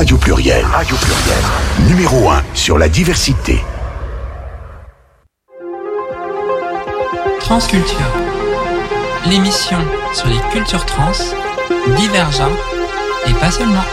[0.00, 0.64] Radio Pluriel.
[0.64, 1.44] Radio Pluriel.
[1.86, 3.62] Numéro 1 sur la diversité.
[7.38, 8.10] Transculture.
[9.26, 9.76] L'émission
[10.14, 11.12] sur les cultures trans,
[11.98, 12.58] divergentes
[13.28, 13.84] et pas seulement.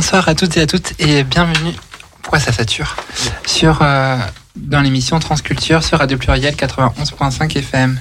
[0.00, 1.74] Bonsoir à toutes et à toutes et bienvenue.
[2.22, 2.96] Pourquoi ça sature
[3.44, 4.16] Sur euh,
[4.56, 8.00] dans l'émission Transculture sur Radio Pluriel 91.5 FM.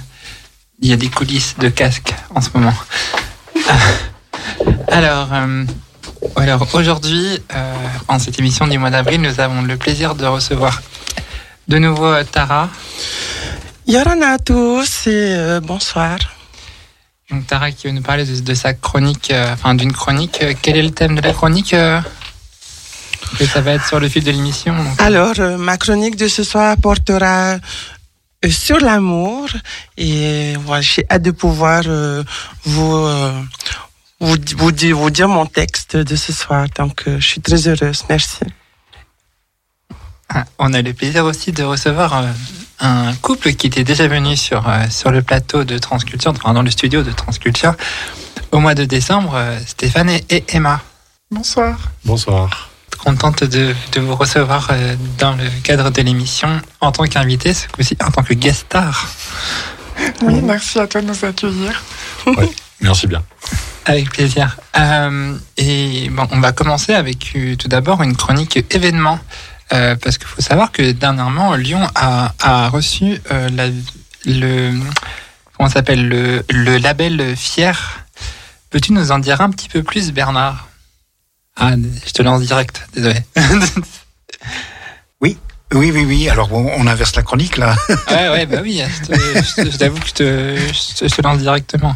[0.79, 2.73] Il y a des coulisses de casques en ce moment.
[4.87, 5.65] alors, euh,
[6.37, 7.73] alors aujourd'hui, euh,
[8.07, 10.81] en cette émission du mois d'avril, nous avons le plaisir de recevoir
[11.67, 12.69] de nouveau Tara.
[13.87, 16.17] Yorana à tous et bonsoir.
[17.29, 20.39] Donc Tara qui veut nous parler de, sa chronique, euh, enfin d'une chronique.
[20.41, 22.01] Euh, quel est le thème de la chronique euh,
[23.37, 26.75] que ça va être sur le fil de l'émission Alors, ma chronique de ce soir
[26.81, 27.57] portera
[28.49, 29.47] sur l'amour
[29.97, 31.83] et voilà, j'ai hâte de pouvoir
[32.63, 33.07] vous,
[34.19, 36.65] vous, vous, dire, vous dire mon texte de ce soir.
[36.75, 38.03] Donc, je suis très heureuse.
[38.09, 38.39] Merci.
[40.29, 42.23] Ah, on a le plaisir aussi de recevoir
[42.79, 46.61] un couple qui était déjà venu sur, euh, sur le plateau de Transculture, enfin dans
[46.61, 47.75] le studio de Transculture,
[48.51, 50.81] au mois de décembre, euh, Stéphane et Emma.
[51.31, 51.77] Bonsoir.
[52.05, 52.69] Bonsoir.
[52.97, 56.49] Contente de, de vous recevoir euh, dans le cadre de l'émission
[56.81, 59.07] en tant qu'invité, ce coup-ci en tant que guest star.
[60.21, 61.83] Oui, merci à toi de nous accueillir.
[62.25, 62.49] Oui,
[62.81, 63.21] merci bien.
[63.85, 64.57] Avec plaisir.
[65.57, 69.19] et bon, on va commencer avec tout d'abord une chronique événement.
[69.71, 73.67] Euh, parce qu'il faut savoir que dernièrement, Lyon a, a reçu euh, la,
[74.25, 74.73] le
[75.55, 78.05] comment s'appelle le, le label Fier.
[78.69, 80.67] Peux-tu nous en dire un petit peu plus, Bernard?
[81.55, 81.73] Ah,
[82.05, 82.87] je te lance direct.
[82.93, 83.19] Désolé.
[85.73, 85.91] oui.
[85.91, 86.29] Oui, oui.
[86.29, 87.75] Alors, on inverse la chronique, là.
[88.09, 88.81] ouais, ouais, bah oui.
[89.57, 90.57] Je t'avoue que je te,
[91.07, 91.95] je te, lance directement.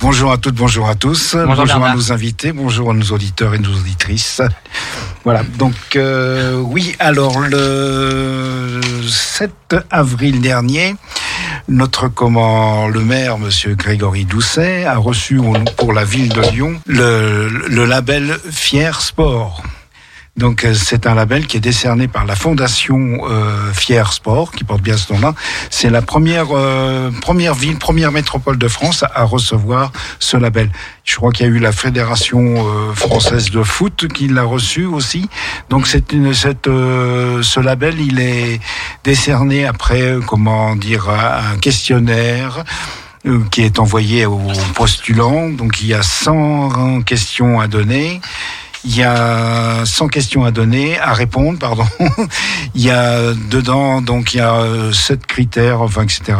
[0.00, 1.34] bonjour à toutes, bonjour à tous.
[1.34, 4.42] Bonjour, à nos invités, bonjour à nos auditeurs et nos auditrices.
[5.24, 10.94] Voilà, donc, euh, oui, alors, le 7 avril dernier,
[11.68, 15.40] notre comment, le maire, monsieur Grégory Doucet, a reçu
[15.76, 19.62] pour la ville de Lyon le, le label Fier Sport.
[20.36, 24.64] Donc euh, c'est un label qui est décerné par la fondation euh, Fier Sport, qui
[24.64, 25.32] porte bien ce nom-là.
[25.70, 30.70] C'est la première euh, première ville, première métropole de France à recevoir ce label.
[31.04, 34.86] Je crois qu'il y a eu la fédération euh, française de foot qui l'a reçu
[34.86, 35.28] aussi.
[35.70, 38.60] Donc c'est une cette ce label, il est
[39.04, 42.64] décerné après comment dire un questionnaire
[43.50, 45.48] qui est envoyé aux postulants.
[45.48, 48.20] Donc il y a 100 questions à donner.
[48.86, 51.86] Il y a 100 questions à donner, à répondre, pardon.
[52.74, 56.34] il y a dedans, donc il y a 7 euh, critères, enfin, etc.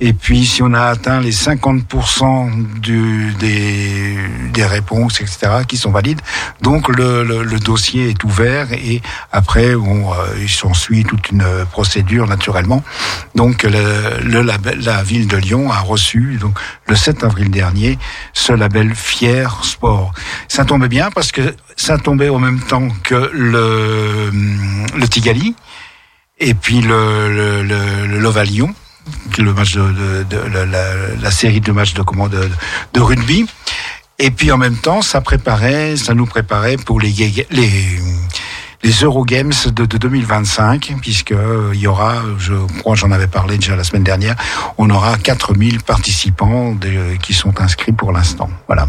[0.00, 4.16] Et puis, si on a atteint les 50% du, des,
[4.52, 6.20] des réponses, etc., qui sont valides,
[6.60, 11.46] donc le, le, le dossier est ouvert et après, bon, euh, il s'ensuit toute une
[11.70, 12.82] procédure, naturellement.
[13.36, 17.96] Donc, le, le label, la ville de Lyon a reçu, donc, le 7 avril dernier,
[18.32, 20.12] ce label Fier Sport.
[20.48, 24.30] Ça tombe bien parce que ça tombait au même temps que le,
[25.08, 25.54] Tigali
[26.38, 28.74] et puis le, le, le, l'Ovalion,
[29.38, 30.24] le match de,
[31.22, 32.02] la, série de matchs de,
[32.92, 33.46] de, rugby.
[34.18, 37.12] Et puis en même temps, ça préparait, ça nous préparait pour les
[38.82, 43.58] les Eurogames de, de 2025, puisque euh, il y aura, je crois, j'en avais parlé
[43.58, 44.36] déjà la semaine dernière,
[44.78, 48.48] on aura 4000 participants de, qui sont inscrits pour l'instant.
[48.66, 48.86] Voilà.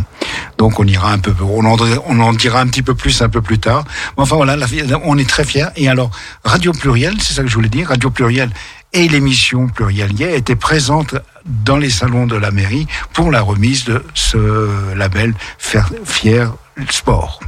[0.57, 3.29] Donc on ira un peu, on en, on en dira un petit peu plus un
[3.29, 3.83] peu plus tard.
[4.15, 4.55] Enfin voilà,
[5.03, 5.67] on est très fiers.
[5.75, 6.11] Et alors,
[6.45, 8.49] Radio Pluriel, c'est ça que je voulais dire, Radio Pluriel
[8.93, 11.15] et l'émission Plurielier étaient présentes
[11.45, 16.53] dans les salons de la mairie pour la remise de ce label Fier
[16.89, 17.39] Sport.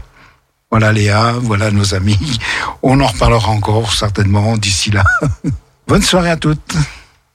[0.74, 2.18] Voilà Léa, voilà nos amis.
[2.81, 5.04] On en reparlera encore certainement d'ici là.
[5.88, 6.74] Bonne soirée à toutes.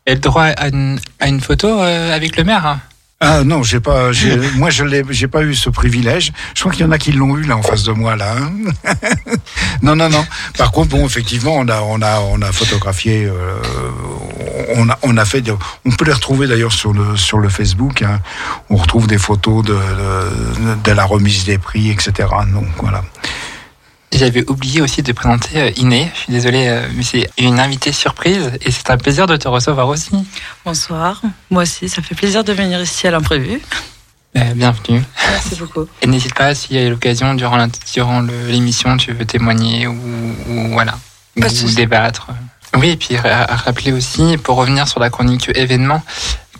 [0.06, 2.80] Et le droit à une, photo euh, avec le maire hein
[3.20, 4.10] ah non, j'ai pas,
[4.54, 6.32] moi je l'ai, j'ai pas eu ce privilège.
[6.54, 8.36] Je crois qu'il y en a qui l'ont eu là en face de moi là.
[8.36, 8.52] Hein.
[9.82, 10.24] non non non.
[10.56, 13.58] Par contre bon, effectivement, on a on a on a photographié, euh,
[14.76, 15.42] on, a, on a fait,
[15.84, 18.02] on peut les retrouver d'ailleurs sur le sur le Facebook.
[18.02, 18.20] Hein.
[18.70, 19.76] On retrouve des photos de,
[20.84, 22.28] de, la remise des prix, etc.
[22.52, 23.02] Donc voilà.
[24.12, 26.10] J'avais oublié aussi de présenter euh, Iné.
[26.14, 29.48] Je suis désolée, euh, mais c'est une invitée surprise et c'est un plaisir de te
[29.48, 30.12] recevoir aussi.
[30.64, 31.20] Bonsoir.
[31.50, 33.60] Moi aussi, ça fait plaisir de venir ici à l'imprévu.
[34.36, 35.02] Euh, bienvenue.
[35.30, 35.86] Merci beaucoup.
[36.02, 37.66] Et n'hésite pas s'il y a l'occasion durant
[38.46, 39.96] l'émission, tu veux témoigner ou,
[40.72, 40.98] voilà,
[41.36, 42.28] ou débattre.
[42.76, 46.02] Oui, et puis à, rappeler aussi, pour revenir sur la chronique événement,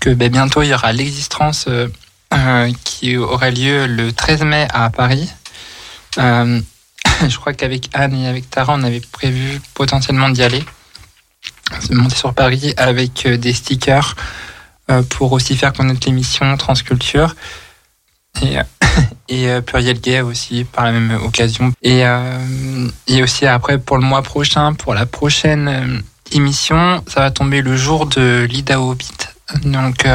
[0.01, 1.89] que ben, bientôt il y aura l'existence euh,
[2.33, 5.29] euh, qui aura lieu le 13 mai à Paris.
[7.29, 10.65] je crois qu'avec Anne et avec Tara, on avait prévu potentiellement d'y aller.
[11.81, 14.17] Se monter sur Paris avec des stickers
[14.91, 17.35] euh, pour aussi faire connaître l'émission Transculture.
[18.43, 18.63] Et, euh,
[19.33, 21.73] euh, Pluriel Gay aussi par la même occasion.
[21.83, 22.05] Et,
[23.07, 27.77] et aussi après pour le mois prochain, pour la prochaine émission, ça va tomber le
[27.77, 29.29] jour de l'Ida Hobbit.
[29.65, 30.07] Donc,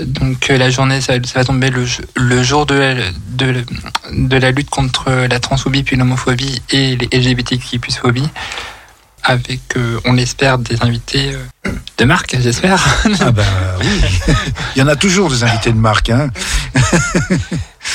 [0.00, 1.84] donc la journée, ça, va tomber le,
[2.16, 2.94] le jour de la,
[3.28, 3.64] de,
[4.12, 8.28] de, la lutte contre la transphobie puis l'homophobie et les LGBTQI plus phobie
[9.22, 12.84] avec, euh, on l'espère, des invités euh, de marque, j'espère.
[13.20, 13.44] Ah ben
[13.80, 14.00] oui,
[14.76, 16.10] il y en a toujours des invités de marque.
[16.10, 16.30] Hein.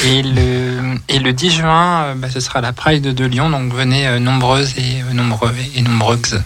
[0.06, 3.74] et, le, et le 10 juin, euh, bah, ce sera la Pride de Lyon, donc
[3.74, 6.42] venez nombreuses et nombreux et nombreuses.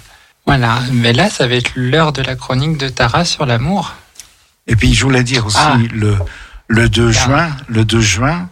[0.47, 3.93] Voilà, mais là, ça va être l'heure de la chronique de Tara sur l'amour.
[4.67, 5.77] Et puis, je voulais dire aussi, ah.
[5.93, 6.17] le,
[6.67, 7.11] le 2 ah.
[7.11, 8.49] juin, le 2 juin,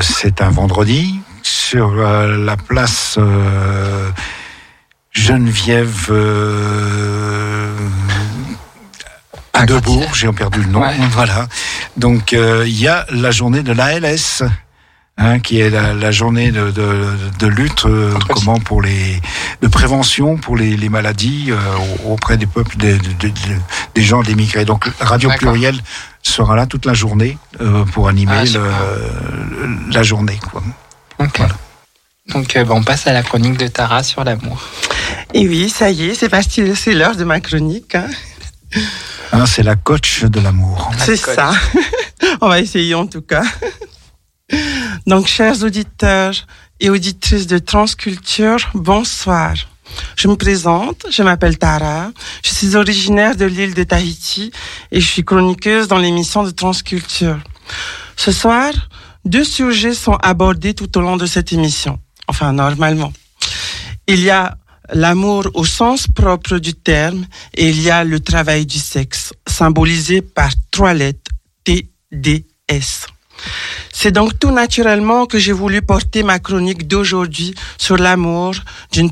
[0.00, 3.18] c'est un vendredi, sur la place
[5.16, 7.74] Geneviève euh,
[9.66, 10.82] Debourg, j'ai perdu le nom.
[11.12, 11.48] Voilà.
[11.96, 14.42] Donc euh, il y a la journée de l'ALS.
[15.18, 17.08] Hein, qui est la, journée de, de,
[17.38, 19.18] de lutte euh, comment pour les
[19.62, 21.56] de prévention pour les, les maladies euh,
[22.04, 22.98] auprès des peuples des,
[23.94, 24.66] des gens d'émigrés.
[24.66, 25.80] Donc Radio Pluriel
[26.22, 30.38] sera là toute la journée euh, pour animer ah, le, la journée.
[30.52, 30.62] Quoi.
[31.18, 31.54] Voilà.
[32.28, 34.62] Donc bon, on passe à la chronique de Tara sur l'amour.
[35.32, 37.94] Et oui, ça y est, c'est parti, c'est l'heure de ma chronique.
[37.94, 38.08] Hein.
[39.32, 40.90] Ah, c'est la coach de l'amour.
[40.98, 41.52] C'est ça.
[42.42, 43.44] On va essayer en tout cas.
[45.06, 46.34] Donc, chers auditeurs
[46.80, 49.54] et auditrices de Transculture, bonsoir.
[50.16, 52.10] Je me présente, je m'appelle Tara,
[52.42, 54.50] je suis originaire de l'île de Tahiti
[54.90, 57.38] et je suis chroniqueuse dans l'émission de Transculture.
[58.16, 58.72] Ce soir,
[59.24, 62.00] deux sujets sont abordés tout au long de cette émission.
[62.26, 63.12] Enfin, normalement.
[64.08, 64.58] Il y a
[64.92, 70.20] l'amour au sens propre du terme et il y a le travail du sexe, symbolisé
[70.20, 71.30] par trois lettres
[71.62, 73.06] TDS.
[73.92, 78.54] C'est donc tout naturellement que j'ai voulu porter ma chronique d'aujourd'hui sur l'amour
[78.92, 79.10] d'une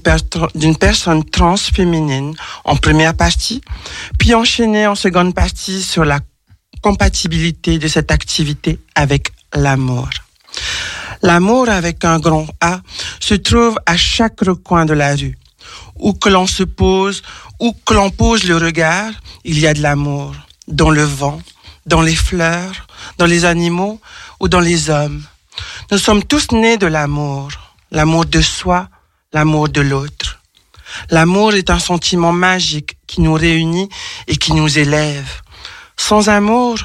[0.76, 2.34] personne trans féminine
[2.64, 3.60] en première partie,
[4.18, 6.20] puis enchaîner en seconde partie sur la
[6.82, 10.10] compatibilité de cette activité avec l'amour.
[11.22, 12.80] L'amour avec un grand A
[13.20, 15.36] se trouve à chaque recoin de la rue
[15.98, 17.22] où que l'on se pose,
[17.60, 19.10] où que l'on pose le regard,
[19.44, 20.34] il y a de l'amour.
[20.68, 21.40] Dans le vent,
[21.86, 22.86] dans les fleurs,
[23.18, 24.00] dans les animaux
[24.40, 25.22] ou dans les hommes.
[25.90, 27.50] Nous sommes tous nés de l'amour.
[27.90, 28.88] L'amour de soi,
[29.32, 30.40] l'amour de l'autre.
[31.10, 33.88] L'amour est un sentiment magique qui nous réunit
[34.26, 35.42] et qui nous élève.
[35.96, 36.78] Sans amour,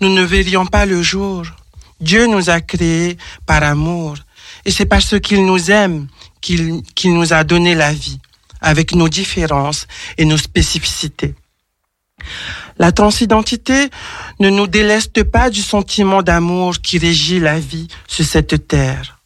[0.00, 1.44] nous ne verrions pas le jour.
[2.00, 3.16] Dieu nous a créés
[3.46, 4.16] par amour.
[4.64, 6.08] Et c'est parce qu'il nous aime
[6.40, 8.18] qu'il nous a donné la vie
[8.60, 9.86] avec nos différences
[10.18, 11.34] et nos spécificités.
[12.80, 13.90] La transidentité
[14.38, 19.20] ne nous déleste pas du sentiment d'amour qui régit la vie sur cette terre.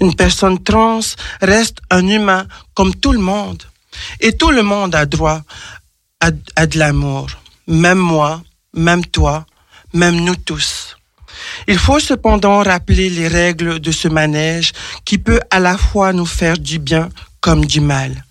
[0.00, 1.00] Une personne trans
[1.42, 3.62] reste un humain comme tout le monde.
[4.20, 5.42] Et tout le monde a droit
[6.18, 7.26] à, à de l'amour.
[7.66, 8.42] Même moi,
[8.72, 9.44] même toi,
[9.92, 10.96] même nous tous.
[11.68, 14.72] Il faut cependant rappeler les règles de ce manège
[15.04, 18.24] qui peut à la fois nous faire du bien comme du mal.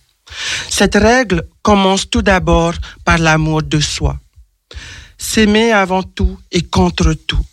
[0.68, 2.74] Cette règle commence tout d'abord
[3.06, 4.18] par l'amour de soi.
[5.24, 7.44] S'aimer avant tout et contre tout.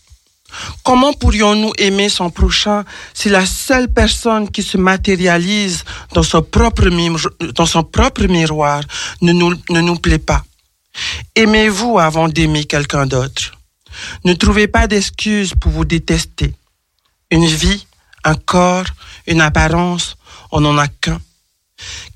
[0.82, 2.84] Comment pourrions-nous aimer son prochain
[3.14, 6.88] si la seule personne qui se matérialise dans son propre,
[8.26, 8.82] miroir
[9.22, 10.44] ne nous, ne nous plaît pas?
[11.36, 13.52] Aimez-vous avant d'aimer quelqu'un d'autre?
[14.24, 16.52] Ne trouvez pas d'excuses pour vous détester.
[17.30, 17.86] Une vie,
[18.24, 18.90] un corps,
[19.28, 20.16] une apparence,
[20.50, 21.20] on n'en a qu'un.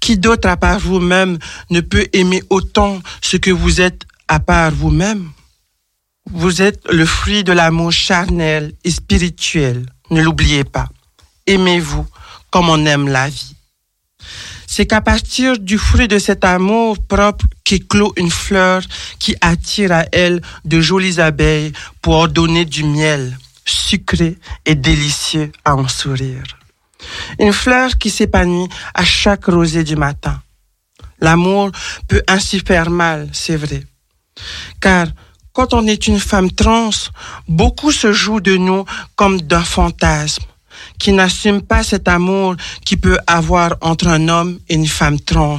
[0.00, 1.38] Qui d'autre à part vous-même
[1.70, 5.30] ne peut aimer autant ce que vous êtes à part vous-même?
[6.30, 9.86] Vous êtes le fruit de l'amour charnel et spirituel.
[10.10, 10.88] Ne l'oubliez pas.
[11.46, 12.06] Aimez-vous
[12.50, 13.56] comme on aime la vie.
[14.66, 18.82] c'est qu'à partir du fruit de cet amour propre qu'éclot une fleur
[19.20, 25.76] qui attire à elle de jolies abeilles pour donner du miel sucré et délicieux à
[25.76, 26.42] en sourire.
[27.38, 30.40] Une fleur qui s'épanouit à chaque rosée du matin.
[31.20, 31.70] L'amour
[32.08, 33.82] peut ainsi faire mal, c'est vrai.
[34.80, 35.06] Car
[35.54, 36.90] quand on est une femme trans,
[37.48, 38.84] beaucoup se jouent de nous
[39.16, 40.42] comme d'un fantasme
[40.98, 45.58] qui n'assume pas cet amour qui peut avoir entre un homme et une femme trans.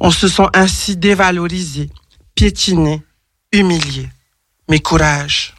[0.00, 1.90] On se sent ainsi dévalorisé,
[2.34, 3.02] piétiné,
[3.52, 4.08] humilié.
[4.68, 5.54] Mais courage.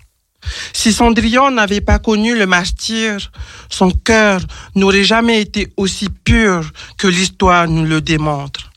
[0.74, 3.32] Si Cendrillon n'avait pas connu le martyr,
[3.70, 4.42] son cœur
[4.76, 8.72] n'aurait jamais été aussi pur que l'histoire nous le démontre.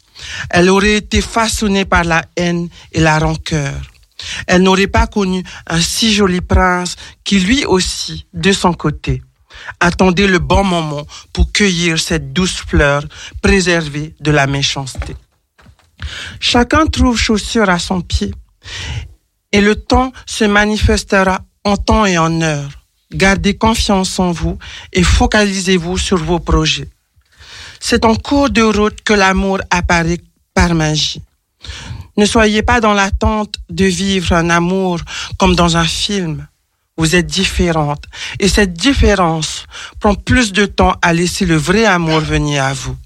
[0.50, 3.92] Elle aurait été façonnée par la haine et la rancœur.
[4.47, 9.23] Elle n'aurait pas connu un si joli prince qui lui aussi, de son côté,
[9.81, 13.05] attendait le bon moment pour cueillir cette douce fleur
[13.41, 15.17] préservée de la méchanceté.
[16.41, 18.33] Chacun trouve chaussure à son pied
[19.52, 22.71] et le temps se manifestera en temps et en heure.
[23.12, 24.59] Gardez confiance en vous
[24.93, 26.88] et focalisez-vous sur vos projets.
[27.79, 30.21] C'est en cours de route que l'amour apparaît
[30.55, 31.21] par magie.
[32.16, 35.00] Ne soyez pas dans l'attente de vivre un amour
[35.38, 36.47] comme dans un film.
[36.99, 38.04] Vous êtes différente
[38.38, 39.64] et cette différence
[39.99, 42.97] prend plus de temps à laisser le vrai amour venir à vous.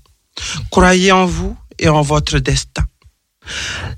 [0.70, 2.84] Croyez en vous et en votre destin.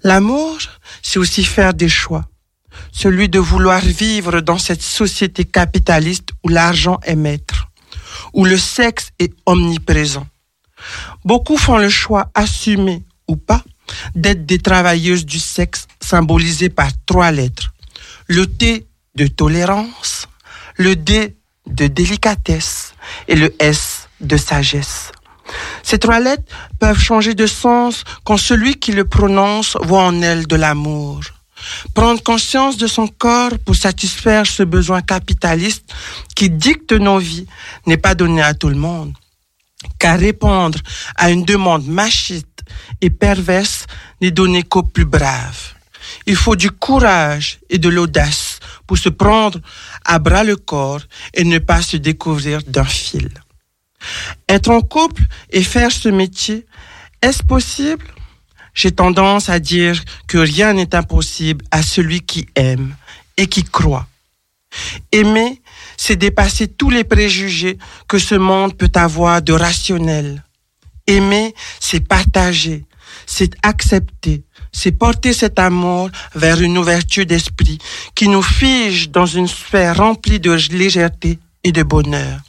[0.03, 0.59] L'amour,
[1.03, 2.27] c'est aussi faire des choix.
[2.93, 7.69] Celui de vouloir vivre dans cette société capitaliste où l'argent est maître,
[8.35, 10.27] où le sexe est omniprésent.
[11.25, 13.65] Beaucoup font le choix assumé ou pas
[14.15, 17.73] d'être des travailleuses du sexe symbolisées par trois lettres.
[18.27, 20.29] Le T de tolérance,
[20.77, 22.95] le D de délicatesse
[23.27, 25.13] et le S de sagesse.
[25.83, 30.47] Ces trois lettres peuvent changer de sens quand celui qui le prononce voit en elle
[30.47, 31.21] de l'amour.
[31.95, 35.93] Prendre conscience de son corps pour satisfaire ce besoin capitaliste
[36.37, 37.47] qui dicte nos vies
[37.87, 39.15] n'est pas donné à tout le monde.
[39.99, 40.79] Car répondre
[41.17, 42.58] à une demande machiste
[43.01, 43.87] et perverse
[44.21, 45.75] n'est donné qu'aux plus braves.
[46.27, 49.61] Il faut du courage et de l'audace pour se prendre
[50.05, 51.01] à bras le corps
[51.35, 53.31] et ne pas se découvrir d'un fil.
[54.49, 56.67] Être en couple et faire ce métier,
[57.23, 58.07] est-ce possible?
[58.75, 62.95] J'ai tendance à dire que rien n'est impossible à celui qui aime
[63.37, 64.07] et qui croit.
[65.13, 65.61] Aimer,
[65.97, 70.45] c'est dépasser tous les préjugés que ce monde peut avoir de rationnel.
[71.09, 72.85] Aimer, c'est partager,
[73.27, 77.79] c'est accepter, c'est porter cet amour vers une ouverture d'esprit
[78.15, 82.41] qui nous fige dans une sphère remplie de légèreté et de bonheur.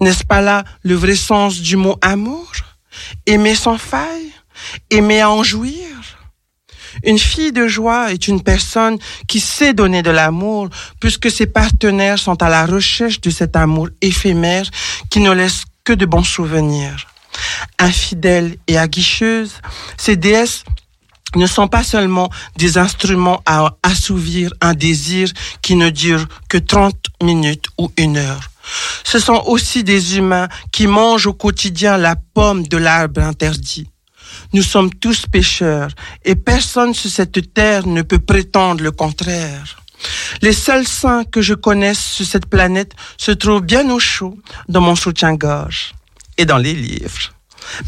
[0.00, 2.50] N'est-ce pas là le vrai sens du mot amour?
[3.26, 4.32] Aimer sans faille?
[4.90, 5.84] Aimer en jouir?
[7.02, 8.98] Une fille de joie est une personne
[9.28, 13.88] qui sait donner de l'amour puisque ses partenaires sont à la recherche de cet amour
[14.00, 14.70] éphémère
[15.10, 17.06] qui ne laisse que de bons souvenirs.
[17.78, 19.60] Infidèles et aguicheuses,
[19.96, 20.64] ces déesses
[21.36, 25.30] ne sont pas seulement des instruments à assouvir un désir
[25.62, 28.50] qui ne dure que 30 minutes ou une heure.
[29.04, 33.88] Ce sont aussi des humains qui mangent au quotidien la pomme de l'arbre interdit.
[34.52, 35.90] Nous sommes tous pécheurs
[36.24, 39.76] et personne sur cette terre ne peut prétendre le contraire.
[40.42, 44.36] Les seuls saints que je connaisse sur cette planète se trouvent bien au chaud
[44.68, 45.94] dans mon soutien-gorge
[46.36, 47.32] et dans les livres.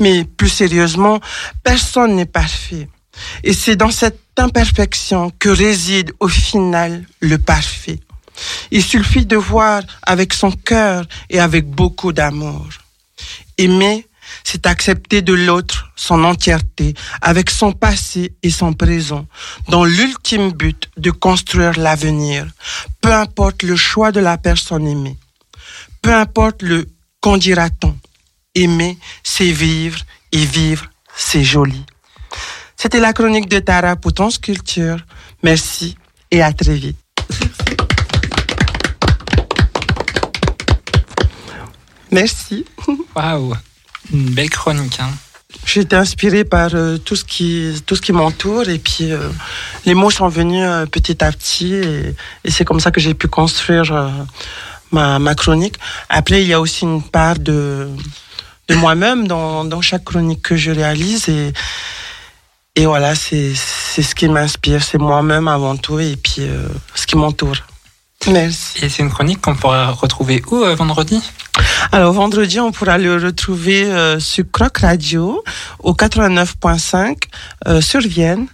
[0.01, 1.21] Mais plus sérieusement,
[1.63, 2.89] personne n'est parfait.
[3.45, 8.01] Et c'est dans cette imperfection que réside au final le parfait.
[8.71, 12.67] Il suffit de voir avec son cœur et avec beaucoup d'amour.
[13.57, 14.07] Aimer,
[14.45, 19.27] c'est accepter de l'autre son entièreté, avec son passé et son présent,
[19.69, 22.47] dans l'ultime but de construire l'avenir,
[23.01, 25.17] peu importe le choix de la personne aimée.
[26.03, 26.87] Peu importe le
[27.21, 27.97] qu'en dira-t-on.
[28.57, 30.01] Aimer, c'est vivre,
[30.33, 31.85] et vivre, c'est joli.
[32.75, 34.97] C'était la chronique de Tara pour ton sculpture.
[35.43, 35.97] Merci
[36.31, 36.97] et à très vite.
[42.11, 42.65] Merci.
[43.15, 43.55] Waouh,
[44.11, 45.01] une belle chronique.
[45.01, 45.11] Hein.
[45.67, 49.29] J'ai été inspirée par euh, tout ce qui tout ce qui m'entoure et puis euh,
[49.85, 52.15] les mots sont venus euh, petit à petit et,
[52.49, 53.93] c'est comme ça que j'ai pu construire
[54.93, 55.77] ma, ma chronique.
[56.09, 57.89] Après, il y a aussi une part de
[58.69, 61.53] de moi-même dans, dans chaque chronique que je réalise et
[62.79, 67.17] et voilà, c'est ce qui m'inspire, c'est moi-même avant tout et puis euh, ce qui
[67.17, 67.57] m'entoure.
[68.31, 68.85] Merci.
[68.85, 71.23] Et c'est une chronique qu'on pourra retrouver où euh, vendredi?
[71.91, 75.43] Alors vendredi, on pourra le retrouver euh, sur Croc Radio
[75.79, 77.17] au 89.5
[77.67, 78.47] euh, sur Vienne.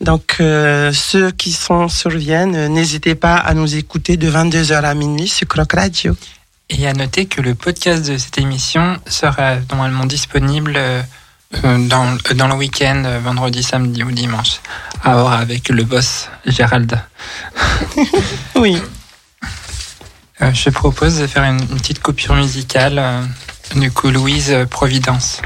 [0.00, 4.94] Donc euh, ceux qui sont sur Vienne, n'hésitez pas à nous écouter de 22h à
[4.94, 6.16] minuit sur Croc Radio.
[6.70, 10.78] Et à noter que le podcast de cette émission sera normalement disponible
[11.62, 14.60] dans, dans le week-end, vendredi, samedi ou dimanche.
[15.02, 17.00] À voir avec le boss Gérald.
[18.56, 18.80] oui.
[20.40, 22.98] Euh, je propose de faire une, petite coupure musicale.
[22.98, 23.22] Euh,
[23.74, 25.42] du coup, Louise Providence,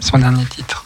[0.00, 0.85] son dernier titre.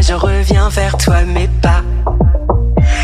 [0.00, 1.82] je reviens vers toi, mais pas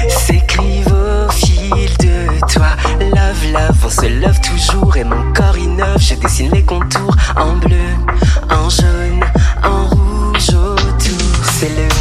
[0.08, 2.68] s'écrivent au fil de toi.
[3.00, 5.98] Love, love, on se love toujours et mon corps innove.
[5.98, 7.88] Je dessine les contours en bleu,
[8.50, 9.24] en jaune,
[9.64, 11.44] en rouge autour.
[11.58, 11.95] C'est le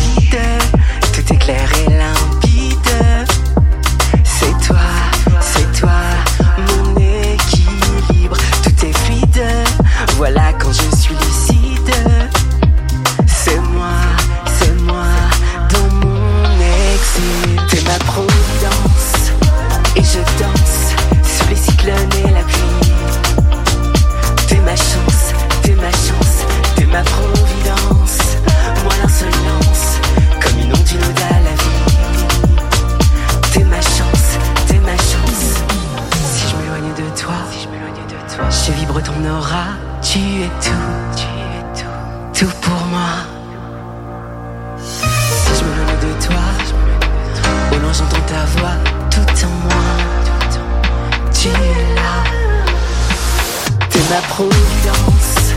[54.36, 55.56] Providence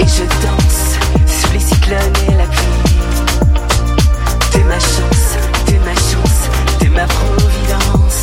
[0.00, 2.96] et je danse sous les cyclones et la pluie.
[4.52, 6.48] T'es ma chance, t'es ma chance,
[6.78, 8.22] t'es ma providence.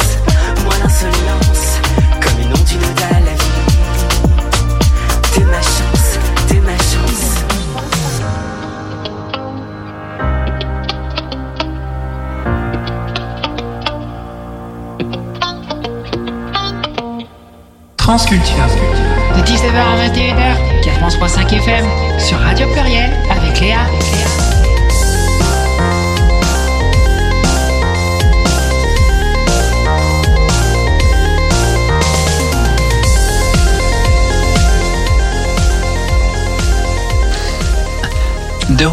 [0.63, 1.77] Moi l'insolence,
[2.21, 3.61] comme une onde inondée à la vie.
[5.31, 7.43] T'es ma chance, t'es ma chance.
[17.97, 18.92] Transculture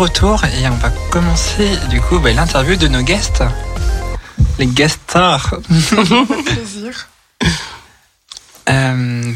[0.00, 3.42] retour et on va commencer du coup bah, l'interview de nos guests,
[4.58, 5.56] les guest stars.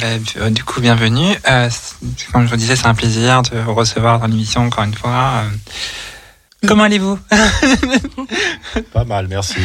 [0.04, 1.34] Euh, bah, du coup, bienvenue.
[1.48, 1.70] Euh,
[2.32, 5.44] comme je vous disais, c'est un plaisir de vous recevoir dans l'émission encore une fois.
[5.44, 5.48] Euh,
[6.66, 7.18] Comment allez-vous
[8.92, 9.58] Pas mal, merci.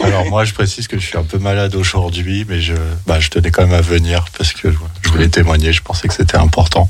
[0.00, 2.74] Alors moi, je précise que je suis un peu malade aujourd'hui, mais je,
[3.06, 4.70] bah, je tenais quand même à venir parce que
[5.02, 5.72] je voulais témoigner.
[5.72, 6.88] Je pensais que c'était important.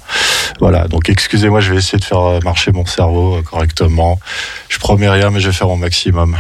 [0.61, 0.87] Voilà.
[0.89, 4.21] Donc excusez-moi, je vais essayer de faire marcher mon cerveau euh, correctement.
[4.69, 6.37] Je promets rien, mais je vais faire mon maximum.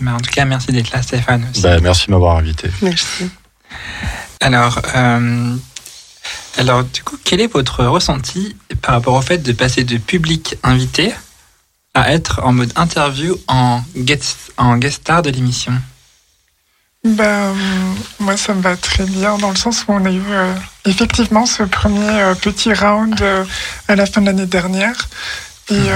[0.00, 1.46] Mais en tout cas, merci d'être là, Stéphane.
[1.62, 2.68] Bah, merci de m'avoir invité.
[2.82, 3.30] Merci.
[4.44, 4.78] Alors.
[4.94, 5.56] Euh,
[6.58, 10.56] alors, du coup, quel est votre ressenti par rapport au fait de passer de public
[10.62, 11.12] invité
[11.94, 15.72] à être en mode interview en guest, en guest star de l'émission?
[17.04, 17.54] Ben,
[18.20, 20.54] moi, ça me va très bien dans le sens où on a eu euh,
[20.84, 23.20] effectivement ce premier euh, petit round
[23.88, 25.08] à la fin de l'année dernière.
[25.70, 25.88] Et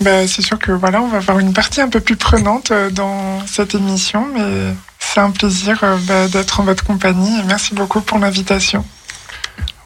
[0.00, 3.44] ben, c'est sûr que voilà, on va avoir une partie un peu plus prenante dans
[3.46, 4.74] cette émission, mais
[5.12, 8.84] c'est un plaisir ben, d'être en votre compagnie et merci beaucoup pour l'invitation.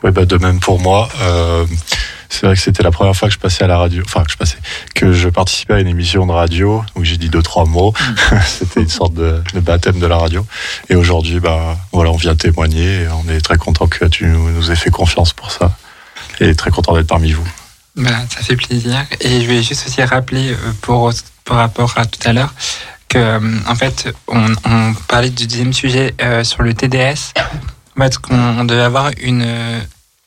[0.03, 1.09] Oui, bah de même pour moi
[2.29, 4.31] c'est vrai que c'était la première fois que je passais à la radio, enfin que
[4.31, 4.59] je passais,
[4.95, 7.93] que je participais à une émission de radio, où j'ai dit deux trois mots.
[7.93, 8.37] Mm.
[8.47, 10.47] c'était une sorte de, baptême de la radio.
[10.89, 13.03] Et aujourd'hui, bah voilà, on vient témoigner.
[13.03, 15.77] Et on est très content que tu nous aies fait confiance pour ça,
[16.41, 17.49] et très content d'être parmi vous.
[17.97, 19.05] Bah, ça fait plaisir.
[19.21, 21.11] Et je vais juste aussi rappeler euh, pour
[21.45, 22.55] par rapport à tout à l'heure
[23.09, 27.33] que euh, en fait on, on parlait du deuxième sujet euh, sur le TDS.
[27.97, 29.47] En fait, qu'on devait avoir une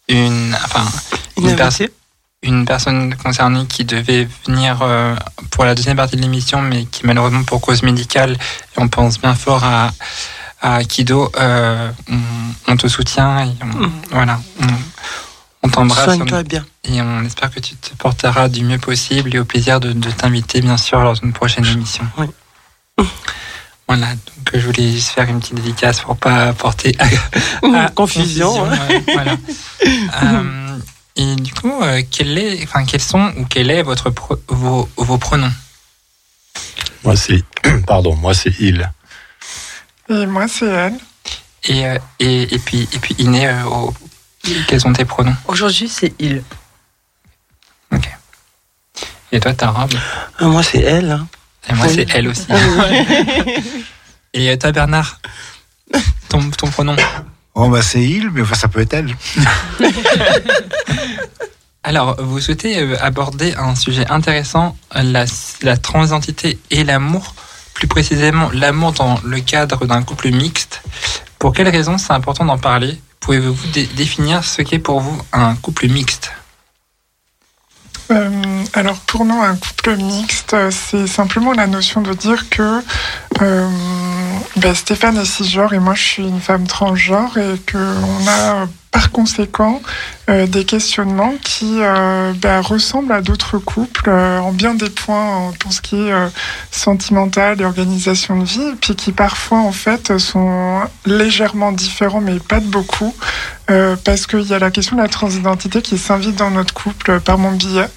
[0.10, 0.86] une enfin
[1.38, 1.56] une,
[2.44, 5.16] une personne concernée qui devait venir euh,
[5.52, 9.20] pour la deuxième partie de l'émission, mais qui malheureusement pour cause médicale, et on pense
[9.20, 9.92] bien fort à,
[10.62, 11.92] à Kido, euh,
[12.68, 13.92] on, te soutient et on, mm.
[14.12, 14.40] voilà,
[15.62, 16.06] on, t'embrasse.
[16.06, 16.66] Soigne-toi bien.
[16.86, 20.62] Et on espère que tu te porteras du mieux possible et au plaisir de, t'inviter
[20.62, 22.04] bien sûr lors d'une prochaine émission.
[22.18, 22.26] Oui.
[23.88, 26.96] Voilà, donc je voulais juste faire une petite dédicace pour pas apporter
[27.76, 28.66] à, confusion.
[29.14, 29.38] Voilà.
[30.24, 30.78] euh,
[31.18, 34.14] et du coup, euh, quel est, enfin, quels sont ou quel est votre
[34.48, 35.52] vos, vos, pronoms?
[37.04, 37.44] Moi c'est
[37.86, 38.90] pardon, moi c'est il.
[40.10, 40.98] Et moi c'est elle.
[41.66, 43.92] Et, euh, et, et, puis et puis Iné, euh,
[44.68, 45.36] quels sont tes pronoms?
[45.48, 46.44] Aujourd'hui c'est il.
[47.94, 48.10] Ok.
[49.34, 49.94] Et toi, ta robe
[50.40, 51.12] Moi c'est elle.
[51.12, 51.28] Hein.
[51.70, 52.48] Et moi c'est elle aussi.
[54.34, 55.20] et toi Bernard,
[56.30, 56.96] ton, ton pronom
[57.54, 59.16] Oh bah c'est il, mais enfin ça peut être elle.
[61.84, 65.26] Alors, vous souhaitez euh, aborder un sujet intéressant, la,
[65.64, 67.34] la transidentité et l'amour,
[67.74, 70.84] plus précisément l'amour dans le cadre d'un couple mixte.
[71.40, 73.02] Pour quelles raisons c'est important d'en parler?
[73.20, 73.56] Pouvez-vous
[73.96, 76.32] définir ce qu'est pour vous un couple mixte?
[78.12, 82.82] Euh, alors pour nous, un couple mixte, c'est simplement la notion de dire que
[83.42, 83.70] euh,
[84.58, 89.10] ben, Stéphane est cisgenre et moi je suis une femme transgenre et qu'on a par
[89.12, 89.82] conséquent
[90.30, 95.54] euh, des questionnements qui euh, ben, ressemblent à d'autres couples euh, en bien des points
[95.60, 96.14] pour ce qui est
[96.72, 102.40] sentimental et organisation de vie, et puis qui parfois en fait sont légèrement différents mais
[102.40, 103.16] pas de beaucoup,
[104.04, 107.38] parce qu'il y a la question de la transidentité qui s'invite dans notre couple par
[107.38, 107.88] mon billet.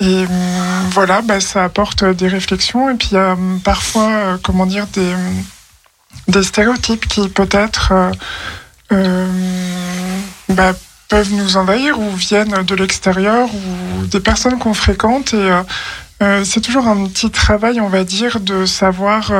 [0.00, 0.28] Et hum,
[0.90, 5.14] voilà, ben, ça apporte des réflexions et puis hum, parfois, comment dire, des
[6.28, 8.12] des stéréotypes qui peut-être euh,
[8.92, 9.26] euh,
[10.50, 10.74] bah,
[11.08, 15.32] peuvent nous envahir ou viennent de l'extérieur ou des personnes qu'on fréquente.
[15.34, 15.50] Et
[16.22, 19.32] euh, c'est toujours un petit travail, on va dire, de savoir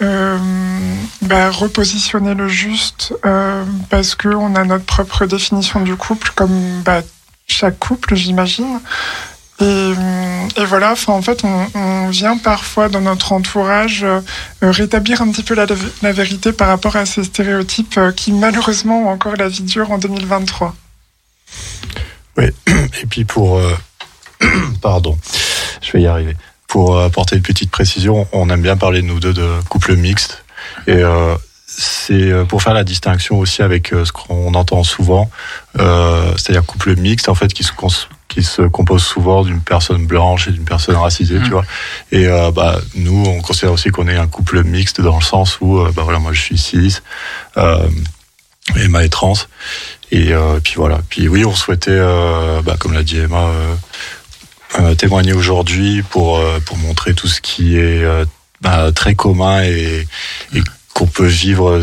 [0.00, 3.14] bah, repositionner le juste
[3.88, 7.00] parce qu'on a notre propre définition du couple, comme bah,
[7.46, 8.80] chaque couple, j'imagine.
[9.60, 14.20] Et, voilà, enfin, en fait, on, vient parfois dans notre entourage euh,
[14.62, 15.66] rétablir un petit peu la,
[16.12, 19.98] vérité par rapport à ces stéréotypes euh, qui malheureusement ont encore la vie dure en
[19.98, 20.74] 2023.
[22.36, 23.58] Oui, et puis pour...
[23.58, 23.76] Euh,
[24.82, 25.16] pardon,
[25.82, 26.36] je vais y arriver.
[26.66, 30.44] Pour apporter une petite précision, on aime bien parler, nous deux, de couple mixte.
[30.86, 31.02] Et
[31.66, 35.28] c'est pour faire la distinction aussi avec ce qu'on entend souvent,
[35.74, 37.72] c'est-à-dire couple mixte, en fait, qui se
[38.30, 41.52] qui se compose souvent d'une personne blanche et d'une personne racisée, tu mmh.
[41.52, 41.64] vois.
[42.12, 45.58] Et euh, bah, nous, on considère aussi qu'on est un couple mixte dans le sens
[45.60, 46.98] où, euh, bah voilà, moi je suis cis,
[47.56, 47.88] euh,
[48.76, 49.34] Emma est trans,
[50.12, 51.00] et, euh, puis voilà.
[51.08, 52.00] Puis oui, on souhaitait,
[52.64, 53.50] bah, comme l'a dit Emma,
[54.96, 58.04] témoigner aujourd'hui pour pour montrer tout ce qui est
[58.60, 60.06] bah, très commun et,
[60.54, 60.62] et
[60.94, 61.82] qu'on peut vivre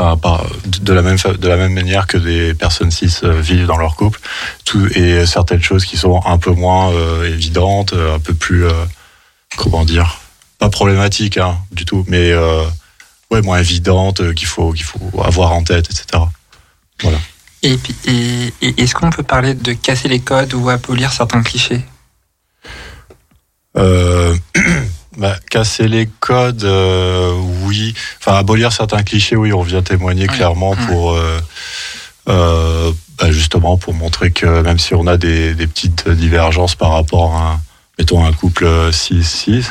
[0.00, 3.76] enfin de la même de la même manière que des personnes cis euh, vivent dans
[3.76, 4.20] leur couple
[4.64, 8.64] tout et certaines choses qui sont un peu moins euh, évidentes euh, un peu plus
[9.56, 10.20] comment dire
[10.58, 12.34] pas problématiques hein, du tout mais
[13.30, 16.24] ouais moins évidentes qu'il faut qu'il faut avoir en tête etc
[17.02, 17.18] voilà.
[17.62, 21.82] Et, et, et est-ce qu'on peut parler de casser les codes ou abolir certains clichés?
[25.16, 27.94] bah, casser les codes, euh, oui.
[28.20, 31.40] Enfin, abolir certains clichés, oui, on vient témoigner clairement pour euh,
[32.28, 36.92] euh, bah, justement pour montrer que même si on a des, des petites divergences par
[36.92, 37.60] rapport à, un,
[37.98, 39.66] mettons, un couple 6-6,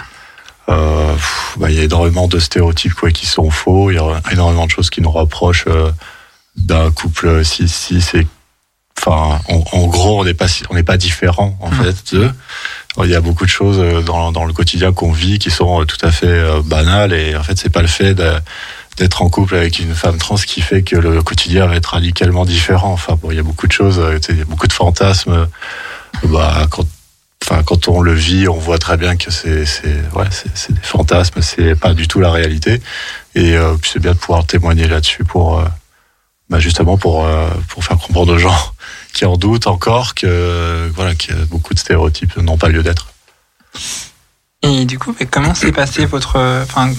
[0.69, 1.15] euh,
[1.58, 3.91] bah, il y a énormément de stéréotypes quoi, qui sont faux.
[3.91, 5.67] Il y a énormément de choses qui nous rapprochent
[6.56, 8.27] d'un couple 6-6 et
[8.97, 11.84] enfin, en, en, gros, on n'est pas on n'est pas différent en mmh.
[11.84, 12.32] fait d'eux.
[13.01, 15.86] Il y a beaucoup de choses euh, dans, le quotidien qu'on vit qui sont euh,
[15.86, 19.56] tout à fait euh, banales et en fait c'est pas le fait d'être en couple
[19.56, 22.93] avec une femme trans qui fait que le quotidien va être radicalement différent.
[22.93, 25.47] Enfin bon, il y a beaucoup de choses, il y a beaucoup de fantasmes.
[26.25, 26.86] Bah, quand,
[27.43, 29.65] enfin, quand on le vit, on voit très bien que c'est
[30.13, 32.79] ouais, c'est des fantasmes, c'est pas du tout la réalité.
[33.34, 35.63] Et euh, c'est bien de pouvoir témoigner là-dessus pour
[36.49, 37.27] bah justement pour
[37.69, 38.73] pour faire comprendre aux gens
[39.13, 43.08] qui en doutent encore que voilà a beaucoup de stéréotypes n'ont pas lieu d'être.
[44.62, 46.91] Et du coup, comment s'est passé votre, enfin,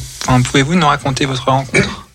[0.43, 2.09] pouvez-vous nous raconter votre rencontre?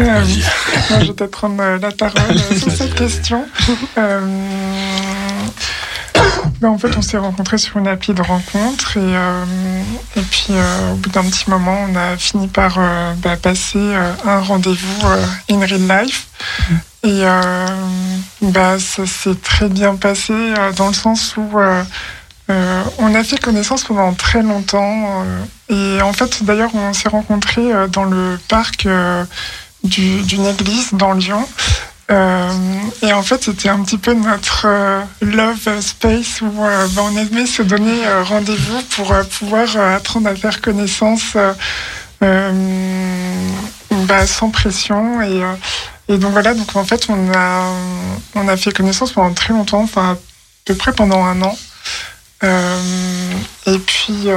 [0.00, 0.24] Euh,
[0.90, 3.44] je vais peut-être prendre la parole sur cette question.
[6.60, 9.44] Ben, en fait, on s'est rencontrés sur une appli de rencontre et, euh,
[10.16, 13.94] et puis euh, au bout d'un petit moment, on a fini par euh, bah, passer
[14.24, 15.06] un rendez-vous
[15.48, 16.26] in real life.
[17.04, 17.22] Et
[18.42, 20.34] bah, ça s'est très bien passé
[20.76, 21.48] dans le sens où
[22.48, 25.24] on a fait connaissance pendant très longtemps.
[25.68, 28.88] et en fait, d'ailleurs, on s'est rencontrés dans le parc
[29.84, 31.46] d'une église dans Lyon.
[32.10, 32.50] Euh,
[33.02, 37.14] et en fait, c'était un petit peu notre euh, love space où euh, bah, on
[37.16, 41.36] aimait se donner rendez-vous pour pouvoir apprendre à faire connaissance
[42.20, 42.52] bah,
[44.26, 45.20] sans pression.
[45.20, 45.42] Et,
[46.08, 47.72] et, donc voilà, donc en fait, on a,
[48.34, 50.16] on a fait connaissance pendant très longtemps, enfin à
[50.64, 51.58] peu près pendant un an.
[52.42, 54.28] et puis,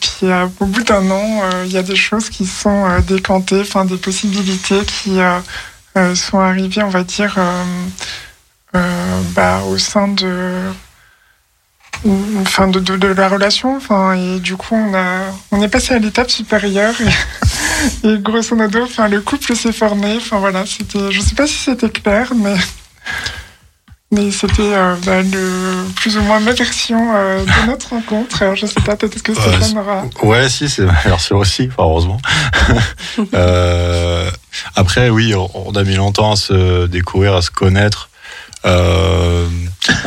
[0.00, 3.96] puis au bout d'un an, il y a des choses qui sont décantées, enfin des
[3.96, 5.20] possibilités qui
[5.98, 7.64] euh, sont arrivés, on va dire, euh,
[8.76, 10.70] euh, bah, au sein de
[12.40, 15.98] enfin de, de, la relation enfin et du coup on a on est passé à
[15.98, 16.94] l'étape supérieure
[18.18, 21.90] grosso modo enfin le couple s'est formé enfin voilà c'était je sais pas si c'était
[21.90, 22.54] clair mais
[24.10, 24.72] mais c'était
[25.04, 28.42] bah, le, plus ou moins ma version de notre rencontre.
[28.42, 30.04] Alors, je sais pas, peut-être que Stéphane aura.
[30.22, 32.18] Ouais, si, c'est ma version aussi, enfin, heureusement.
[33.34, 34.30] euh,
[34.76, 38.08] après, oui, on a mis longtemps à se découvrir, à se connaître.
[38.64, 39.46] Euh,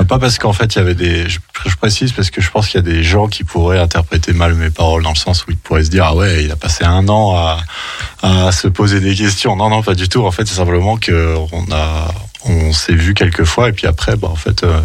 [0.07, 1.29] pas parce qu'en fait il y avait des.
[1.29, 1.39] Je,
[1.77, 4.69] précise parce que je pense qu'il y a des gens qui pourraient interpréter mal mes
[4.69, 7.07] paroles dans le sens où ils pourraient se dire ah ouais il a passé un
[7.07, 7.59] an à,
[8.21, 9.55] à se poser des questions.
[9.55, 10.25] Non non pas du tout.
[10.25, 12.13] En fait c'est simplement que on a
[12.45, 14.81] on s'est vu quelques fois et puis après bah en fait euh,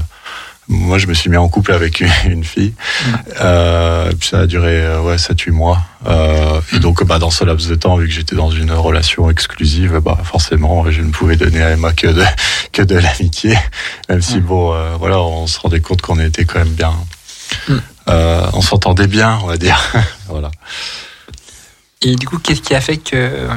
[0.68, 2.74] moi, je me suis mis en couple avec une fille.
[3.40, 5.80] Euh, ça a duré euh, ouais, 7-8 mois.
[6.06, 9.30] Euh, et donc, bah, dans ce laps de temps, vu que j'étais dans une relation
[9.30, 12.24] exclusive, bah, forcément, je ne pouvais donner à Emma que de,
[12.72, 13.56] que de l'amitié.
[14.08, 16.94] Même si, bon, euh, voilà, on se rendait compte qu'on était quand même bien.
[17.68, 17.74] Mm.
[18.08, 19.80] Euh, on s'entendait bien, on va dire.
[20.28, 20.50] voilà.
[22.02, 23.48] Et du coup, qu'est-ce qui a fait que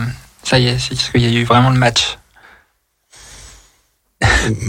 [0.43, 2.17] ça y est, c'est qu'il y a eu vraiment le match?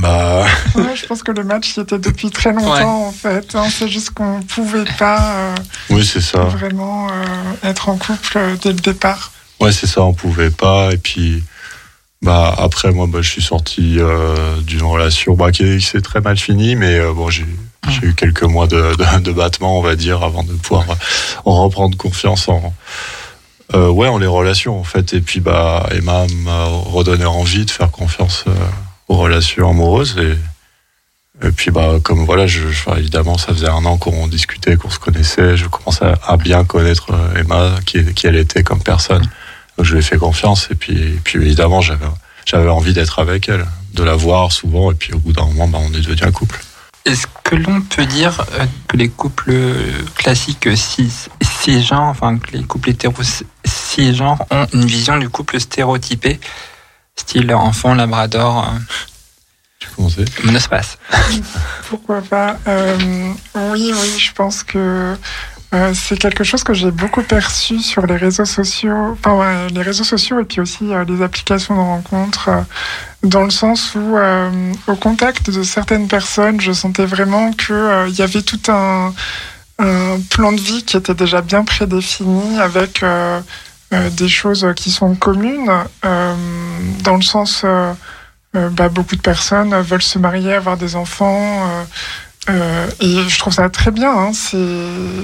[0.00, 0.46] Bah.
[0.74, 3.54] Ouais, je pense que le match y était depuis très longtemps en fait.
[3.54, 3.66] Hein.
[3.70, 5.34] c'est juste qu'on pouvait pas.
[5.34, 5.54] Euh,
[5.90, 6.44] oui, c'est ça.
[6.44, 9.32] Vraiment euh, être en couple euh, dès le départ.
[9.60, 10.92] Ouais, c'est ça, on pouvait pas.
[10.92, 11.42] Et puis,
[12.22, 13.98] bah après, moi, bah, je suis sorti
[14.62, 17.44] d'une relation bah, qui, s'est très mal finie, mais bon, j'ai
[18.02, 20.86] eu quelques mois de, de, battement, on va dire, avant de pouvoir
[21.44, 22.72] reprendre confiance en,
[23.74, 25.12] ouais, en les relations, en fait.
[25.12, 28.46] Et puis, bah, Emma m'a redonné envie de faire confiance
[29.16, 30.16] relations amoureuses.
[31.42, 32.60] Et, puis, bah, comme voilà, je,
[32.96, 35.56] évidemment, ça faisait un an qu'on discutait, qu'on se connaissait.
[35.56, 39.22] Je commençais à, bien connaître euh, Emma, qui, elle était comme personne.
[39.76, 40.68] Donc, je lui ai fait confiance.
[40.70, 42.06] Et puis, puis évidemment, j'avais,
[42.44, 44.92] j'avais envie d'être avec elle, de la voir souvent.
[44.92, 46.60] Et puis, au bout d'un moment, bah, on est devenu un couple.
[47.06, 49.56] Est-ce que l'on peut dire euh, que les couples
[50.16, 56.38] classiques cisgenres, enfin que les couples hétéros cisgenres ont une vision du couple stéréotypé?
[57.16, 58.64] Style enfant, labrador.
[58.64, 58.78] Euh,
[59.78, 60.98] tu commençais Monospace.
[61.88, 62.96] Pourquoi pas euh,
[63.54, 65.16] Oui, oui, je pense que
[65.72, 70.04] euh, c'est quelque chose que j'ai beaucoup perçu sur les réseaux sociaux, enfin les réseaux
[70.04, 72.50] sociaux et puis aussi les applications de rencontres,
[73.22, 74.18] dans le sens où
[74.88, 79.14] au contact de certaines personnes, je sentais vraiment qu'il y avait tout un,
[79.80, 83.40] un, plan de vie qui était déjà bien prédéfini avec euh,
[83.90, 85.70] des choses qui sont communes,
[86.04, 86.34] euh,
[87.02, 87.92] dans le sens, euh,
[88.52, 91.84] bah, beaucoup de personnes veulent se marier, avoir des enfants.
[92.48, 94.10] et je trouve ça très bien.
[94.10, 94.30] Hein.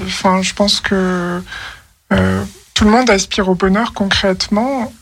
[0.05, 1.41] Enfin, je pense que
[2.73, 4.93] tout le monde aspire au bonheur concrètement.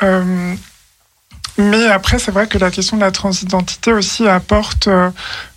[1.58, 4.90] mais après, c'est vrai que la question de la transidentité aussi apporte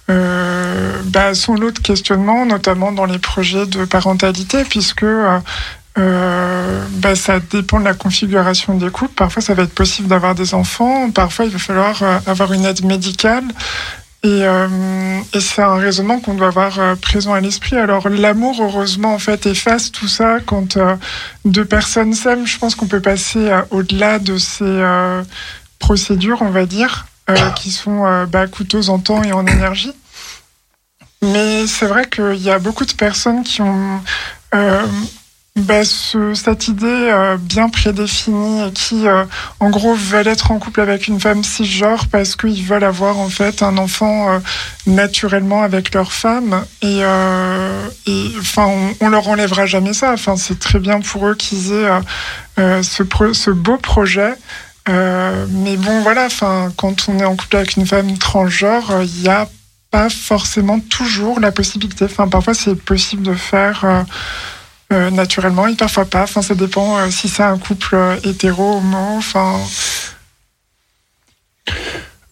[0.08, 5.06] bah, son lot de questionnements, notamment dans les projets de parentalité, puisque
[5.98, 9.14] euh, bah, ça dépend de la configuration des couples.
[9.14, 11.10] Parfois, ça va être possible d'avoir des enfants.
[11.10, 13.44] Parfois, il va falloir euh, avoir une aide médicale.
[14.22, 14.68] Et, euh,
[15.32, 17.76] et c'est un raisonnement qu'on doit avoir euh, présent à l'esprit.
[17.76, 20.38] Alors, l'amour, heureusement, en fait, efface tout ça.
[20.44, 20.78] Quand
[21.44, 24.82] deux personnes s'aiment, je pense qu'on peut passer au-delà de ces
[25.78, 27.06] procédures, on va dire,
[27.56, 29.92] qui sont bah, coûteuses en temps et en énergie.
[31.22, 34.00] Mais c'est vrai qu'il y a beaucoup de personnes qui ont
[35.58, 39.24] bah, ce, cette idée euh, bien prédéfinie qui, euh,
[39.60, 43.28] en gros, veulent être en couple avec une femme cisgenre parce qu'ils veulent avoir en
[43.28, 44.38] fait un enfant euh,
[44.86, 47.02] naturellement avec leur femme et,
[48.38, 50.12] enfin, on, on, leur enlèvera jamais ça.
[50.12, 51.88] Enfin, c'est très bien pour eux qu'ils aient
[52.82, 54.34] ce, ce beau projet.
[54.86, 59.28] mais bon, voilà, enfin, quand on est en couple avec une femme transgenre, il y
[59.28, 59.48] a
[59.90, 62.04] pas forcément toujours la possibilité.
[62.04, 64.04] Enfin, parfois, c'est possible de faire
[64.90, 66.22] euh, naturellement et parfois pas.
[66.22, 69.18] Enfin, ça dépend euh, si c'est un couple euh, hétéro, homo.
[69.18, 69.60] Enfin.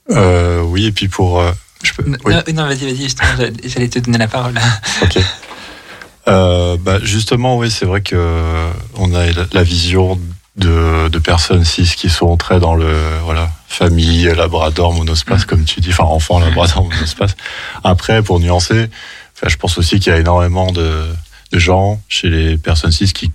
[0.08, 1.42] oui, et puis pour.
[1.82, 2.04] je peux...
[2.08, 2.16] Non,
[2.54, 3.08] non vas-y, vas-y,
[3.64, 4.54] j'allais te donner la parole.
[5.02, 5.18] ok.
[6.26, 10.18] bah justement, oui, c'est vrai que on a la vision
[10.56, 12.90] de, de, personnes cis qui sont très dans le
[13.24, 15.46] voilà famille, labrador, monospace, mm.
[15.46, 17.36] comme tu dis, enfin enfant, labrador, monospace.
[17.84, 18.88] Après, pour nuancer,
[19.46, 23.32] je pense aussi qu'il y a énormément de de gens chez les personnes cis qui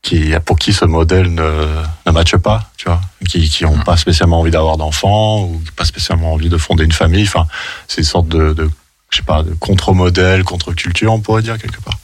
[0.00, 1.66] qui, pour qui ce modèle ne,
[2.06, 5.84] ne matche pas, tu vois, qui qui ont pas spécialement envie d'avoir d'enfants ou pas
[5.84, 7.24] spécialement envie de fonder une famille.
[7.24, 7.46] Enfin,
[7.88, 8.70] c'est une sorte de, de
[9.10, 11.98] je sais pas, de contre-modèle, contre-culture, on pourrait dire quelque part.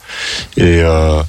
[0.57, 1.23] Et euh,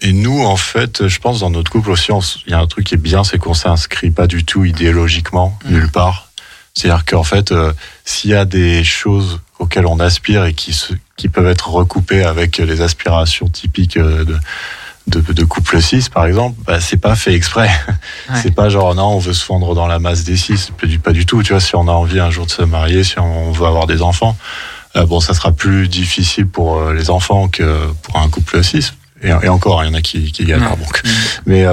[0.00, 2.12] et nous, en fait, je pense dans notre couple aussi,
[2.46, 5.58] il y a un truc qui est bien, c'est qu'on s'inscrit pas du tout idéologiquement
[5.64, 5.72] mmh.
[5.72, 6.30] nulle part.
[6.74, 7.72] C'est-à-dire qu'en fait, euh,
[8.04, 12.22] s'il y a des choses auxquelles on aspire et qui, se, qui peuvent être recoupées
[12.22, 17.16] avec les aspirations typiques euh, de, de, de couple 6 par exemple, bah, c'est pas
[17.16, 17.68] fait exprès.
[18.42, 21.26] C'est pas genre non, on veut se fondre dans la masse des 6, pas du
[21.26, 21.42] tout.
[21.42, 23.86] Tu vois, si on a envie un jour de se marier, si on veut avoir
[23.86, 24.36] des enfants,
[24.96, 28.94] euh, bon, ça sera plus difficile pour euh, les enfants que pour un couple 6.
[29.22, 30.60] Et, et encore, il y en a qui, qui gagnent.
[30.60, 31.02] Donc.
[31.02, 31.08] Mm.
[31.46, 31.64] Mais,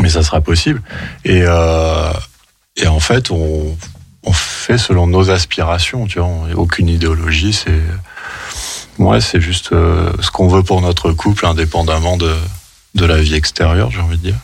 [0.00, 0.82] mais ça sera possible.
[1.24, 1.40] Et,
[2.76, 3.76] et en fait, on,
[4.22, 7.80] on fait selon nos aspirations, tu vois, aucune idéologie, c'est
[8.98, 12.34] ouais, c'est juste euh, ce qu'on veut pour notre couple, indépendamment de,
[12.94, 14.38] de la vie extérieure, j'ai envie de dire.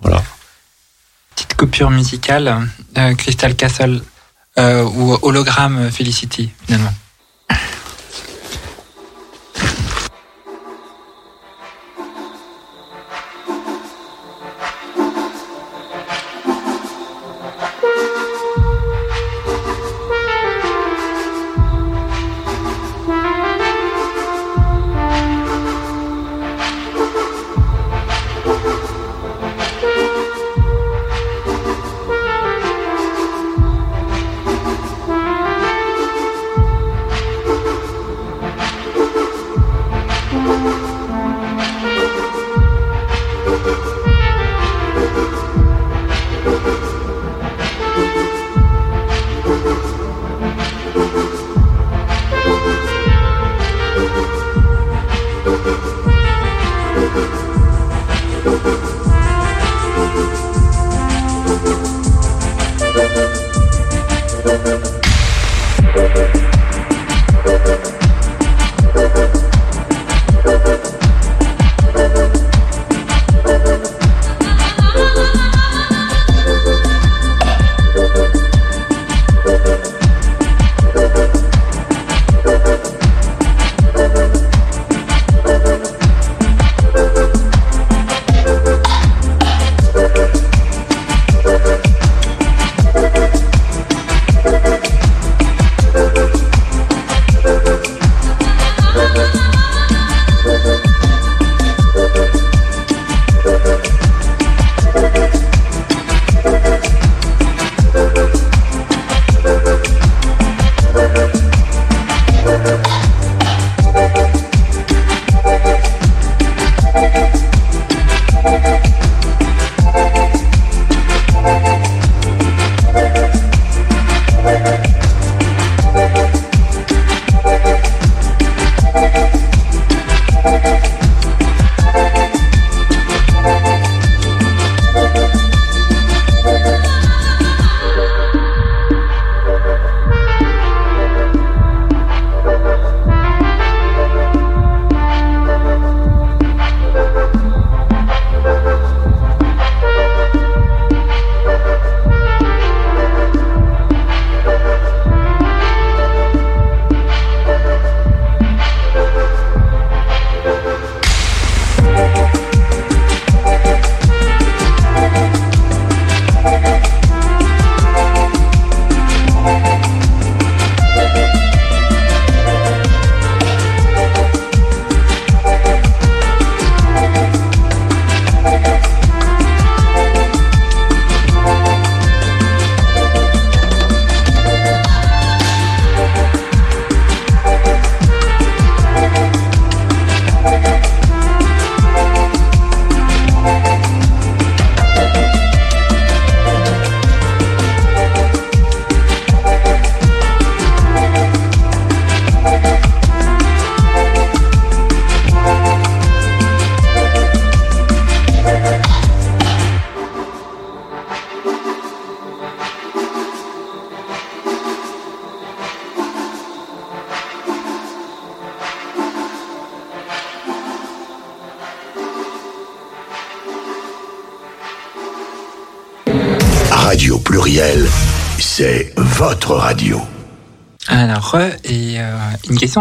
[0.00, 0.22] Voilà.
[1.34, 4.02] Petite coupure musicale, euh, Crystal Castle
[4.58, 6.92] euh, ou Hologramme Felicity, finalement.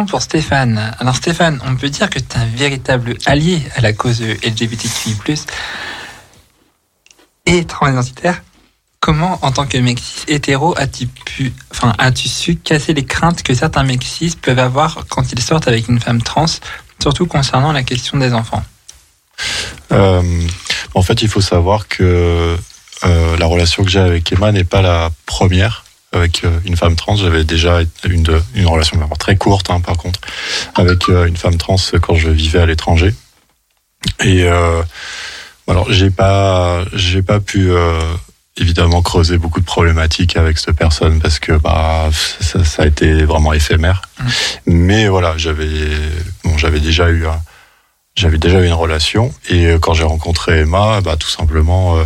[0.05, 0.95] Pour Stéphane.
[0.99, 5.15] Alors Stéphane, on peut dire que tu es un véritable allié à la cause LGBTQI+,
[7.45, 8.43] et transidentitaire.
[8.99, 13.53] Comment, en tant que mec hétéro, as-tu pu, enfin, as-tu su casser les craintes que
[13.53, 14.05] certains mecs
[14.41, 16.47] peuvent avoir quand ils sortent avec une femme trans,
[17.01, 18.63] surtout concernant la question des enfants?
[19.91, 20.47] Euh,
[20.95, 22.57] En fait, il faut savoir que
[23.03, 25.85] euh, la relation que j'ai avec Emma n'est pas la première
[26.17, 27.15] avec euh, une femme trans.
[27.15, 30.19] J'avais déjà une, une relation très courte, hein, par contre,
[30.75, 33.13] avec euh, une femme trans quand je vivais à l'étranger.
[34.23, 34.81] Et euh,
[35.67, 37.71] alors, j'ai pas, j'ai pas pu
[38.59, 42.09] évidemment creuser beaucoup de problématiques avec cette personne parce que bah
[42.39, 44.01] ça, ça a été vraiment éphémère.
[44.19, 44.29] Mmh.
[44.65, 45.67] Mais voilà, j'avais
[46.43, 47.25] bon, j'avais déjà eu
[48.15, 51.97] j'avais déjà eu une relation et quand j'ai rencontré Emma, bah tout simplement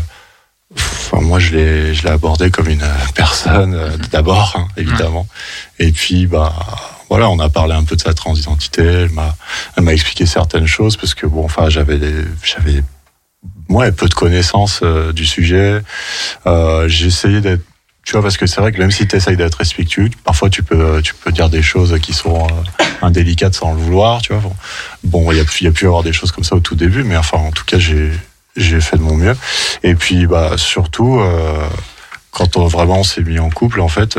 [0.76, 5.28] Enfin, moi, je l'ai, je l'ai abordé comme une personne euh, d'abord, hein, évidemment.
[5.80, 6.54] Et puis, bah,
[7.10, 8.82] voilà, on a parlé un peu de sa transidentité.
[8.82, 9.36] Elle m'a,
[9.76, 12.00] elle m'a expliqué certaines choses parce que bon, enfin, j'avais,
[12.44, 12.84] j'avais,
[13.68, 15.82] moi, peu de connaissances euh, du sujet.
[16.48, 17.64] Euh, j'ai essayé d'être
[18.04, 20.64] tu vois parce que c'est vrai que même si tu essayes d'être respectueux parfois tu
[20.64, 24.52] peux tu peux dire des choses qui sont euh, indélicates sans le vouloir tu vois
[25.04, 27.04] bon il y a y a pu avoir des choses comme ça au tout début
[27.04, 28.12] mais enfin en tout cas j'ai
[28.56, 29.36] j'ai fait de mon mieux.
[29.84, 31.68] Et puis, bah, surtout, euh,
[32.32, 34.18] quand on, vraiment s'est mis en couple, en fait,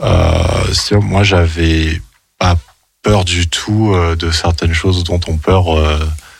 [0.00, 2.00] euh, moi, j'avais
[2.38, 2.56] pas
[3.02, 5.66] peur du tout euh, de certaines choses dont on peur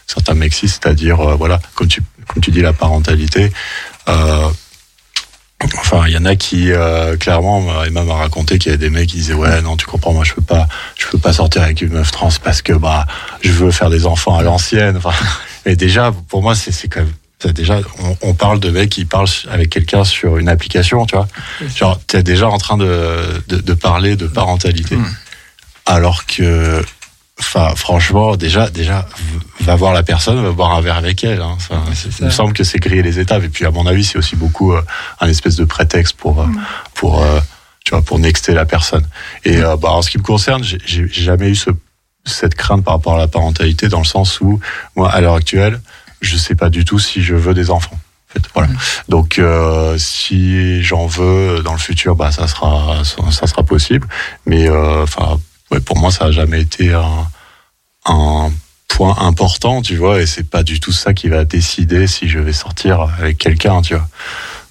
[0.07, 3.53] certains mexis, c'est-à-dire, voilà, comme tu, comme tu dis, la parentalité.
[5.79, 6.71] Enfin, il y en a qui,
[7.21, 10.13] clairement, Emma m'a raconté qu'il y avait des mecs qui disaient ouais non tu comprends
[10.13, 10.67] moi je peux pas,
[10.99, 13.07] je peux pas sortir avec une meuf trans parce que bah
[13.43, 14.97] je veux faire des enfants à l'ancienne.
[14.97, 15.13] Enfin,
[15.67, 17.13] et déjà, pour moi, c'est quand même
[17.51, 17.81] déjà,
[18.23, 21.27] on, parle de mecs qui parlent avec quelqu'un sur une application, tu vois.
[21.75, 24.97] Genre, t'es déjà en train de, de, parler de parentalité.
[24.97, 25.07] Hmm.
[25.87, 26.85] Alors que,
[27.39, 29.07] enfin, franchement, déjà, déjà,
[29.61, 31.41] va voir la personne, va boire un verre avec elle.
[31.41, 31.57] Hein.
[32.19, 33.45] il me semble que c'est griller les étapes.
[33.45, 34.83] Et puis, à mon avis, c'est aussi beaucoup euh,
[35.21, 36.47] un espèce de prétexte pour, euh,
[36.95, 37.41] pour, euh,
[37.85, 39.07] tu vois, pour nexter la personne.
[39.45, 39.77] Et hmm.
[39.81, 41.71] bah, en ce qui me concerne, j'ai jamais eu ce,
[42.25, 44.61] cette crainte par rapport à la parentalité, dans le sens où,
[44.97, 45.81] moi, à l'heure actuelle,
[46.23, 47.99] je sais pas du tout si je veux des enfants.
[47.99, 48.69] En fait, voilà.
[49.09, 54.09] Donc euh, si j'en veux dans le futur, bah ça sera ça, sera possible.
[54.47, 55.39] Mais euh, enfin,
[55.73, 57.27] ouais, pour moi ça a jamais été un,
[58.05, 58.51] un
[58.89, 60.21] point important, tu vois.
[60.21, 63.83] Et c'est pas du tout ça qui va décider si je vais sortir avec quelqu'un,
[63.83, 64.09] tu vois.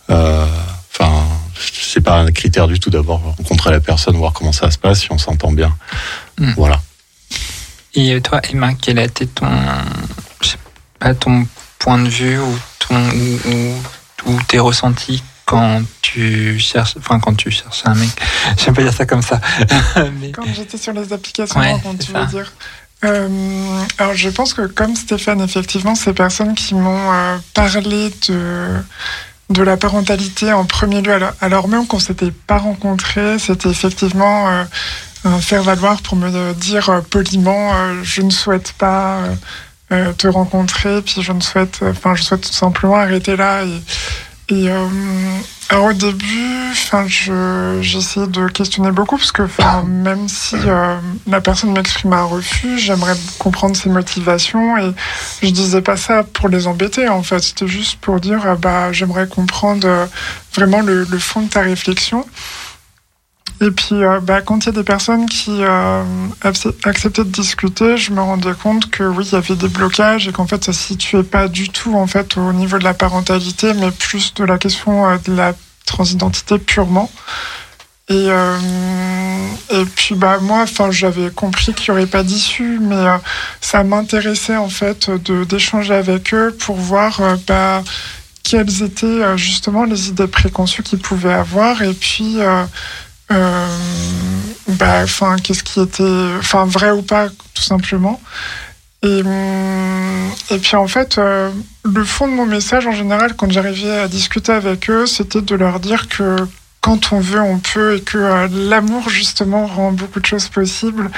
[0.09, 0.45] Euh,
[0.93, 1.23] enfin,
[1.53, 5.01] c'est pas un critère du tout d'abord rencontrer la personne, voir comment ça se passe,
[5.01, 5.75] si on s'entend bien.
[6.39, 6.53] Mmh.
[6.55, 6.81] Voilà.
[7.93, 9.47] Et toi, Emma, quel a été ton
[11.01, 11.47] à ton
[11.79, 12.95] point de vue ou, ton,
[14.27, 18.09] ou, tes ressentis quand tu cherches, enfin quand tu cherches un mec,
[18.57, 19.41] j'aime pas dire ça comme ça.
[20.33, 22.53] Quand j'étais sur les applications, quand tu veux dire.
[23.03, 23.27] Euh,
[23.97, 28.67] alors je pense que comme Stéphane, effectivement, ces personnes qui m'ont euh, parlé de
[29.49, 34.47] de la parentalité en premier lieu, alors, alors même qu'on s'était pas rencontrés, c'était effectivement
[34.47, 34.63] euh,
[35.25, 37.73] un faire valoir pour me dire poliment,
[38.03, 39.19] je ne souhaite pas
[39.89, 41.01] te rencontrer.
[41.01, 43.63] Puis je ne souhaite, enfin, je souhaite tout simplement arrêter là.
[43.65, 43.81] Et,
[44.51, 44.85] et euh,
[45.69, 49.43] alors au début, enfin, je j'essayais de questionner beaucoup parce que,
[49.87, 54.93] même si euh, la personne m'exprime un refus, j'aimerais comprendre ses motivations et
[55.41, 57.07] je disais pas ça pour les embêter.
[57.07, 60.09] En fait, c'était juste pour dire, bah, j'aimerais comprendre
[60.53, 62.25] vraiment le fond de ta réflexion.
[63.62, 66.03] Et puis, euh, bah, quand il y a des personnes qui euh,
[66.41, 70.32] acceptaient de discuter, je me rendais compte que oui, il y avait des blocages et
[70.32, 72.95] qu'en fait, ça ne se situait pas du tout en fait au niveau de la
[72.95, 75.53] parentalité, mais plus de la question euh, de la
[75.86, 77.12] transidentité purement.
[78.09, 78.28] Et,
[79.95, 83.05] puis bah moi, j'avais compris qu'il n'y aurait pas d'issue, mais
[83.62, 85.09] ça m'intéressait en fait
[85.47, 87.82] d'échanger avec eux pour voir bah,
[88.43, 92.39] quelles étaient justement les idées préconçues qu'ils pouvaient avoir et puis
[95.03, 98.21] enfin, qu'est-ce qui était, enfin, vrai ou pas, tout simplement.
[99.03, 99.23] Et,
[100.51, 101.49] et puis en fait, euh,
[101.84, 105.55] le fond de mon message en général, quand j'arrivais à discuter avec eux, c'était de
[105.55, 106.36] leur dire que
[106.82, 111.09] quand on veut, on peut et que euh, l'amour justement rend beaucoup de choses possibles.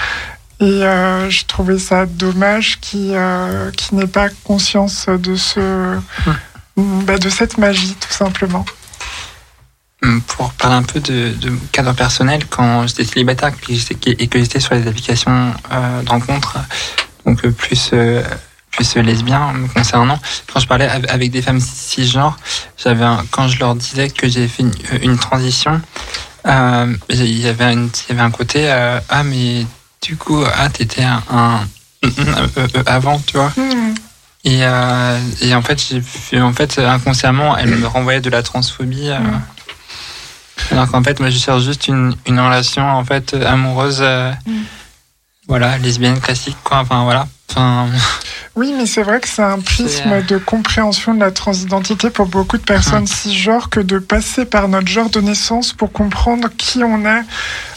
[0.60, 3.20] Et je trouvais ça dommage qu'ils
[3.76, 5.98] qui n'aient pas conscience de ce,
[6.78, 8.64] bah, de cette magie tout simplement.
[10.04, 13.52] Hum, pour parler un peu de, de cadre personnel, quand j'étais célibataire
[14.06, 16.58] et que j'étais sur les applications euh, de rencontres,
[17.26, 18.22] donc euh, plus, euh,
[18.70, 20.20] plus lesbien me concernant.
[20.52, 22.38] Quand je parlais avec des femmes cisgenres,
[22.76, 24.66] j'avais quand je leur disais que j'ai fait
[25.02, 25.82] une, transition,
[26.48, 29.66] euh, il y avait il y avait un côté ah mais
[30.02, 31.62] du coup ah t'étais un, un,
[32.88, 33.54] avant tu vois.
[33.56, 33.94] Hmm.
[34.46, 34.60] Et,
[35.42, 35.96] et, en fait,
[36.36, 39.10] en fait, inconsciemment, elle me renvoyait de la transphobie.
[39.10, 39.40] Hmm.
[40.72, 44.62] Alors qu'en fait, moi, je cherche juste une, une relation en fait amoureuse, euh, mm.
[45.48, 46.80] voilà, lesbienne classique, quoi.
[46.80, 47.28] Enfin voilà.
[47.50, 47.88] Enfin...
[48.56, 52.28] Oui, mais c'est vrai que c'est un prisme euh, de compréhension de la transidentité pour
[52.28, 53.08] beaucoup de personnes mm.
[53.08, 57.24] cisgenres que de passer par notre genre de naissance pour comprendre qui on est,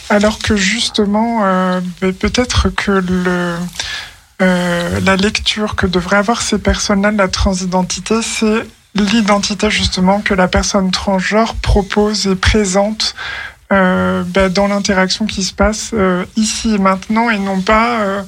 [0.09, 1.81] alors que justement, euh,
[2.19, 3.55] peut-être que le
[4.39, 8.67] la lecture que devraient avoir ces personnes-là de la transidentité, c'est
[9.03, 13.15] l'identité justement que la personne transgenre propose et présente
[13.73, 18.21] euh, bah, dans l'interaction qui se passe euh, ici et maintenant et non pas euh,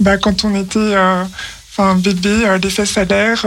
[0.00, 0.94] bah, quand on était
[1.70, 3.46] enfin bébé les fesses à l'air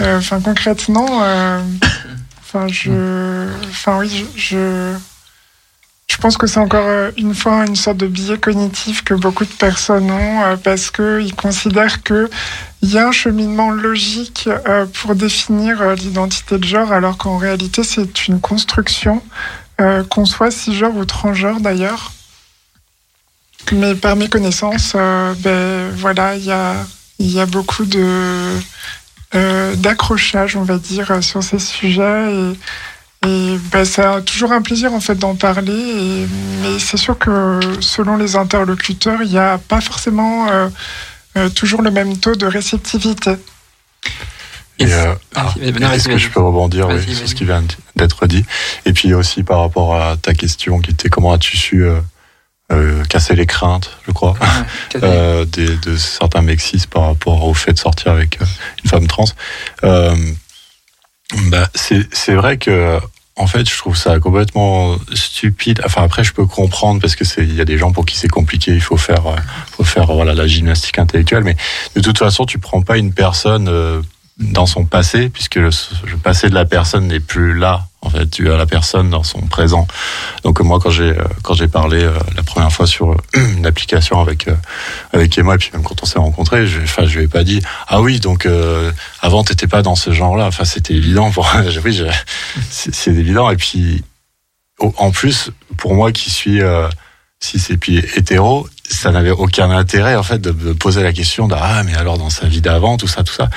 [0.00, 1.18] enfin concrètement
[2.40, 4.94] enfin je enfin oui je je
[6.16, 9.52] pense que c'est encore euh, une fois une sorte de biais cognitif que beaucoup de
[9.52, 12.28] personnes ont euh, parce qu'ils considèrent qu'il
[12.82, 18.28] y a un cheminement logique euh, pour définir l'identité de genre alors qu'en réalité c'est
[18.28, 19.22] une construction,
[20.10, 22.12] qu'on soit cisgenre ou transgenre d'ailleurs.
[23.72, 28.58] Mais par mes connaissances, ben, voilà, il y a, beaucoup de
[29.32, 32.52] d'accrochage, on va dire, sur ces sujets et
[33.24, 36.26] et ben, c'est toujours un plaisir en fait d'en parler.
[36.60, 40.68] mais c'est sûr que selon les interlocuteurs, il n'y a pas forcément euh,
[41.36, 43.36] euh, toujours le même taux de réceptivité.
[44.80, 45.14] Euh,
[45.60, 46.88] est-ce que je peux rebondir?
[47.00, 47.62] Sur ce qui vient
[47.94, 48.44] d'être dit
[48.86, 51.86] Et puis aussi par rapport à ta question qui était comment as-tu su
[53.08, 54.34] casser les craintes, je crois,
[54.94, 58.40] de certains mexis par rapport au fait de sortir avec
[58.82, 59.26] une femme trans
[61.50, 62.98] bah, c'est vrai que
[63.36, 65.80] en fait, je trouve ça complètement stupide.
[65.84, 68.16] Enfin, après, je peux comprendre parce que c'est, il y a des gens pour qui
[68.16, 68.72] c'est compliqué.
[68.72, 69.36] Il faut faire, euh,
[69.70, 71.42] faut faire voilà la gymnastique intellectuelle.
[71.42, 71.56] Mais
[71.96, 74.02] de toute façon, tu prends pas une personne euh,
[74.38, 75.70] dans son passé, puisque le,
[76.22, 77.86] passé de la personne n'est plus là.
[78.04, 79.86] En fait, tu as la personne dans son présent.
[80.42, 83.16] Donc moi, quand j'ai euh, quand j'ai parlé euh, la première fois sur euh,
[83.56, 84.48] une application avec
[85.12, 87.44] avec Emma, et puis même quand on s'est rencontrés, je, enfin, je lui ai pas
[87.44, 88.90] dit ah oui, donc euh,
[89.20, 90.46] avant t'étais pas dans ce genre-là.
[90.46, 91.48] Enfin, c'était évident pour
[91.84, 92.02] oui,
[92.70, 93.50] c'est évident.
[93.50, 94.02] Et puis
[94.80, 96.60] en plus, pour moi qui suis
[97.38, 101.48] cis et puis hétéro, ça n'avait aucun intérêt en fait de, de poser la question
[101.48, 103.48] de ah mais alors dans sa vie d'avant tout ça tout ça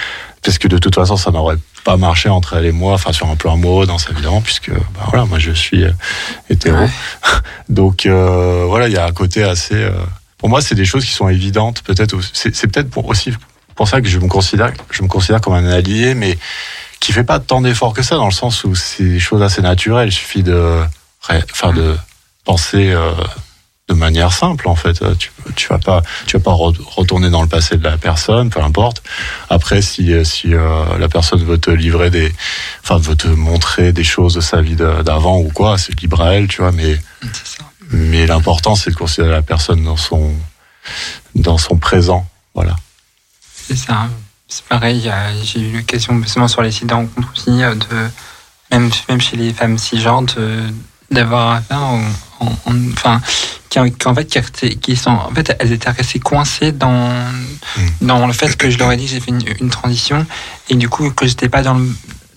[0.45, 3.27] parce que de toute façon, ça n'aurait pas marché entre elle et moi, enfin sur
[3.27, 5.91] un plan amoureux, dans évidemment, puisque bah, voilà, moi je suis euh,
[6.49, 6.85] hétéro.
[7.69, 9.73] Donc euh, voilà, il y a un côté assez.
[9.73, 9.91] Euh,
[10.37, 11.81] pour moi, c'est des choses qui sont évidentes.
[11.81, 13.33] Peut-être, c'est peut-être pour aussi
[13.75, 16.37] pour ça que je me considère, je me considère comme un allié, mais
[16.99, 19.61] qui fait pas tant d'efforts que ça, dans le sens où c'est des choses assez
[19.61, 20.09] naturelles.
[20.09, 20.81] Il suffit de,
[21.21, 21.97] enfin de
[22.43, 22.95] penser
[23.87, 25.03] de manière simple en fait.
[25.17, 28.61] Tu, tu vas pas, tu vas pas retourner dans le passé de la personne, peu
[28.61, 29.03] importe.
[29.49, 32.33] Après, si si euh, la personne veut te livrer des,
[32.83, 36.33] enfin veut te montrer des choses de sa vie d'avant ou quoi, c'est libre à
[36.33, 36.71] elle, tu vois.
[36.71, 36.99] Mais
[37.91, 40.33] mais l'important c'est de considérer la personne dans son
[41.35, 42.75] dans son présent, voilà.
[43.67, 44.07] C'est ça.
[44.47, 45.11] C'est pareil.
[45.43, 48.09] J'ai eu l'occasion justement sur les sites de rencontres aussi de
[48.71, 50.25] même même chez les femmes cisgenres
[51.11, 51.99] d'avoir affaire
[52.39, 53.21] enfin
[53.99, 54.25] qu'en fait
[54.79, 57.89] qui, sont en fait elles étaient restées coincées dans hmm.
[58.01, 60.25] dans le fait que je leur ai dit que j'ai fait une, transition
[60.69, 61.87] et du coup que j'étais pas dans le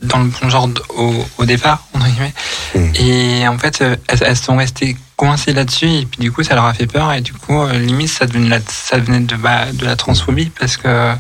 [0.02, 2.34] dans le bon genre au, au départ entre guillemets
[2.74, 2.94] hmm.
[2.96, 6.74] et en fait elles, sont restées coincées là-dessus et puis du coup ça leur a
[6.74, 9.96] fait peur et du coup euh, limite ça devenait ça devenait de bah, de la
[9.96, 11.14] transphobie parce que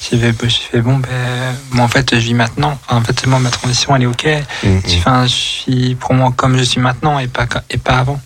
[0.00, 2.78] j'ai fait, bon, ben, moi, en fait, je vis maintenant.
[2.88, 4.26] en fait, moi, ma transition, elle est OK.
[4.62, 8.20] Hmm, enfin, je suis pour moi comme je suis maintenant et pas, et pas avant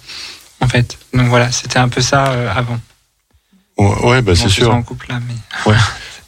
[0.60, 0.98] en fait.
[1.12, 2.78] Donc voilà, c'était un peu ça euh, avant.
[3.78, 4.72] Ouais, bah c'est sûr.
[4.72, 5.34] En couple là, mais.
[5.70, 5.78] Ouais.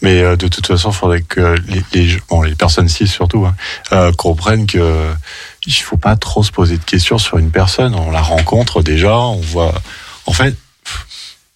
[0.00, 3.46] Mais euh, de toute façon, il faudrait que les, les, bon, les personnes cis surtout
[3.46, 3.54] hein,
[3.92, 5.12] euh, comprennent que
[5.64, 7.94] il faut pas trop se poser de questions sur une personne.
[7.94, 9.72] On la rencontre déjà, on voit.
[10.26, 10.56] En fait,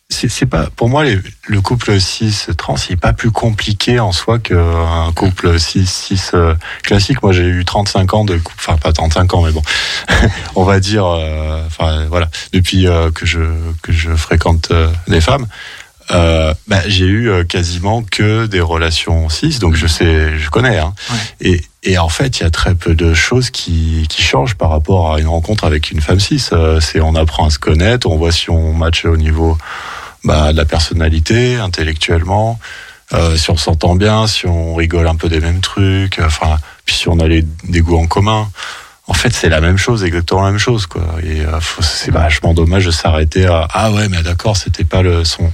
[0.08, 4.38] c'est pas pour moi le couple 6 trans il est pas plus compliqué en soi
[4.38, 8.92] qu'un couple 6 6 euh, classique moi j'ai eu 35 ans de couple enfin pas
[8.92, 9.62] 35 ans mais bon
[10.54, 13.40] on va dire euh, enfin voilà depuis euh, que je
[13.82, 14.72] que je fréquente
[15.08, 15.46] des femmes
[16.08, 20.94] bah, j'ai eu quasiment que des relations 6 donc je sais je connais hein.
[21.40, 24.70] et et en fait, il y a très peu de choses qui, qui changent par
[24.70, 26.52] rapport à une rencontre avec une femme 6.
[26.80, 29.56] C'est on apprend à se connaître, on voit si on match au niveau
[30.26, 32.58] bah, de la personnalité, intellectuellement,
[33.12, 36.96] euh, si on s'entend bien, si on rigole un peu des mêmes trucs, enfin, puis
[36.96, 38.50] si on a des goûts en commun.
[39.08, 41.04] En fait, c'est la même chose, exactement la même chose, quoi.
[41.22, 45.24] Et euh, c'est vachement dommage de s'arrêter à ah ouais, mais d'accord, c'était pas le
[45.24, 45.52] son.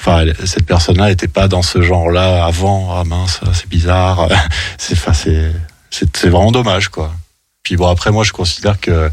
[0.00, 2.96] Enfin, cette personne-là était pas dans ce genre-là avant.
[2.96, 4.28] Ah mince, c'est bizarre.
[4.78, 5.52] c'est, c'est,
[5.90, 7.12] c'est vraiment dommage, quoi.
[7.62, 9.10] Puis bon, après, moi, je considère que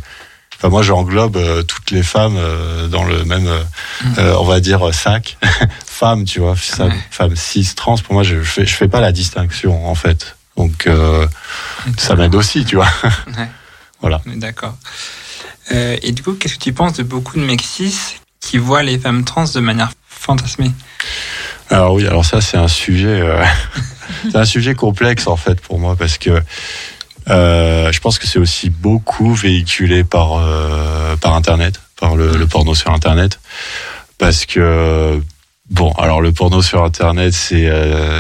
[0.62, 3.50] Enfin, moi, j'englobe euh, toutes les femmes euh, dans le même,
[4.04, 4.20] mm.
[4.38, 5.38] on va dire, sac.
[5.86, 7.98] femmes, tu vois, femmes cis, trans.
[7.98, 10.36] Pour moi, je fais, je fais pas la distinction, en fait.
[10.58, 10.88] Donc,
[11.98, 12.90] ça m'aide aussi, tu vois.
[14.02, 14.20] Voilà.
[14.26, 14.76] D'accord.
[15.72, 18.84] Euh, et du coup, qu'est-ce que tu penses de beaucoup de mecs cis qui voient
[18.84, 20.72] les femmes trans de manière fantasmée?
[21.70, 23.44] Alors oui, alors ça c'est un sujet, euh,
[24.32, 26.42] c'est un sujet complexe en fait pour moi parce que euh,
[27.28, 30.42] je pense que c'est aussi beaucoup véhiculé par
[31.20, 33.40] par internet, par le, le, porno sur internet,
[34.18, 35.22] parce que
[35.70, 37.72] bon, alors le porno sur internet c'est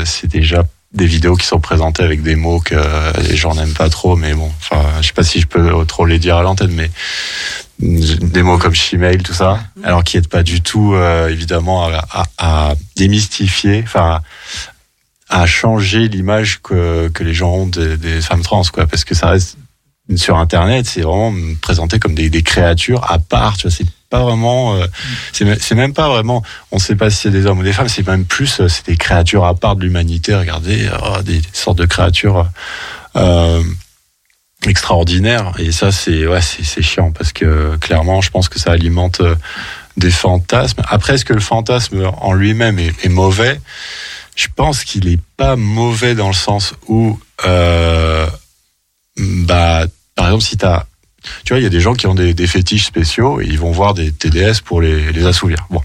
[0.05, 2.75] c'est déjà des vidéos qui sont présentées avec des mots que
[3.21, 6.05] les gens n'aiment pas trop, mais bon, enfin, je sais pas si je peux trop
[6.05, 6.89] les dire à l'antenne, mais
[7.81, 12.25] des mots comme Gmail, tout ça, alors qui n'aident pas du tout, euh, évidemment, à,
[12.37, 14.21] à, démystifier, enfin,
[15.31, 19.15] à changer l'image que, que les gens ont des, des, femmes trans, quoi, parce que
[19.15, 19.57] ça reste
[20.15, 24.23] sur Internet, c'est vraiment présenté comme des, des créatures à part, tu vois, c'est pas
[24.23, 24.85] vraiment, euh,
[25.31, 28.05] c'est même pas vraiment, on sait pas si c'est des hommes ou des femmes, c'est
[28.05, 30.35] même plus, euh, c'est des créatures à part de l'humanité.
[30.35, 32.45] Regardez, oh, des, sortes de créatures
[33.15, 33.63] euh,
[34.67, 35.53] extraordinaires.
[35.57, 39.35] Et ça, c'est ouais, c'est chiant parce que clairement, je pense que ça alimente euh,
[39.97, 40.81] des fantasmes.
[40.87, 43.59] Après, est-ce que le fantasme en lui-même est, est, mauvais?
[44.35, 48.27] Je pense qu'il est pas mauvais dans le sens où, euh,
[49.17, 50.85] bah, par exemple, si tu as
[51.45, 53.59] tu vois, il y a des gens qui ont des, des, fétiches spéciaux et ils
[53.59, 55.67] vont voir des TDS pour les, les assouvir.
[55.69, 55.81] Bon.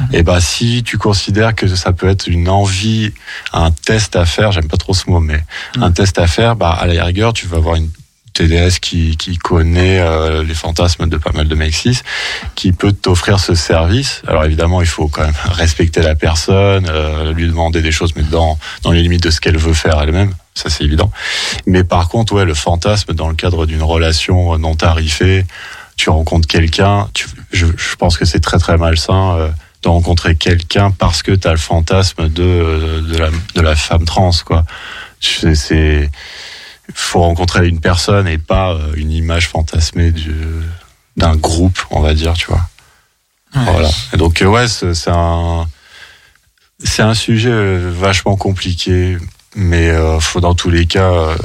[0.00, 0.08] Mhm.
[0.12, 3.12] Et ben si tu considères que ça peut être une envie,
[3.52, 5.44] un test à faire, j'aime pas trop ce mot, mais
[5.76, 5.82] mhm.
[5.82, 7.90] un test à faire, bah à la rigueur, tu vas avoir une
[8.32, 11.74] TDS qui, connaît euh, les fantasmes de pas mal de mecs
[12.54, 14.22] qui peut t'offrir ce service.
[14.26, 18.22] Alors évidemment, il faut quand même respecter la personne, euh, lui demander des choses, mais
[18.22, 21.10] dans, dans les limites de ce qu'elle veut faire elle-même ça c'est évident.
[21.66, 25.46] Mais par contre, ouais, le fantasme dans le cadre d'une relation non tarifée,
[25.96, 27.08] tu rencontres quelqu'un,
[27.52, 27.66] je,
[27.98, 29.48] pense que c'est très très malsain euh,
[29.82, 34.04] de rencontrer quelqu'un parce que tu as le fantasme de, de, la, de la femme
[34.04, 34.64] trans, quoi.
[35.20, 36.10] C'est
[36.94, 40.12] faut rencontrer une personne et pas euh, une image fantasmée
[41.16, 42.68] d'un groupe, on va dire, tu vois.
[43.52, 43.90] Voilà.
[44.12, 45.66] Et donc euh, ouais, c'est un
[46.82, 49.18] c'est un sujet vachement compliqué
[49.56, 51.36] mais euh, faut dans tous les cas euh,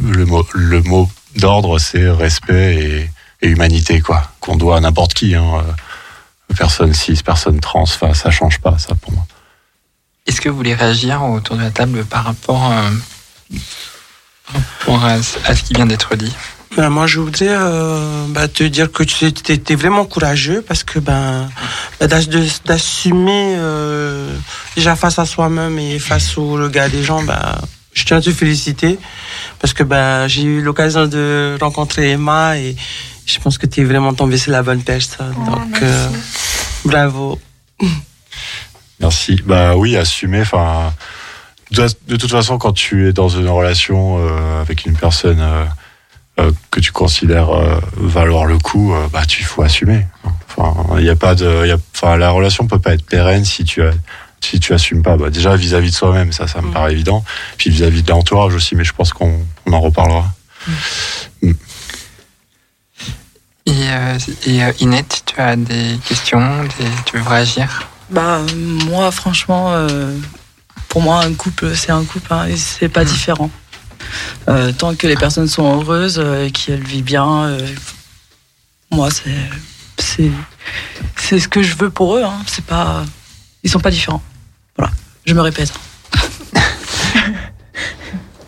[0.00, 3.10] le mot le mot d'ordre c'est respect et,
[3.46, 5.44] et, humanité quoi qu'on doit à n'importe qui hein.
[5.56, 9.26] Euh, personne cis personne trans enfin ça change pas ça pour moi
[10.26, 13.56] est-ce que vous voulez réagir autour de la table par rapport, euh,
[14.52, 16.32] rapport à, ce qui vient d'être dit
[16.76, 21.00] ben, moi, je voudrais euh, bah, te dire que tu étais vraiment courageux parce que
[21.00, 21.50] ben,
[21.98, 24.32] bah, d'assumer euh,
[24.76, 27.56] déjà face à soi-même et face au regard des gens, ben,
[27.92, 29.00] je tiens à te féliciter
[29.58, 32.76] parce que ben, j'ai eu l'occasion de rencontrer Emma et
[33.26, 35.34] je pense que tu es vraiment tombé sur la bonne personne.
[35.36, 36.08] Oh, donc, euh,
[36.84, 37.40] bravo.
[39.00, 39.40] Merci.
[39.44, 40.42] Bah oui, assumer.
[40.42, 40.92] Enfin,
[41.70, 44.18] de, toute façon, quand tu es dans une relation
[44.60, 45.40] avec une personne
[46.40, 50.06] euh, que tu considères euh, valoir le coup, euh, bah tu faut assumer.
[50.48, 53.44] Enfin, il y a pas de, y a, enfin la relation peut pas être pérenne
[53.44, 53.90] si tu as
[54.40, 55.16] si tu assumes pas.
[55.16, 56.72] Bah, déjà vis-à-vis de soi-même, ça, ça me mm.
[56.72, 57.24] paraît évident.
[57.58, 60.32] Puis vis-à-vis de l'entourage aussi, mais je pense qu'on on en reparlera.
[60.66, 61.48] Mm.
[61.48, 61.54] Mm.
[63.66, 66.66] Et, euh, et Inette, tu as des questions,
[67.04, 67.88] tu veux réagir?
[68.08, 68.40] Bah
[68.86, 69.86] moi, franchement,
[70.90, 73.48] pour moi, un couple, c'est un couple, hein, et c'est pas différent.
[74.48, 77.74] Euh, tant que les personnes sont heureuses euh, et qu'elles vivent bien, euh,
[78.90, 79.30] moi, c'est,
[81.16, 82.24] c'est, ce que je veux pour eux.
[82.24, 82.42] Hein.
[82.46, 83.04] C'est pas,
[83.62, 84.22] ils sont pas différents.
[84.76, 84.92] Voilà,
[85.24, 85.72] je me répète.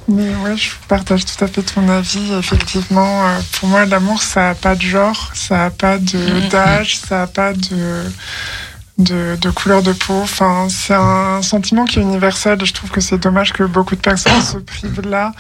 [0.09, 2.33] Mais ouais, je partage tout à fait ton avis.
[2.33, 3.23] Effectivement,
[3.53, 6.49] pour moi, l'amour, ça n'a pas de genre, ça n'a pas de, mm-hmm.
[6.49, 8.03] d'âge, ça n'a pas de,
[9.03, 10.21] de, couleur de peau.
[10.23, 14.01] Enfin, c'est un sentiment qui est universel je trouve que c'est dommage que beaucoup de
[14.01, 15.33] personnes se privent là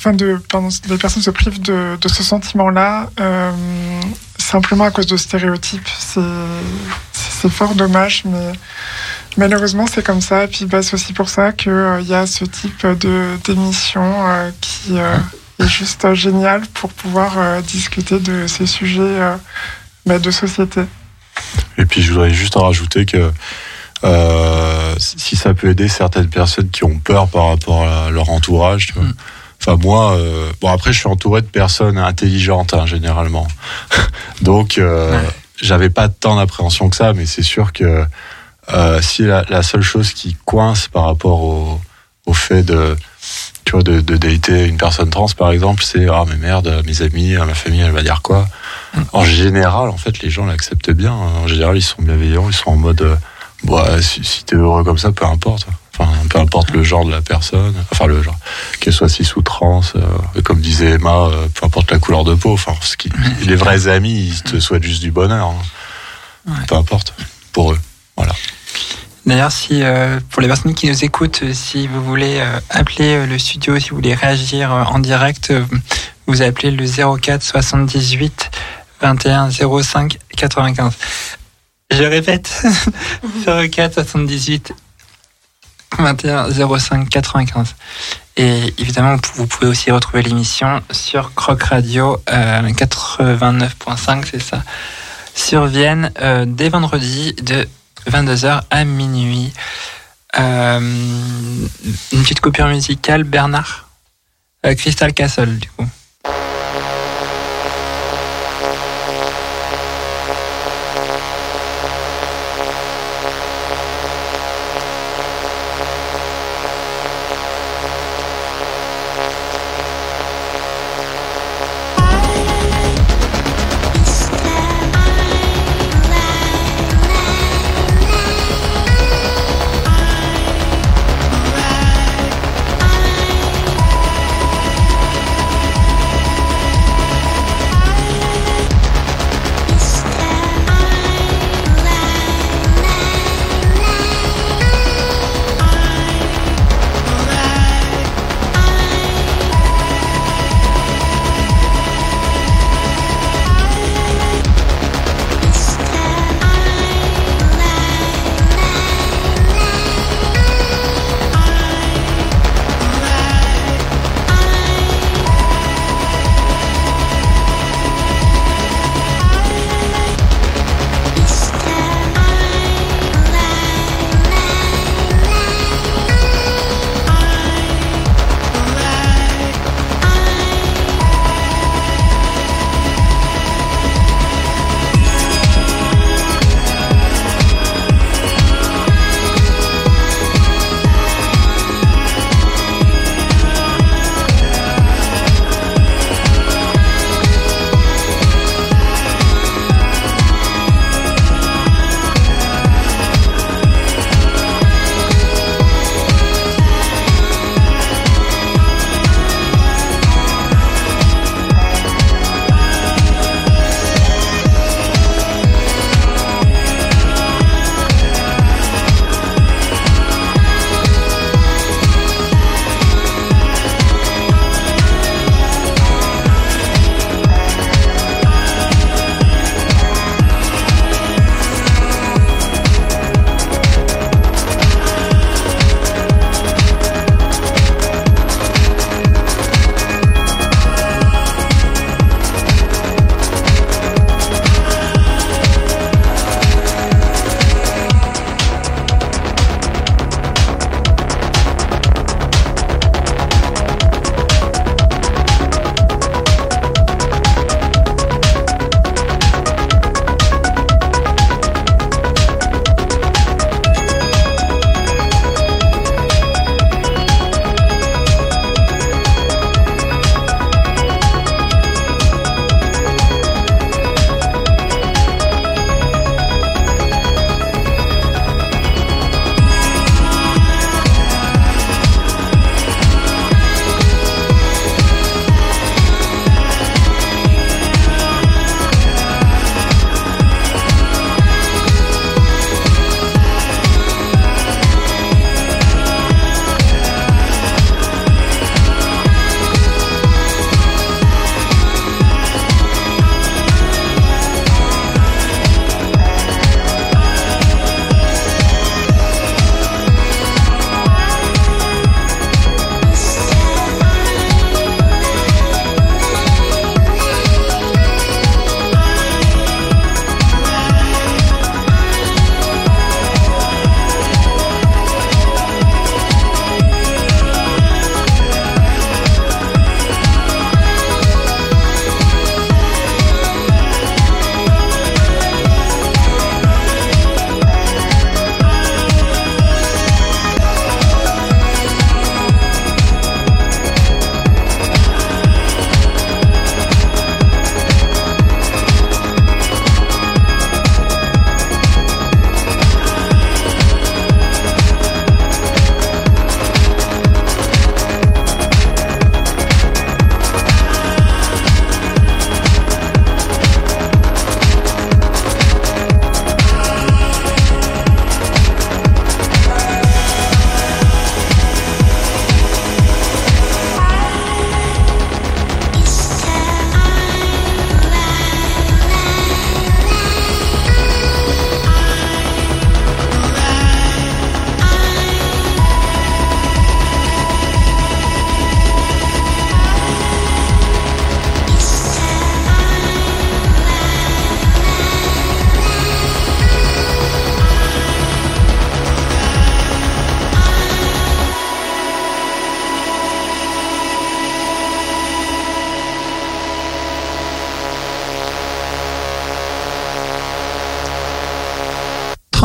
[0.00, 3.52] enfin de, pardon, personnes se privent de, ce sentiment-là euh,
[4.38, 5.88] simplement à cause de stéréotypes.
[7.12, 8.52] C'est fort dommage, mais
[9.36, 10.44] malheureusement c'est comme ça.
[10.44, 12.86] Et puis bah, c'est aussi pour ça qu'il euh, y a ce type
[13.44, 19.18] d'émission euh, qui est juste génial pour pouvoir discuter de ces sujets
[20.06, 20.80] bah, de société.
[21.78, 23.30] Et puis je voudrais juste en rajouter que
[24.98, 28.92] si ça peut aider certaines personnes qui ont peur par rapport à leur entourage, tu
[28.94, 29.04] vois.
[29.04, 29.14] Mm.
[29.60, 33.46] Enfin moi, euh, bon après je suis entouré de personnes intelligentes hein, généralement,
[34.40, 35.20] donc euh,
[35.60, 38.04] j'avais pas tant d'appréhension que ça, mais c'est sûr que
[38.72, 41.80] euh, si la, la, seule chose qui coince par rapport au,
[42.24, 42.96] au fait de
[43.70, 47.02] tu vois de, de dater une personne trans par exemple, c'est ah mais merde mes
[47.02, 48.48] amis, ma famille elle va dire quoi?
[48.94, 49.02] Mm.
[49.12, 51.12] En général en fait les gens l'acceptent bien.
[51.12, 53.16] En général ils sont bienveillants, ils sont en mode
[53.62, 55.68] bah, si, si t'es heureux comme ça peu importe
[56.28, 58.38] peu importe le genre de la personne, enfin le genre,
[58.80, 62.34] qu'elle soit cis ou trans, euh, comme disait Emma, euh, peu importe la couleur de
[62.34, 63.10] peau, enfin, ce qui,
[63.46, 65.54] les vrais amis, ils te souhaitent juste du bonheur.
[66.48, 66.52] Hein.
[66.68, 67.14] Peu importe,
[67.52, 67.78] pour eux.
[68.16, 68.32] Voilà.
[69.26, 73.78] D'ailleurs, si euh, pour les personnes qui nous écoutent, si vous voulez appeler le studio,
[73.78, 75.52] si vous voulez réagir en direct,
[76.26, 76.86] vous appelez le
[77.18, 78.50] 04 78
[79.00, 80.92] 21 05 95.
[81.90, 82.62] Je répète,
[83.44, 84.72] 04 78
[85.98, 87.74] 21 05 95.
[88.36, 94.62] Et évidemment, vous pouvez aussi retrouver l'émission sur Croc Radio 89.5, euh, c'est ça,
[95.34, 97.68] sur Vienne euh, dès vendredi de
[98.08, 99.52] 22h à minuit.
[100.38, 103.88] Euh, une petite coupure musicale, Bernard?
[104.62, 105.86] Crystal Castle, du coup.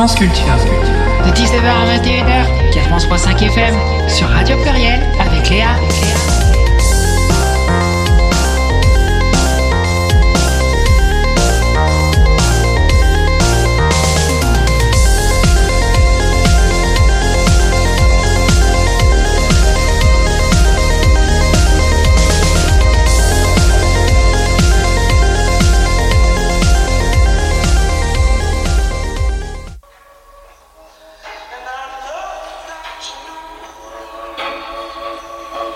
[0.06, 0.46] Transculture.
[1.26, 3.74] De 19h à 21h, 4.5 FM,
[4.08, 5.75] sur Radio Pluriel, avec Léa.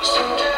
[0.01, 0.48] Sing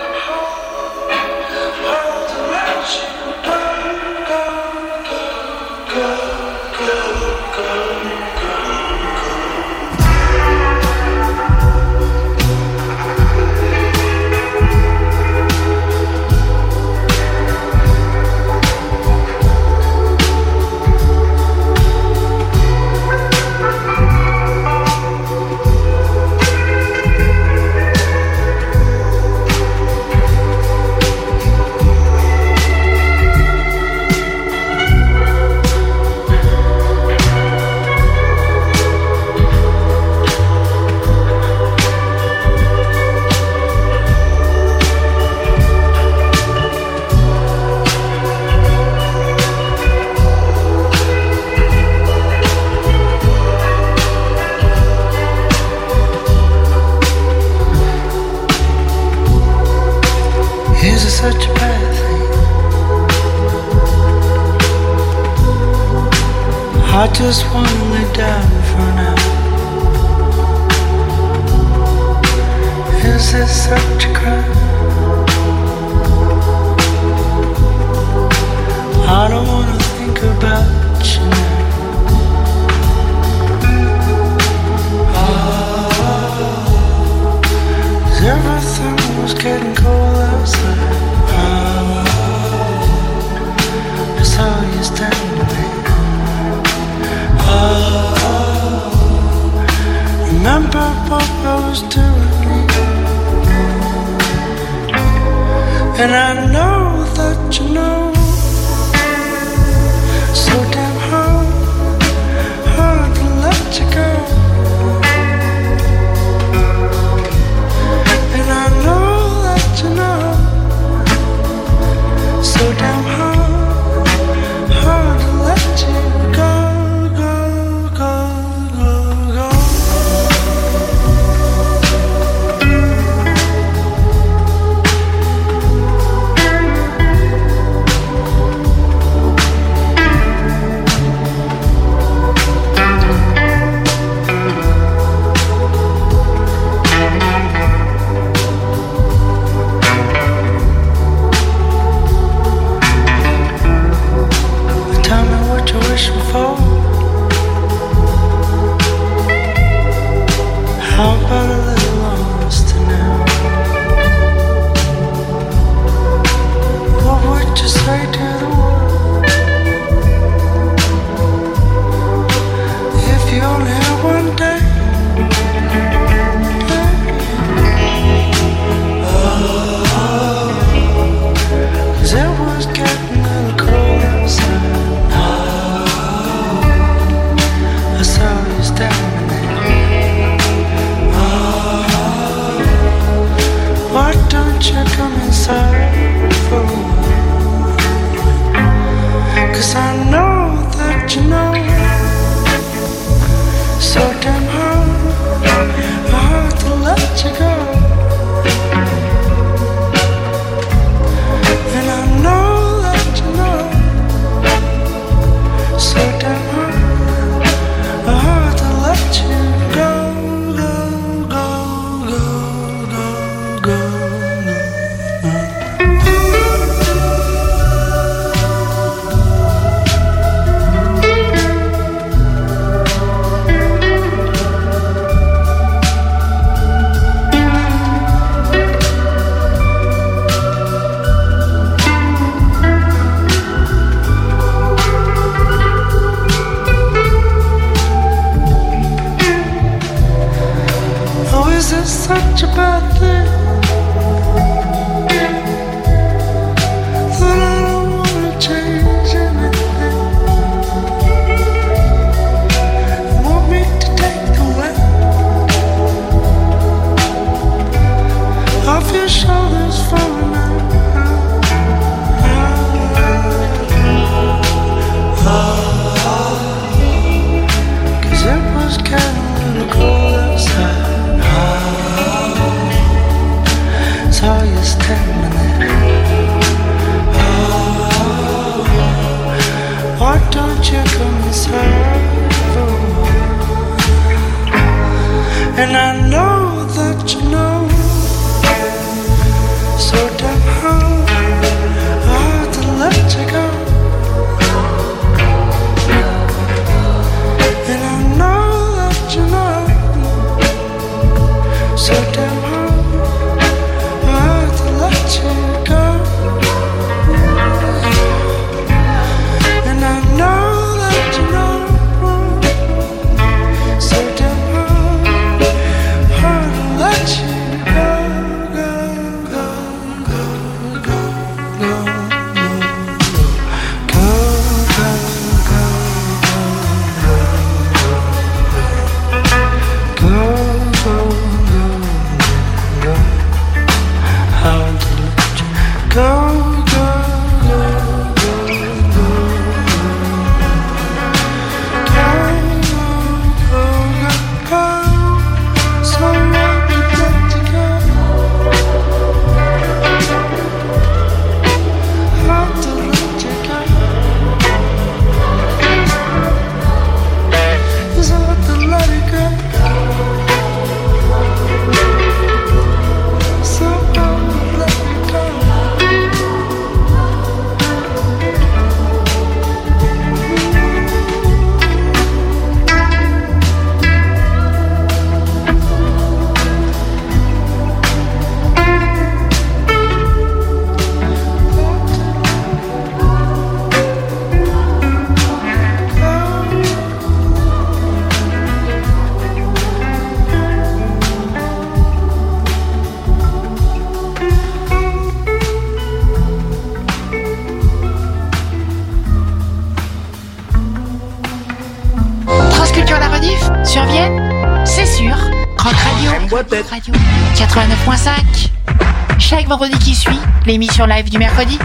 [419.52, 421.60] vendredi qui suit, l'émission live du mercredi.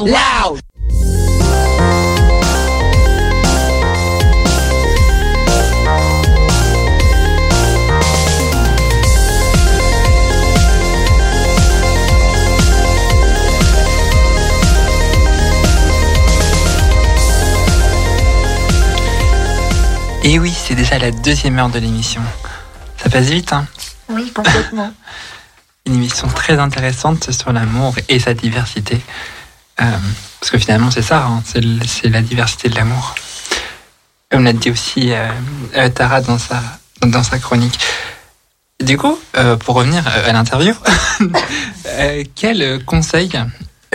[0.00, 0.60] Loud.
[20.24, 22.20] Et oui, c'est déjà la deuxième heure de l'émission.
[22.96, 23.64] Ça passe vite, hein?
[24.08, 24.92] Oui, complètement.
[25.86, 29.00] Une émission très intéressante sur l'amour et sa diversité.
[29.80, 29.84] Euh,
[30.40, 33.14] parce que finalement, c'est ça, hein, c'est la diversité de l'amour.
[34.30, 35.28] Comme l'a dit aussi euh,
[35.76, 36.60] euh, Tara dans sa,
[37.02, 37.78] dans sa chronique.
[38.80, 39.18] Du coup,
[39.60, 40.74] pour revenir à l'interview,
[42.34, 43.30] quel conseil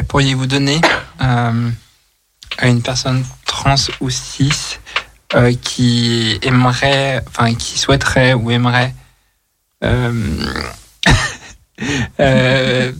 [0.08, 0.82] pourriez-vous donner
[1.20, 1.52] à
[2.64, 4.80] une personne trans ou cis
[5.62, 8.96] qui aimerait, enfin qui souhaiterait ou aimerait
[12.20, 12.92] euh,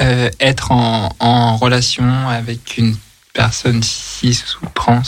[0.00, 2.96] euh, être en, relation avec une
[3.32, 5.02] personne cis ou trans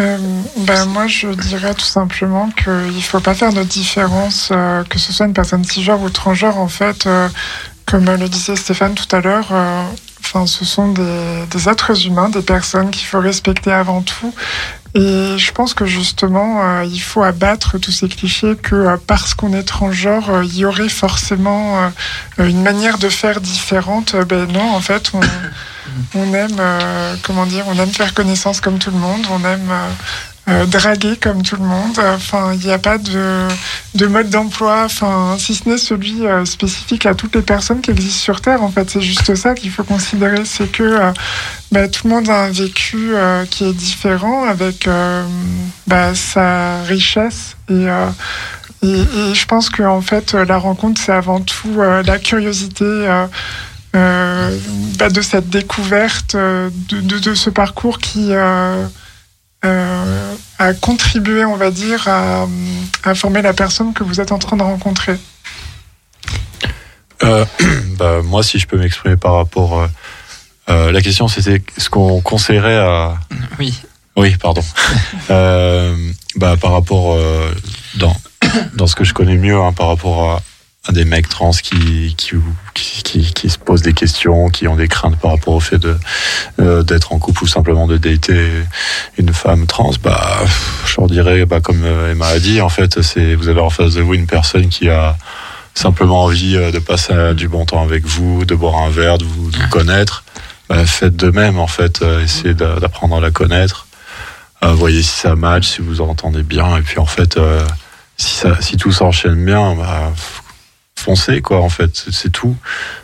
[0.00, 0.18] Euh,
[0.58, 4.50] ben, moi, je dirais tout simplement qu'il ne faut pas faire de différence,
[4.88, 6.58] que ce soit une personne cisgenre ou transgenre.
[6.58, 7.06] En fait,
[7.92, 9.84] comme le disait Stéphane tout à l'heure, euh,
[10.20, 14.32] enfin, ce sont des, des êtres humains, des personnes qu'il faut respecter avant tout.
[14.94, 19.34] Et je pense que justement, euh, il faut abattre tous ces clichés que euh, parce
[19.34, 21.92] qu'on est transgenre, il y aurait forcément
[22.38, 24.16] une manière de faire différente.
[24.26, 25.20] Ben non, en fait, on,
[26.14, 26.62] on aime,
[27.22, 29.70] comment dire, on aime faire connaissance comme tout le monde, on aime
[30.48, 31.98] euh, draguer comme tout le monde.
[31.98, 33.46] Enfin, il n'y a pas de,
[33.94, 37.90] de mode d'emploi, enfin, si ce n'est celui euh, spécifique à toutes les personnes qui
[37.90, 38.62] existent sur Terre.
[38.62, 41.12] En fait, c'est juste ça qu'il faut considérer, c'est que euh,
[41.70, 44.88] bah, tout le monde a un vécu euh, qui est différent avec
[45.86, 47.86] bah, sa richesse et
[48.82, 53.06] je pense que en fait, la rencontre, c'est avant tout la curiosité
[53.92, 58.32] bah, de cette découverte, de ce parcours qui
[59.64, 62.46] euh, euh, a contribué, on va dire, à,
[63.04, 65.16] à former la personne que vous êtes en train de rencontrer.
[67.22, 67.44] Euh,
[67.98, 69.78] bah, moi, si je peux m'exprimer par rapport.
[69.80, 69.86] euh,
[70.70, 73.18] euh, la question, c'était ce qu'on conseillerait à.
[73.58, 73.80] Oui.
[74.16, 74.62] Oui, pardon.
[75.30, 75.96] euh,
[76.36, 77.12] bah, par rapport.
[77.14, 77.52] euh,
[77.96, 78.16] dans,
[78.74, 80.40] dans ce que je connais mieux, hein, par rapport à, à
[80.90, 82.34] des mecs trans qui, qui,
[82.74, 85.96] qui, qui, se posent des questions, qui ont des craintes par rapport au fait de
[86.58, 88.48] euh, d'être en couple ou simplement de dater
[89.16, 90.40] une femme trans, bah,
[90.86, 93.70] je leur dirais, bah, comme euh, Emma a dit, en fait, c'est vous avez en
[93.70, 95.16] face de vous une personne qui a
[95.74, 99.24] simplement envie euh, de passer du bon temps avec vous, de boire un verre, de
[99.24, 100.24] vous, connaître.
[100.68, 103.86] Bah, faites de même, en fait, essayez d'a- d'apprendre à la connaître.
[104.64, 106.76] Voyez si ça match, si vous entendez bien.
[106.76, 107.36] Et puis en fait,
[108.16, 110.12] si, si tout s'enchaîne bien, bah,
[111.02, 111.60] foncez quoi.
[111.60, 112.56] En fait, c'est tout.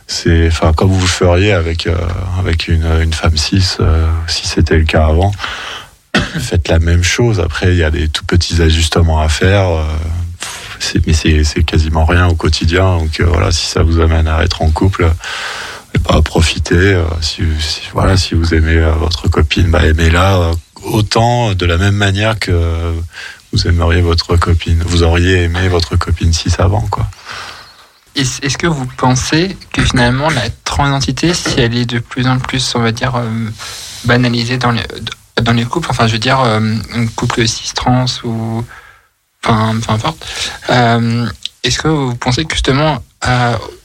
[0.07, 1.97] C'est, enfin, comme vous le feriez avec euh,
[2.39, 5.33] avec une, une femme cis, euh, si c'était le cas avant.
[6.39, 7.41] Faites la même chose.
[7.41, 9.69] Après, il y a des tout petits ajustements à faire.
[9.69, 9.85] euh,
[11.07, 12.99] mais c'est quasiment rien au quotidien.
[12.99, 15.11] Donc euh, voilà, si ça vous amène à être en couple,
[16.09, 16.97] ben, profitez.
[17.21, 20.53] si, si- voilà, si vous aimez votre copine, bah, aimez-la
[20.85, 22.53] autant de la même manière que
[23.53, 24.83] vous aimeriez votre copine.
[24.87, 27.07] Vous auriez aimé votre copine si avant, quoi.
[28.19, 32.75] Est-ce que vous pensez que finalement la transidentité, si elle est de plus en plus,
[32.75, 33.49] on va dire, euh,
[34.05, 34.83] banalisée dans les,
[35.41, 36.59] dans les couples, enfin je veux dire, euh,
[36.95, 38.65] un couple cis-trans ou...
[39.45, 40.27] Enfin, peu importe.
[40.71, 41.27] euh,
[41.63, 43.03] Est-ce que vous pensez que justement,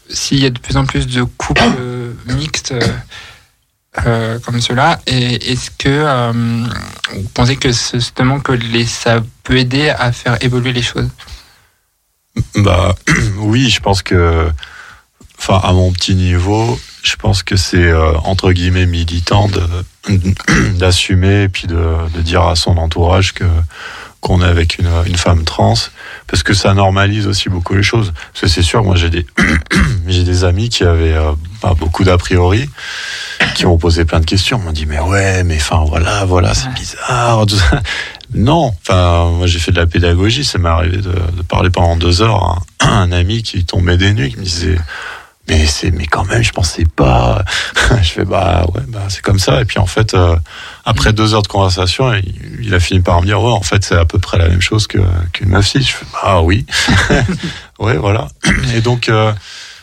[0.09, 1.61] s'il y a de plus en plus de couples
[2.25, 2.73] mixtes
[4.43, 6.31] comme cela, est-ce que
[7.13, 11.07] vous pensez que justement que les, ça peut aider à faire évoluer les choses?
[12.55, 12.95] Bah
[13.37, 14.49] oui, je pense que,
[15.37, 19.49] enfin à mon petit niveau, je pense que c'est euh, entre guillemets militant
[20.75, 23.45] d'assumer et puis de, de dire à son entourage que
[24.21, 25.73] qu'on est avec une, une femme trans
[26.27, 28.13] parce que ça normalise aussi beaucoup les choses.
[28.31, 29.27] Parce que c'est sûr, moi j'ai des
[30.07, 32.69] j'ai des amis qui avaient euh, bah, beaucoup d'a priori
[33.55, 34.59] qui m'ont posé plein de questions.
[34.59, 37.45] M'ont dit mais ouais, mais enfin voilà, voilà, c'est bizarre.
[37.45, 37.81] tout ça.
[38.33, 41.95] Non, enfin moi j'ai fait de la pédagogie, ça m'est arrivé de, de parler pendant
[41.95, 44.77] deux heures à un, un ami qui tombait des nues, qui me disait
[45.49, 47.43] mais c'est mais quand même je pensais pas.
[48.01, 50.35] je fais bah ouais bah c'est comme ça et puis en fait euh,
[50.85, 52.33] après deux heures de conversation il,
[52.63, 54.61] il a fini par me dire ouais en fait c'est à peu près la même
[54.61, 54.99] chose que
[55.33, 55.73] qu'une meuf.
[55.75, 56.65] Je fais bah oui
[57.79, 58.27] ouais voilà
[58.73, 59.31] et donc euh,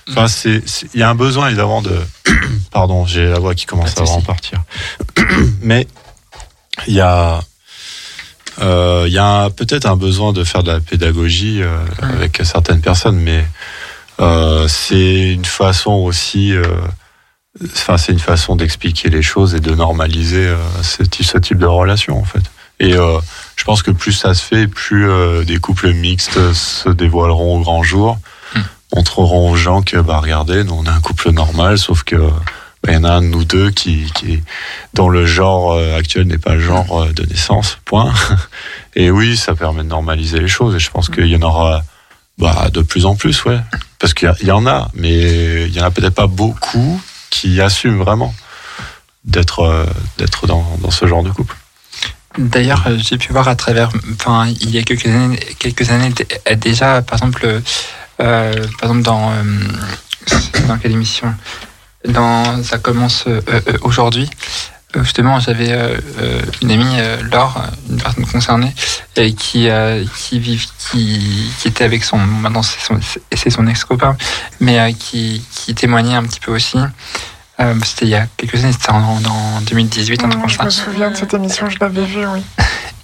[0.08, 1.96] Enfin, c'est, c'est- il y a un besoin évidemment de.
[2.72, 4.60] Pardon, j'ai la voix qui commence à vraiment partir.
[5.62, 5.86] Mais
[6.88, 7.40] il y a,
[8.60, 12.80] euh, il y a peut-être un besoin de faire de la pédagogie euh, avec certaines
[12.80, 13.44] personnes, mais
[14.20, 16.52] euh, c'est une façon aussi.
[16.54, 16.64] euh,
[17.74, 21.58] Enfin, c'est une façon d'expliquer les choses et de normaliser euh, ce, type, ce type
[21.58, 22.44] de relation en fait.
[22.78, 23.18] Et euh,
[23.56, 27.60] je pense que plus ça se fait, plus euh, des couples mixtes se dévoileront au
[27.60, 28.18] grand jour
[28.94, 32.16] montreront aux gens que bah regardez nous on est un couple normal sauf que
[32.88, 34.10] il y en a un de nous deux qui,
[34.94, 38.12] dont le genre euh, actuel n'est pas le genre euh, de naissance point.
[38.96, 41.82] Et oui ça permet de normaliser les choses et je pense qu'il y en aura
[42.38, 43.60] bah, de plus en plus ouais.
[43.98, 48.02] Parce qu'il y en a mais il y en a peut-être pas beaucoup qui assument
[48.02, 48.34] vraiment
[49.24, 49.86] d'être euh,
[50.18, 51.56] d'être dans, dans ce genre de couple.
[52.38, 56.12] D'ailleurs, j'ai pu voir à travers, enfin, il y a quelques années, quelques années
[56.56, 57.60] déjà, par exemple,
[58.16, 59.32] par exemple dans
[60.68, 61.34] dans quelle émission?
[62.08, 64.28] Dans ça commence euh, euh, aujourd'hui.
[64.96, 65.70] Euh, Justement, j'avais
[66.62, 66.96] une amie,
[67.30, 68.74] Laure, une personne concernée,
[69.36, 72.98] qui euh, qui vit, qui qui était avec son, maintenant c'est son
[73.32, 74.16] c'est son ex copain,
[74.58, 76.78] mais euh, qui qui témoignait un petit peu aussi.
[77.60, 80.48] Euh, c'était il y a quelques années, c'était en, en 2018, un truc Non, comme
[80.50, 82.42] je me souviens de cette émission, je l'avais vue, oui.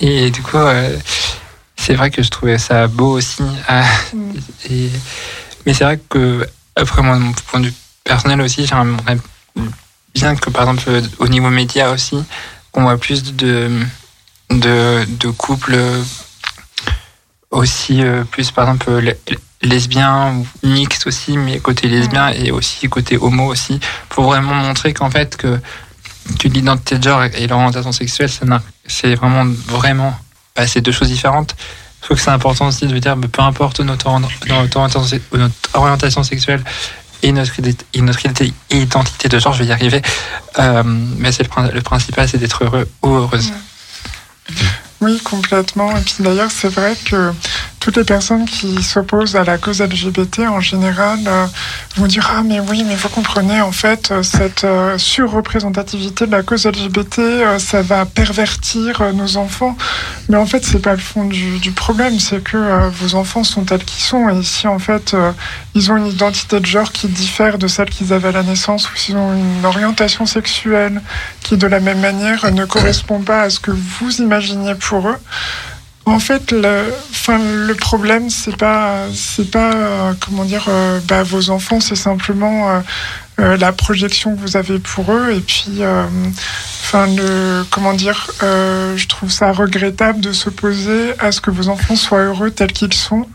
[0.00, 0.96] Et du coup, euh,
[1.76, 3.42] c'est vrai que je trouvais ça beau aussi.
[3.70, 3.82] euh,
[4.70, 4.90] et,
[5.66, 7.74] mais c'est vrai que, après, moi, de mon point de vue
[8.06, 9.18] personnel aussi, j'aimerais
[10.14, 12.16] bien que, par exemple, au niveau média aussi,
[12.72, 13.70] qu'on voit plus de,
[14.50, 15.76] de, de couples
[17.50, 19.16] aussi, euh, plus, par exemple, le-
[19.62, 24.92] lesbiens ou mixtes aussi, mais côté lesbien et aussi côté homo aussi, pour vraiment montrer
[24.94, 25.58] qu'en fait, que
[26.40, 28.28] que l'identité de genre et l'orientation sexuelle,
[28.86, 30.12] c'est vraiment, vraiment,
[30.56, 31.54] bah, c'est deux choses différentes.
[32.00, 35.02] Je trouve que c'est important aussi de dire, bah, peu importe notre, ori- notre orientation,
[35.32, 36.64] notre orientation sexuelle
[37.22, 37.52] et notre,
[38.70, 40.02] identité de genre, je vais y arriver,
[40.58, 43.52] euh, mais c'est le, le principal, c'est d'être heureux ou heureuse.
[45.00, 45.96] Oui, complètement.
[45.96, 47.32] Et puis d'ailleurs, c'est vrai que
[47.86, 51.46] toutes les personnes qui s'opposent à la cause LGBT en général euh,
[51.94, 56.32] vont dire Ah, mais oui, mais vous comprenez, en fait, euh, cette euh, surreprésentativité de
[56.32, 59.76] la cause LGBT, euh, ça va pervertir nos enfants.
[60.28, 63.62] Mais en fait, c'est pas le fond du, du problème, c'est que vos enfants sont
[63.62, 64.28] tels qu'ils sont.
[64.30, 65.14] Et si en fait,
[65.74, 68.90] ils ont une identité de genre qui diffère de celle qu'ils avaient à la naissance,
[68.90, 71.00] ou s'ils ont une orientation sexuelle
[71.40, 75.18] qui, de la même manière, ne correspond pas à ce que vous imaginiez pour eux.
[76.08, 81.24] En fait, le, enfin, le problème, c'est pas, c'est pas, euh, comment dire, euh, bah,
[81.24, 82.80] vos enfants, c'est simplement euh,
[83.40, 85.32] euh, la projection que vous avez pour eux.
[85.32, 86.04] Et puis, euh,
[87.70, 92.22] comment dire, euh, je trouve ça regrettable de s'opposer à ce que vos enfants soient
[92.22, 93.26] heureux tels qu'ils sont.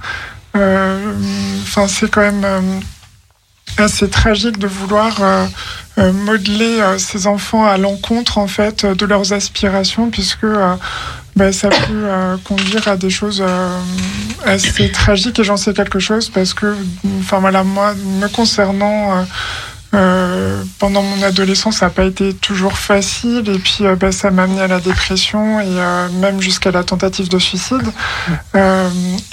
[0.56, 2.81] Enfin, c'est quand même
[3.77, 5.19] assez tragique de vouloir
[5.98, 10.45] modeler ces enfants à l'encontre en fait de leurs aspirations puisque
[11.36, 13.80] bah, ça peut euh, conduire à des choses euh,
[14.45, 16.76] assez tragiques et j'en sais quelque chose parce que,
[17.20, 19.24] enfin voilà, moi, me concernant, euh,
[19.94, 24.44] euh, pendant mon adolescence, ça n'a pas été toujours facile et puis bah, ça m'a
[24.44, 27.91] amené à la dépression et même jusqu'à la tentative de suicide.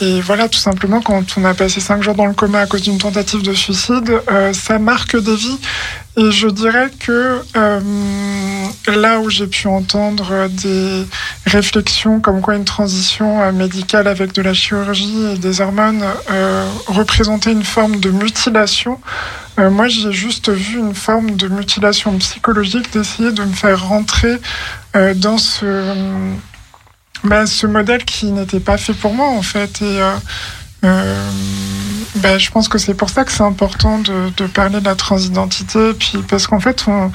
[0.01, 2.83] Et voilà, tout simplement, quand on a passé cinq jours dans le coma à cause
[2.83, 4.21] d'une tentative de suicide,
[4.53, 5.59] ça marque des vies.
[6.19, 7.81] Et je dirais que euh,
[8.89, 11.07] là où j'ai pu entendre des
[11.47, 16.69] réflexions comme quoi une transition euh, médicale avec de la chirurgie et des hormones euh,
[16.89, 19.01] représentait une forme de mutilation,
[19.59, 24.37] moi j'ai juste vu une forme de mutilation psychologique d'essayer de me faire rentrer
[25.17, 25.95] dans ce,
[27.25, 29.83] bah, ce modèle qui n'était pas fait pour moi en fait.
[32.17, 35.93] Bah, je pense que c'est pour ça que c'est important de, parler de la transidentité,
[35.95, 37.11] puis parce qu'en fait, on,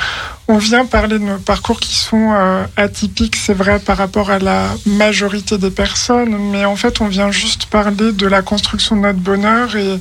[0.48, 4.40] on vient parler de nos parcours qui sont euh, atypiques, c'est vrai, par rapport à
[4.40, 9.02] la majorité des personnes, mais en fait, on vient juste parler de la construction de
[9.02, 10.00] notre bonheur et,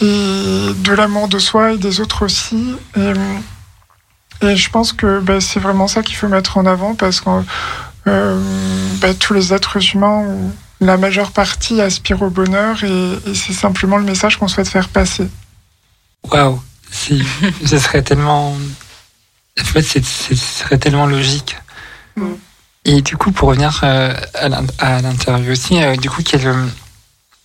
[0.00, 2.74] de l'amour de soi et des autres aussi.
[2.96, 7.30] Et, je pense que bah, c'est vraiment ça qu'il faut mettre en avant parce que
[8.06, 8.40] euh,
[9.00, 10.24] bah, tous les êtres humains,
[10.80, 14.88] la majeure partie, aspirent au bonheur et, et c'est simplement le message qu'on souhaite faire
[14.88, 15.28] passer.
[16.30, 17.22] Waouh, si,
[17.64, 18.56] ce serait tellement.
[19.58, 21.56] En fait, ce serait tellement logique.
[22.16, 22.32] Mm.
[22.84, 26.46] Et du coup, pour revenir euh, à l'in- à l'interview aussi, euh, du coup, quel,
[26.46, 26.66] euh,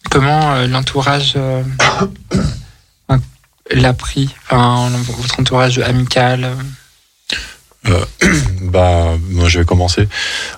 [0.10, 1.64] comment euh, l'entourage euh,
[3.72, 4.36] l'a pris?
[4.45, 6.56] Enfin, votre entourage amical
[8.62, 10.08] bah, moi, je vais commencer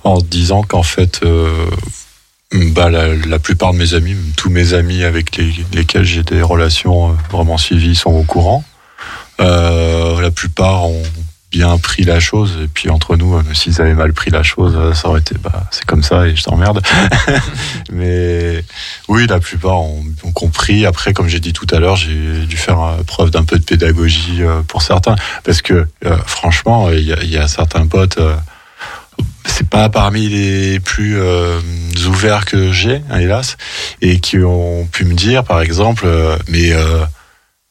[0.03, 1.69] en disant qu'en fait, euh,
[2.53, 7.11] bah, la, plupart de mes amis, tous mes amis avec les- lesquels j'ai des relations
[7.11, 8.63] euh, vraiment suivies, sont au courant.
[9.41, 11.03] Euh, la plupart ont
[11.51, 14.73] bien pris la chose, et puis entre nous, euh, s'ils avaient mal pris la chose,
[14.75, 16.81] euh, ça aurait été, bah, c'est comme ça et je t'emmerde.
[17.91, 18.63] Mais
[19.07, 20.03] oui, la plupart ont,
[20.33, 20.85] compris.
[20.85, 24.41] Après, comme j'ai dit tout à l'heure, j'ai dû faire preuve d'un peu de pédagogie
[24.67, 25.87] pour certains, parce que
[26.25, 28.19] franchement, il y a certains potes.
[29.45, 31.59] C'est pas parmi les plus euh,
[32.07, 33.57] ouverts que j'ai, hein, hélas,
[34.01, 37.03] et qui ont pu me dire, par exemple, euh, mais euh,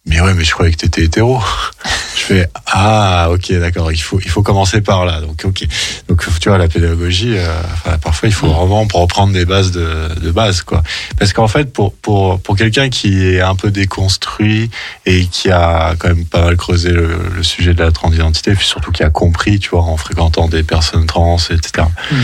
[0.04, 1.40] mais ouais, mais je croyais que t'étais hétéro.
[2.16, 5.20] je fais ah ok d'accord, il faut il faut commencer par là.
[5.20, 5.64] Donc ok,
[6.08, 10.08] donc tu vois la pédagogie, euh, enfin, parfois il faut vraiment reprendre des bases de,
[10.20, 10.82] de base quoi.
[11.18, 14.70] Parce qu'en fait pour pour pour quelqu'un qui est un peu déconstruit
[15.06, 18.66] et qui a quand même pas mal creusé le, le sujet de la transidentité, puis
[18.66, 21.86] surtout qui a compris, tu vois, en fréquentant des personnes trans, etc.
[22.10, 22.16] Mm.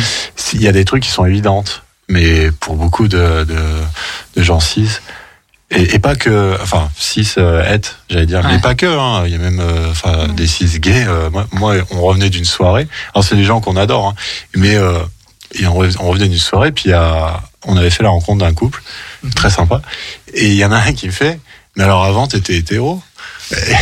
[0.55, 3.57] Il y a des trucs qui sont évidentes, mais pour beaucoup de de,
[4.37, 4.89] de gens cis.
[5.71, 9.25] Et, et pas que, enfin, cis, euh, het, j'allais dire, mais pas que, hein.
[9.27, 11.05] il y a même, euh, enfin, des cis gays.
[11.07, 12.89] euh, moi, moi, on revenait d'une soirée.
[13.15, 14.15] Alors, c'est des gens qu'on adore, hein,
[14.57, 14.99] mais euh,
[15.55, 18.39] et on, re- on revenait d'une soirée, puis y a, on avait fait la rencontre
[18.45, 18.83] d'un couple,
[19.35, 19.83] très sympa,
[20.33, 21.39] et il y en a un qui me fait,
[21.77, 23.03] mais alors avant, t'étais hétéro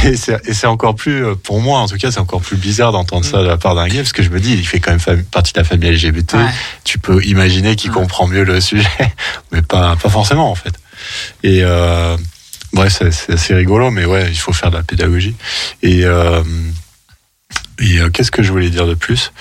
[0.04, 2.56] et c'est et c'est encore plus, euh, pour moi en tout cas, c'est encore plus
[2.56, 4.78] bizarre d'entendre ça de la part d'un gay, parce que je me dis, il fait
[4.80, 6.46] quand même partie de la famille LGBT, Ouais.
[6.84, 7.96] tu peux imaginer qu'il Ouais.
[7.96, 8.88] comprend mieux le sujet,
[9.52, 10.72] mais pas, pas forcément en fait.
[11.43, 12.16] Et euh,
[12.74, 15.35] ouais, c'est assez rigolo, mais ouais, il faut faire de la pédagogie.
[15.83, 16.43] Et, euh,
[17.78, 19.33] et euh, qu'est-ce que je voulais dire de plus?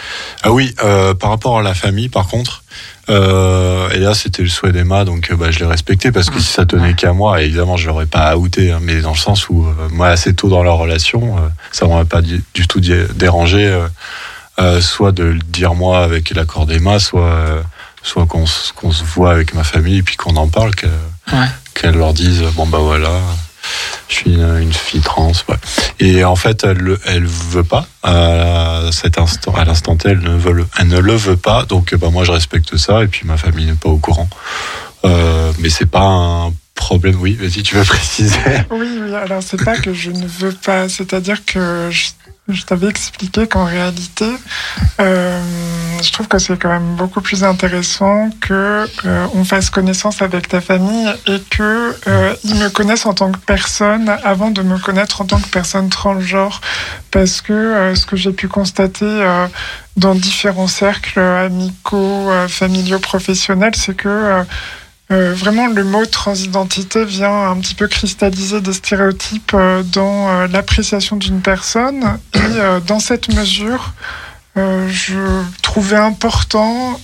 [0.43, 2.63] Ah oui, euh, par rapport à la famille, par contre,
[3.09, 6.39] euh, et là c'était le souhait d'Emma, donc euh, bah, je l'ai respecté parce que
[6.39, 9.47] si ça tenait qu'à moi, évidemment je l'aurais pas outé, hein, mais dans le sens
[9.47, 13.05] où euh, moi assez tôt dans leur relation, euh, ça m'aurait pas du, tout dé-
[13.13, 13.87] dérangé, euh,
[14.59, 17.61] euh, soit de le dire moi avec l'accord d'Emma, soit euh,
[18.03, 20.73] soit qu'on qu'on se voit avec ma famille et puis qu'on en parle,
[21.31, 21.47] Ouais.
[21.73, 23.09] qu'elle leur dise bon bah voilà,
[24.09, 25.31] je suis une, une fille trans.
[25.49, 25.55] ouais.
[25.99, 30.19] Et en fait, elle le- elle veut pas à cet instant, à l'instant T, elle
[30.19, 31.65] ne veut, le- elle ne le veut pas.
[31.65, 34.29] Donc bah moi je respecte ça et puis ma famille n'est pas au courant.
[35.05, 37.15] Euh, mais c'est pas un problème.
[37.19, 38.37] Oui, vas-y, tu veux préciser.
[38.71, 42.05] Oui, oui, alors c'est pas que je ne veux pas, c'est-à-dire que je,
[42.47, 44.25] je t'avais expliqué qu'en réalité,
[45.01, 45.41] euh,
[46.03, 50.47] je trouve que c'est quand même beaucoup plus intéressant que euh, on fasse connaissance avec
[50.47, 54.77] ta famille et que euh, ils me connaissent en tant que personne avant de me
[54.77, 56.61] connaître en tant que personne transgenre,
[57.09, 59.47] parce que euh, ce que j'ai pu constater euh,
[59.97, 64.43] dans différents cercles amicaux, euh, familiaux, professionnels, c'est que
[65.11, 70.47] euh, vraiment, le mot transidentité vient un petit peu cristalliser des stéréotypes euh, dans euh,
[70.47, 72.17] l'appréciation d'une personne.
[72.33, 72.39] Et
[72.87, 73.93] dans cette mesure,
[74.55, 76.99] je trouvais important,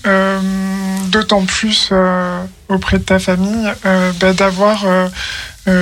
[1.10, 1.92] d'autant plus
[2.70, 3.72] auprès de ta famille,
[4.22, 4.86] bah, d'avoir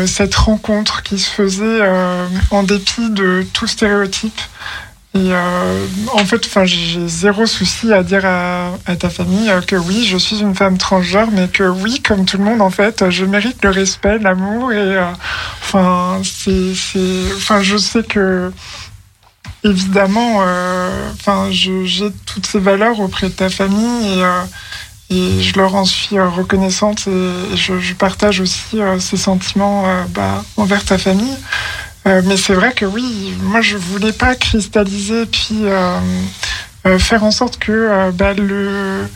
[0.08, 1.82] cette rencontre qui se faisait
[2.52, 4.41] en dépit de tout stéréotype.
[5.15, 10.06] Et euh, en fait, j'ai zéro souci à dire à, ta famille euh, que oui,
[10.06, 13.26] je suis une femme transgenre, mais que oui, comme tout le monde, en fait, je
[13.26, 14.72] mérite le respect, l'amour.
[14.72, 15.06] Et euh,
[15.64, 16.73] enfin, c'est,
[17.36, 18.52] enfin, je sais que
[19.64, 20.44] évidemment,
[21.14, 24.23] enfin, j'ai toutes ces valeurs auprès de ta famille
[25.10, 30.99] et, je leur en suis reconnaissante et je, partage aussi ces sentiments bah, envers ta
[30.99, 31.36] famille.
[32.10, 35.99] Euh, mais c'est vrai que oui, moi je voulais pas cristalliser puis euh,
[36.88, 39.07] euh, faire en sorte que bah, le,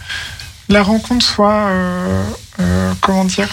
[0.69, 1.71] la rencontre soit,
[3.01, 3.49] comment dire,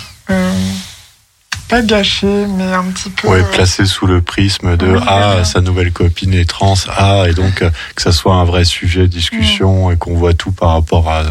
[1.71, 3.29] pas gâchée, mais un petit peu.
[3.29, 7.25] Ouais, euh, placé sous le prisme de Oui, ah sa nouvelle copine est trans ah
[7.29, 10.51] et donc euh, que ça soit un vrai sujet de discussion et qu'on voit tout
[10.51, 11.23] par rapport à,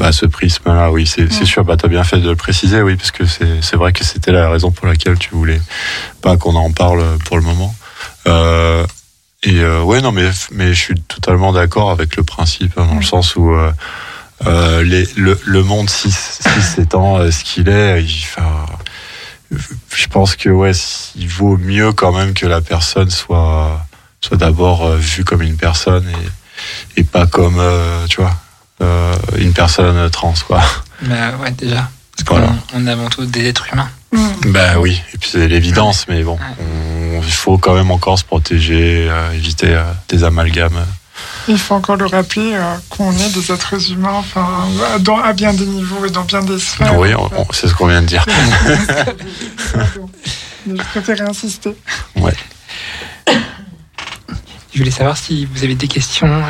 [0.00, 1.64] à ce prisme là oui c'est sûr.
[1.64, 4.48] Bah t'as bien fait de le préciser oui parce que c'est vrai que c'était la
[4.48, 5.60] raison pour laquelle tu voulais
[6.22, 7.74] pas qu'on en parle pour le moment.
[8.28, 8.86] Euh,
[9.42, 12.96] et euh, ouais non mais mais je suis totalement d'accord avec le principe hein, dans
[12.98, 13.50] le sens où
[14.46, 18.64] euh, les, le, le monde si, si s'étend euh, ce qu'il est il, enfin,
[19.50, 20.72] je pense que ouais,
[21.16, 23.84] il vaut mieux quand même que la personne soit
[24.20, 26.06] soit d'abord euh, vue comme une personne
[26.96, 28.36] et, et pas comme euh, tu vois
[28.82, 30.62] euh, une personne trans quoi.
[31.02, 31.90] Bah ouais, déjà.
[32.16, 32.46] Parce Voilà.
[32.72, 33.88] qu'on on est avant tout des êtres humains.
[34.12, 34.50] mm.
[34.52, 38.24] Bah oui, et puis c'est l'évidence, mais bon, on- il faut quand même encore se
[38.24, 40.84] protéger, euh, éviter euh, des amalgames.
[41.48, 44.68] Il faut encore le rappeler euh, qu'on est des êtres humains, enfin,
[45.00, 46.98] dans, à bien des niveaux et dans bien des sphères.
[46.98, 47.10] oui,
[47.52, 48.24] c'est ce qu'on vient de dire.
[50.66, 51.74] Je préférais insister.
[52.16, 52.34] Ouais.
[54.72, 56.42] Je voulais savoir si vous avez des questions,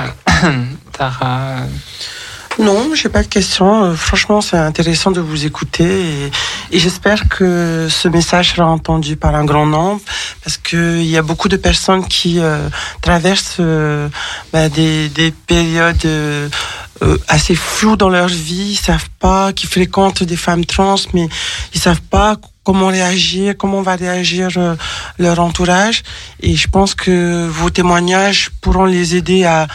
[0.44, 1.58] euh, Tara.
[2.58, 3.84] Non, j'ai pas de questions.
[3.84, 6.30] Euh, franchement, c'est intéressant de vous écouter et,
[6.72, 10.00] et j'espère que ce message sera entendu par un grand nombre
[10.42, 12.68] parce que il y a beaucoup de personnes qui euh,
[13.00, 14.08] traversent euh,
[14.52, 16.48] bah, des, des périodes euh,
[17.28, 21.28] assez floues dans leur vie, ils savent pas, qui fréquentent des femmes trans, mais
[21.72, 24.48] ils savent pas comment réagir, comment va réagir
[25.18, 26.02] leur entourage.
[26.40, 29.66] Et je pense que vos témoignages pourront les aider à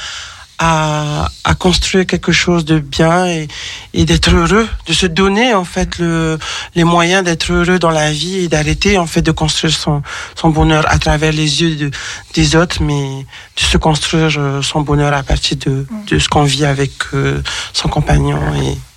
[0.57, 3.48] à, à construire quelque chose de bien et,
[3.94, 6.40] et d'être heureux, de se donner en fait le,
[6.76, 10.02] les moyens d'être heureux dans la vie et d'arrêter en fait de construire son,
[10.36, 11.91] son bonheur à travers les yeux de,
[12.34, 13.26] des autres, mais
[13.57, 17.41] de se construire euh, son bonheur à partir de, de ce qu'on vit avec euh,
[17.73, 18.40] son compagnon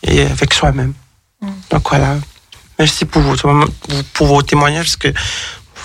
[0.05, 0.94] et, et avec soi-même.
[1.40, 1.48] Mm.
[1.70, 2.16] Donc voilà,
[2.78, 3.36] merci pour vos,
[4.14, 5.12] pour vos témoignages parce que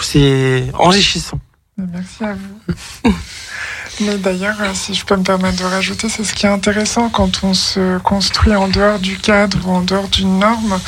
[0.02, 1.40] c'est enrichissant.
[1.78, 3.12] Merci à vous.
[4.02, 7.10] Mais d'ailleurs, euh, si je peux me permettre de rajouter, c'est ce qui est intéressant
[7.10, 10.80] quand on se construit en dehors du cadre ou en dehors d'une norme,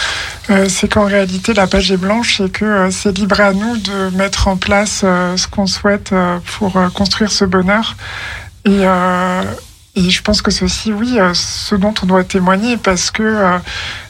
[0.50, 3.78] euh, c'est qu'en réalité la page est blanche et que euh, c'est libre à nous
[3.78, 6.14] de mettre en place euh, ce qu'on souhaite
[6.58, 7.96] pour construire ce bonheur.
[8.66, 8.86] Et,
[9.96, 13.58] et je pense que ceci, oui, euh, ce dont on doit témoigner parce que euh,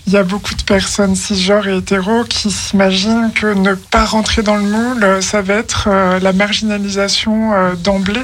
[0.08, 4.42] il y a beaucoup de personnes cisgenres et hétéros qui s'imaginent que ne pas rentrer
[4.42, 8.24] dans le moule, euh, ça va être euh, la marginalisation euh, d'emblée,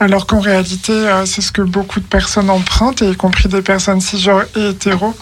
[0.00, 3.62] alors qu'en réalité, euh, c'est ce que beaucoup de personnes empruntent, et y compris des
[3.62, 5.14] personnes cisgenres et hétéros.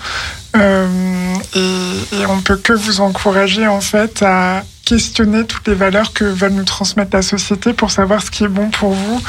[0.56, 6.14] Euh, et, et on peut que vous encourager en fait à questionner toutes les valeurs
[6.14, 9.22] que va nous transmettre la société pour savoir ce qui est bon pour vous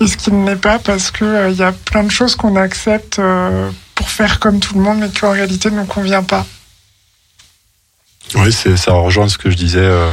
[0.00, 2.56] et ce qui ne l'est pas, parce que euh, y a plein de choses qu'on
[2.56, 6.24] accepte euh, pour faire comme tout le monde, mais qui en réalité ne nous convient
[6.24, 6.44] pas.
[8.34, 10.10] Oui, ça rejoint ce que je disais euh,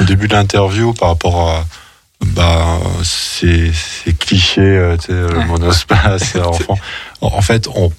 [0.00, 1.64] au début de l'interview par rapport à
[2.24, 6.78] bah, ces, ces clichés, euh, tu sais, le monospace, enfant.
[7.20, 7.92] En en fait, on,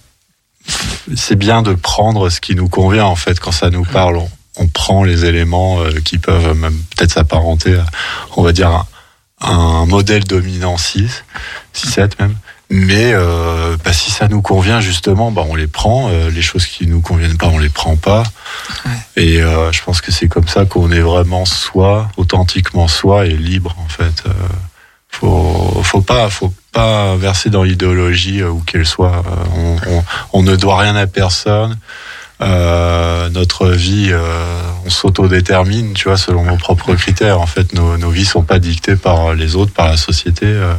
[1.15, 3.05] c'est bien de prendre ce qui nous convient.
[3.05, 4.21] En fait, quand ça nous parle,
[4.59, 7.85] on, prend les éléments euh, qui peuvent même peut-être s'apparenter, à,
[8.35, 8.87] on va dire, à,
[9.41, 11.23] un modèle dominant 6,
[11.75, 12.35] 6-7 même.
[12.69, 16.09] Mais euh, bah, si ça nous convient justement, bah, on les prend.
[16.09, 18.23] Euh, les choses qui nous conviennent pas, on les prend pas.
[19.15, 23.37] Et euh, je pense que c'est comme ça qu'on est vraiment soi, authentiquement soi et
[23.37, 24.23] libre en fait.
[25.09, 29.23] Faut, faut pas, faut pas verser dans l'idéologie où qu'elle soit.
[29.55, 30.03] On, on,
[30.33, 31.77] on ne doit rien à personne.
[32.39, 34.21] Euh, notre vie, euh,
[34.85, 37.41] on s'autodétermine, tu vois, selon nos propres critères.
[37.41, 40.45] En fait, nos, nos vies sont pas dictées par les autres, par la société.
[40.45, 40.73] Euh,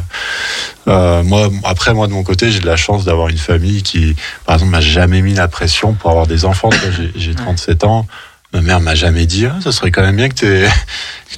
[0.87, 4.15] euh, moi, après, moi de mon côté, j'ai de la chance d'avoir une famille qui,
[4.47, 6.71] par exemple, m'a jamais mis la pression pour avoir des enfants.
[6.97, 8.07] J'ai j'ai 37 ans.
[8.55, 10.69] Ma mère m'a jamais dit, ah, ça serait quand même bien que, que,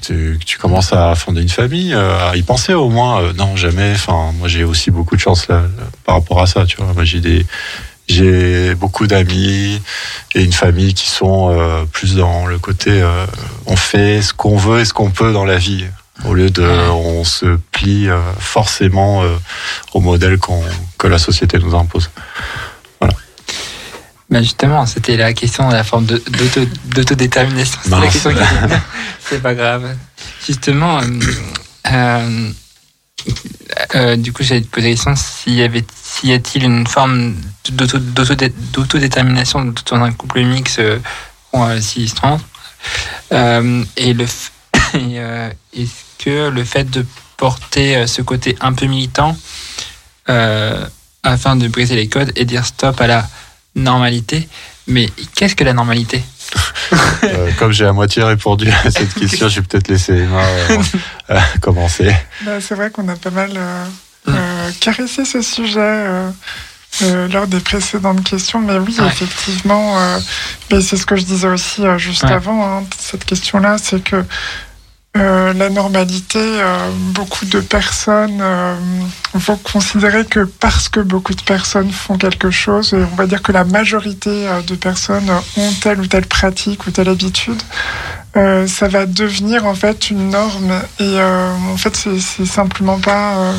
[0.01, 3.33] tu- que tu commences à fonder une famille, euh, à y penser au moins.
[3.33, 3.93] Non, jamais.
[3.95, 5.63] Enfin, moi, j'ai aussi beaucoup de chance là,
[6.05, 6.67] par rapport à ça.
[6.67, 7.45] Tu vois, moi, j'ai des,
[8.11, 9.81] j'ai beaucoup d'amis
[10.35, 13.27] et une famille qui sont euh, plus dans le côté, euh,
[13.66, 15.87] on fait ce qu'on veut et ce qu'on peut dans la vie.
[16.27, 19.23] Au lieu de, on se plie euh, forcément
[19.95, 20.62] au modèle qu'on
[20.99, 22.11] que la société nous impose.
[24.28, 27.78] Bah justement, c'était la question de la forme d'autodétermination.
[27.82, 28.39] C'était la question qui-
[29.28, 29.97] C'est pas grave.
[30.47, 31.05] Justement, euh,
[31.91, 32.51] euh,
[33.97, 35.85] euh, du coup, j'allais te poser la question s'il y avait,
[36.25, 37.35] y a-t-il une forme
[37.71, 40.99] d'auto- d'autodé- d'autodétermination dans un couple mix euh,
[41.53, 41.81] ou euh,
[43.33, 44.51] Euh, et le, f-
[44.95, 47.05] et, euh, est-ce que le fait de
[47.37, 49.37] porter euh, ce côté un peu militant
[50.29, 50.87] euh,
[51.23, 53.29] afin de briser les codes et dire stop à la
[53.75, 54.49] normalité.
[54.87, 56.25] Mais qu'est-ce que la normalité?
[57.23, 60.79] Euh, comme j'ai à moitié répondu à cette question, je vais peut-être laisser Emma euh,
[61.31, 62.13] euh, commencer.
[62.45, 63.51] Bah, c'est vrai qu'on a pas mal
[64.29, 66.31] euh, euh, caressé ce sujet euh,
[67.03, 69.07] euh, lors des précédentes questions, mais oui, Ouais.
[69.07, 70.19] effectivement, euh,
[70.71, 72.33] mais c'est ce que je disais aussi euh, juste Ouais.
[72.33, 74.25] avant, hein, cette question-là, c'est que
[75.17, 76.41] la normalité,
[77.13, 78.41] beaucoup de personnes
[79.35, 83.43] vont considérer que parce que beaucoup de personnes font quelque chose, et on va dire
[83.43, 87.61] que la majorité de personnes ont telle ou telle pratique ou telle habitude,
[88.37, 90.71] euh, ça va devenir en fait une norme
[91.01, 93.53] et euh, en fait c'est c'est simplement pas euh,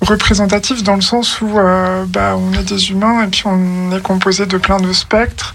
[0.00, 4.02] représentatif dans le sens où euh, bah, on est des humains et puis on est
[4.02, 5.54] composé de plein de spectres.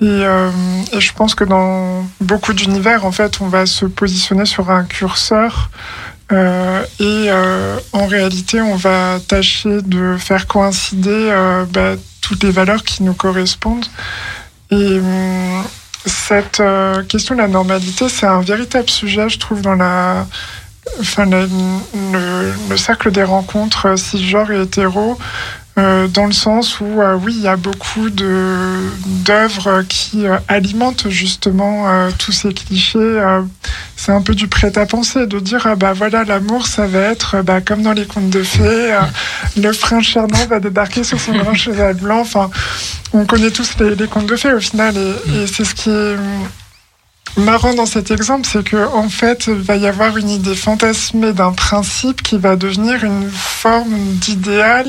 [0.00, 0.50] Et, euh,
[0.92, 4.82] et je pense que dans beaucoup d'univers en fait on va se positionner sur un
[4.82, 5.70] curseur
[6.32, 7.30] euh, et
[7.92, 11.30] en réalité on va tâcher de faire coïncider
[11.70, 13.86] bah, toutes les valeurs qui nous correspondent.
[14.70, 15.00] Et
[16.06, 16.62] cette
[17.08, 20.26] question de la normalité, c'est un véritable sujet, je trouve, dans la,
[21.00, 21.48] enfin, le,
[22.68, 25.18] le cercle des rencontres cisgenres et hétéros,
[25.78, 31.08] euh, dans le sens où, euh, oui, il y a beaucoup d'œuvres qui euh, alimentent
[31.08, 31.86] justement
[32.18, 33.22] tous ces clichés.
[33.96, 37.62] c'est un peu du prêt-à-penser, de dire, ah bah voilà, l'amour, ça va être bah,
[37.62, 38.98] comme dans les contes de fées,
[39.56, 42.50] le prince charmant va débarquer sur son grand cheval blanc, enfin
[43.14, 46.16] on connaît tous les, contes de fées au final, et, et c'est ce qui est
[47.36, 51.32] marrant dans cet exemple, c'est que en fait, il va y avoir une idée fantasmée
[51.32, 54.86] d'un principe qui va devenir une forme d'idéal.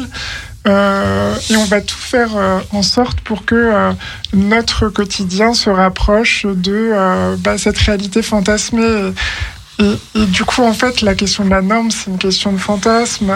[0.66, 3.92] euh, et on va tout faire euh, en sorte pour que euh,
[4.34, 9.14] notre quotidien se rapproche de bah, cette réalité fantasmée.
[9.80, 13.34] Et, du coup, en fait, la question de la norme, c'est une question de fantasme.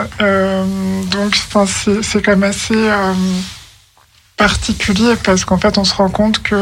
[1.12, 1.36] Donc,
[2.04, 2.90] c'est quand même assez
[4.38, 6.56] particulier parce qu'en fait, on se rend compte que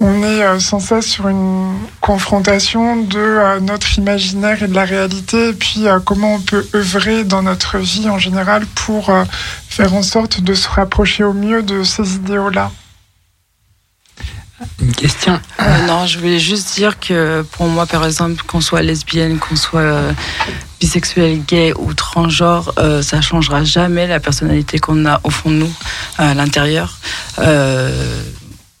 [0.00, 4.84] on est euh, sans cesse sur une confrontation de euh, notre imaginaire et de la
[4.84, 9.12] réalité, et puis euh, comment on peut œuvrer dans notre vie en général pour
[9.68, 12.70] faire en sorte de se rapprocher au mieux de ces idéaux-là.
[14.80, 18.82] Une question Euh, non, je voulais juste dire que pour moi, par exemple, qu'on soit
[18.82, 20.12] lesbienne, qu'on soit euh,
[20.80, 25.56] bisexuel, gay ou transgenre, euh, ça changera jamais la personnalité qu'on a au fond de
[25.56, 25.72] nous,
[26.18, 26.98] à l'intérieur.
[27.38, 28.22] Euh,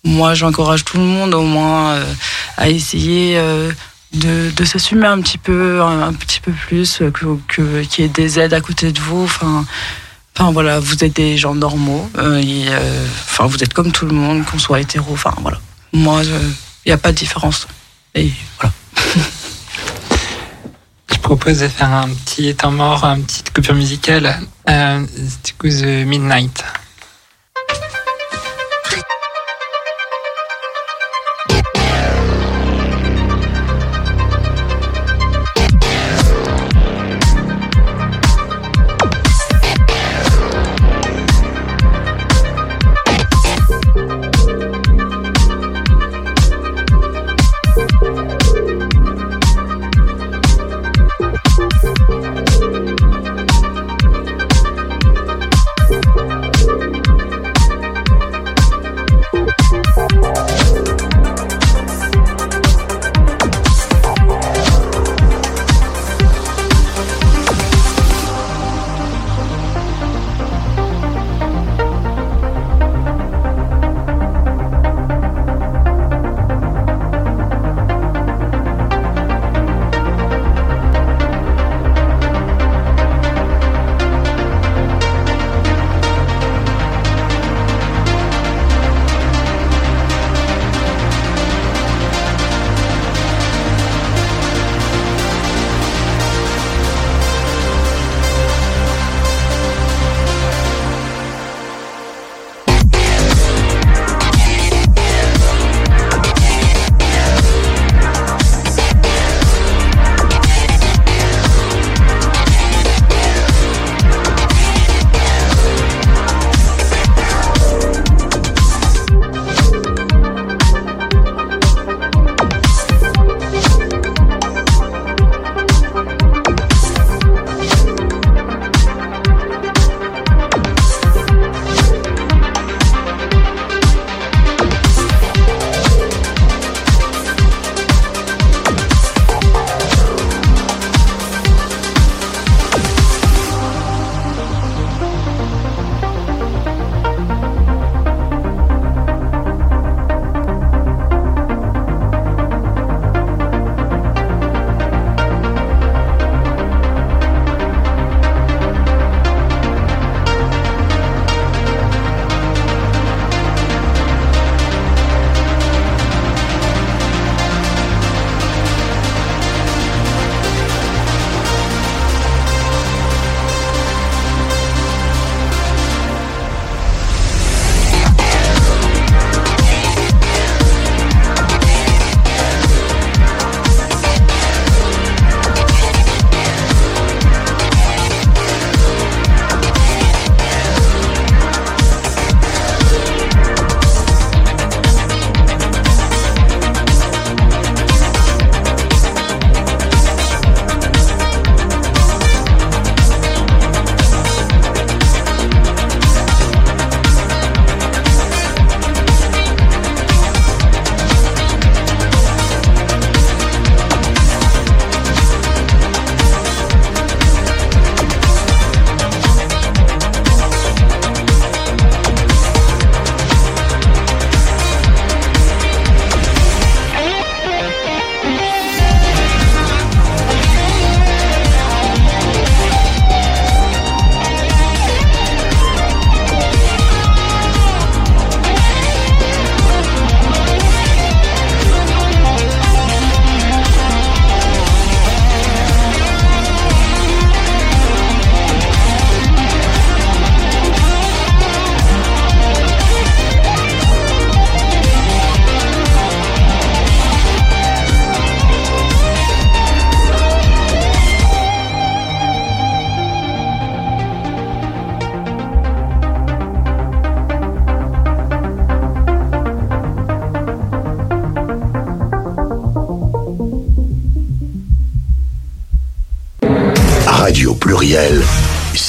[0.04, 2.14] moi, j'encourage tout le monde au moins euh,
[2.56, 3.70] à essayer euh,
[4.14, 7.10] de, s'assumer un petit peu, un, petit peu plus, euh,
[7.48, 9.24] qu'il y ait des aides à côté de vous.
[9.24, 9.64] Enfin.
[10.38, 12.08] Enfin voilà, vous êtes des gens normaux.
[12.14, 15.12] Enfin, vous êtes comme tout le monde, qu'on soit hétéro.
[15.12, 15.60] Enfin voilà.
[15.92, 16.32] Moi, il
[16.86, 17.66] n'y a pas de différence.
[18.14, 18.72] Et voilà.
[21.12, 24.40] Je propose de faire un petit temps mort, une petite coupure musicale.
[24.66, 26.64] Du coup, The Midnight.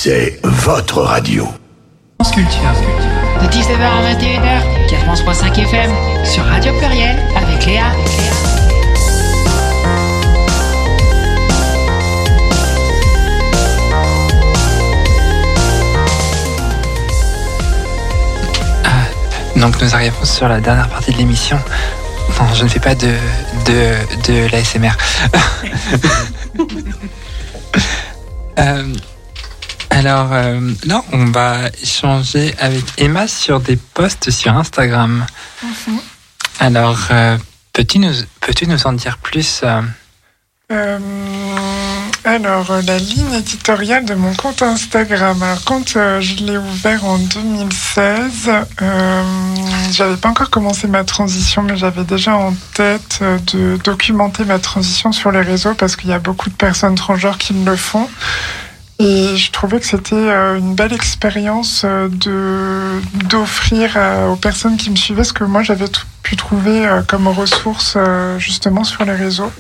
[0.04, 1.48] C'est votre radio.
[2.34, 2.74] Culture.
[3.40, 5.92] De 19h à 21h, 4.5 FM,
[6.26, 7.84] sur Radio Pluriel, avec Léa.
[18.84, 21.60] Ah, donc nous arrivons sur la dernière partie de l'émission.
[22.40, 23.14] Non, je ne fais pas de,
[23.68, 24.98] de, de l'ASMR.
[28.60, 28.84] Euh,
[30.02, 35.28] alors euh, là, on va échanger avec Emma sur des posts sur Instagram.
[35.62, 36.00] Mhm.
[36.60, 37.38] Alors, euh,
[37.72, 39.82] peux-tu nous, peux nous en dire plus euh,
[40.72, 40.98] Euh,
[42.24, 45.44] alors, euh, la ligne éditoriale de mon compte Instagram.
[45.44, 48.50] Alors, quand euh, je l'ai ouvert en 2016,
[48.82, 49.24] euh,
[49.92, 54.58] j'avais pas encore commencé ma transition, mais j'avais déjà en tête euh, de documenter ma
[54.58, 58.10] transition sur les réseaux parce qu'il y a beaucoup de personnes transgenres qui le font.
[59.04, 64.78] Et je trouvais que c'était euh, une belle expérience euh, de d'offrir euh, aux personnes
[64.78, 65.88] qui me suivaient ce que moi j'avais
[66.22, 67.98] pu trouver comme ressources
[68.38, 69.52] justement sur les réseaux.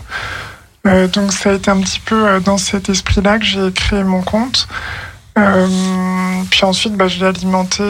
[0.86, 4.68] Donc ça a été un petit peu dans cet esprit-là que j'ai créé mon compte.
[5.36, 7.84] Puis ensuite, bah, je l'ai alimenté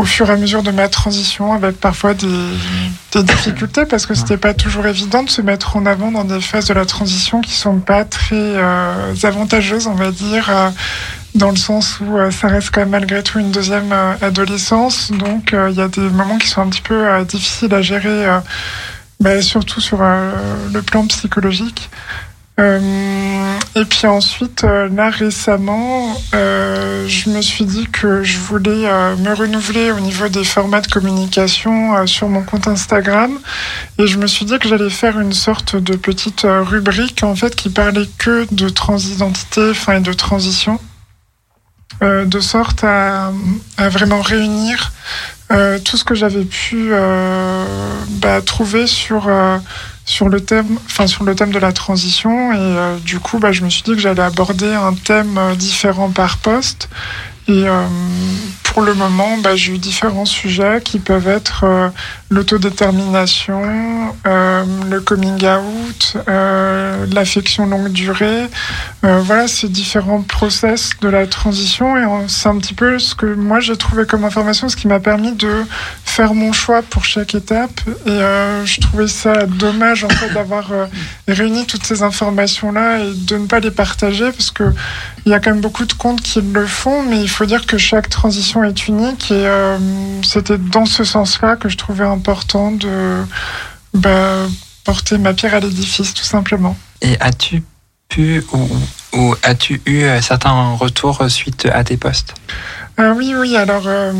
[0.00, 4.38] au fur et à mesure de ma transition avec parfois des, difficultés parce que c'était
[4.38, 7.52] pas toujours évident de se mettre en avant dans des phases de la transition qui
[7.52, 10.70] sont pas très euh, avantageuses, on va dire, euh,
[11.34, 15.12] dans le sens où euh, ça reste quand même malgré tout une deuxième adolescence.
[15.12, 18.26] Donc il y a des moments qui sont un petit peu difficiles à gérer,
[19.20, 21.90] bah, surtout sur le plan psychologique.
[22.60, 28.86] Euh, et puis ensuite, euh, là récemment, euh, je me suis dit que je voulais
[29.18, 33.38] me renouveler au niveau des formats de communication sur mon compte Instagram.
[33.98, 37.56] Et je me suis dit que j'allais faire une sorte de petite rubrique en fait
[37.56, 40.78] qui parlait que de transidentité, enfin et de transition,
[42.02, 43.32] de sorte à,
[43.78, 44.92] vraiment réunir
[45.84, 46.92] tout ce que j'avais pu
[48.20, 49.28] bah, trouver sur
[50.10, 52.52] sur le thème, enfin sur le thème de la transition.
[52.52, 55.54] Et euh, du coup, bah, je me suis dit que j'allais aborder un thème euh,
[55.54, 56.88] différent par poste.
[57.46, 57.86] Et euh,
[58.72, 61.88] pour le moment, bah, j'ai eu différents sujets qui peuvent être euh,
[62.30, 63.62] l'autodétermination,
[64.28, 68.46] euh, le coming out, euh, l'affection longue durée.
[69.02, 71.96] Voilà, ces différents process de la transition.
[71.96, 75.00] Et c'est un petit peu ce que moi j'ai trouvé comme information, ce qui m'a
[75.00, 75.64] permis de
[76.04, 77.80] faire mon choix pour chaque étape.
[78.06, 78.20] Et
[78.64, 80.70] je trouvais ça dommage en fait d'avoir
[81.26, 84.64] réuni toutes ces informations-là et de ne pas les partager parce que
[85.24, 87.66] il y a quand même beaucoup de comptes qui le font, mais il faut dire
[87.66, 89.78] que chaque transition est unique et euh,
[90.22, 93.22] c'était dans ce sens-là que je trouvais important de
[93.94, 94.46] bah,
[94.84, 96.76] porter ma pierre à l'édifice, tout simplement.
[97.02, 97.62] Et as-tu
[98.08, 98.68] pu ou,
[99.16, 102.34] ou as-tu eu euh, certains retours suite à tes posts
[102.96, 103.56] Ah oui, oui.
[103.56, 104.12] Alors, euh,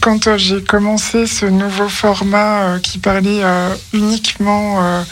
[0.00, 5.04] quand euh, j'ai commencé ce nouveau format euh, qui parlait euh, uniquement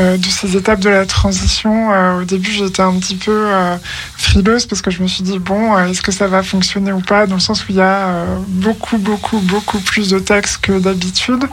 [0.00, 3.76] euh, de ces étapes de la transition, euh, au début, j'étais un petit peu euh,
[4.16, 7.26] frileuse parce que je me suis dit, bon, est-ce que ça va fonctionner ou pas?
[7.26, 11.44] Dans le sens où il y a beaucoup, beaucoup, beaucoup plus de textes que d'habitude.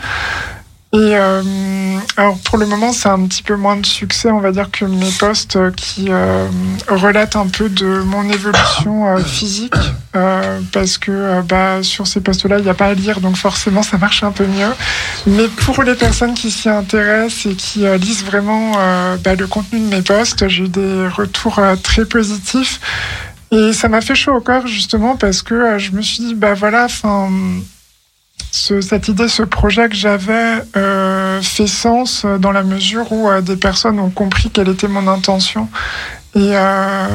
[0.92, 1.44] Et euh,
[2.18, 4.86] alors pour le moment, c'est un petit peu moins de succès, on va dire, que
[4.86, 6.48] mes posts euh, qui euh,
[6.88, 9.76] relatent un peu de mon évolution euh, physique,
[10.16, 13.36] euh, parce que euh, bah, sur ces posts-là, il n'y a pas à lire, donc
[13.36, 14.72] forcément, ça marche un peu mieux.
[15.28, 18.72] Mais pour les personnes qui s'y intéressent et qui lisent vraiment
[19.24, 22.80] bah, le contenu de mes posts, j'ai eu des retours très positifs.
[23.52, 26.56] Et ça m'a fait chaud au corps, justement, parce que je me suis dit, bah
[26.56, 27.30] voilà, enfin
[28.52, 33.42] ce- cette idée, ce projet que j'avais euh, fait sens dans la mesure où euh,
[33.42, 35.70] des personnes ont compris quelle était mon intention.
[36.36, 37.08] Et, euh,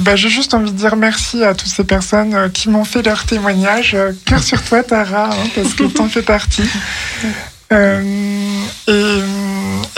[0.00, 3.24] bah, j'ai juste envie de dire merci à toutes ces personnes qui m'ont fait leur
[3.24, 3.96] témoignage.
[4.26, 6.62] Cœur sur toi, Tara, hein, parce que t'en fais partie.
[7.72, 9.20] Euh, et,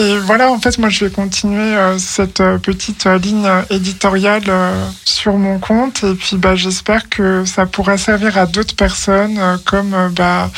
[0.03, 3.63] et voilà, en fait, moi, je vais continuer euh, cette euh, petite euh, ligne euh,
[3.71, 6.03] éditoriale euh, sur mon compte.
[6.05, 10.51] Et puis, bah, j'espère que ça pourra servir à d'autres personnes, euh, comme euh, bah,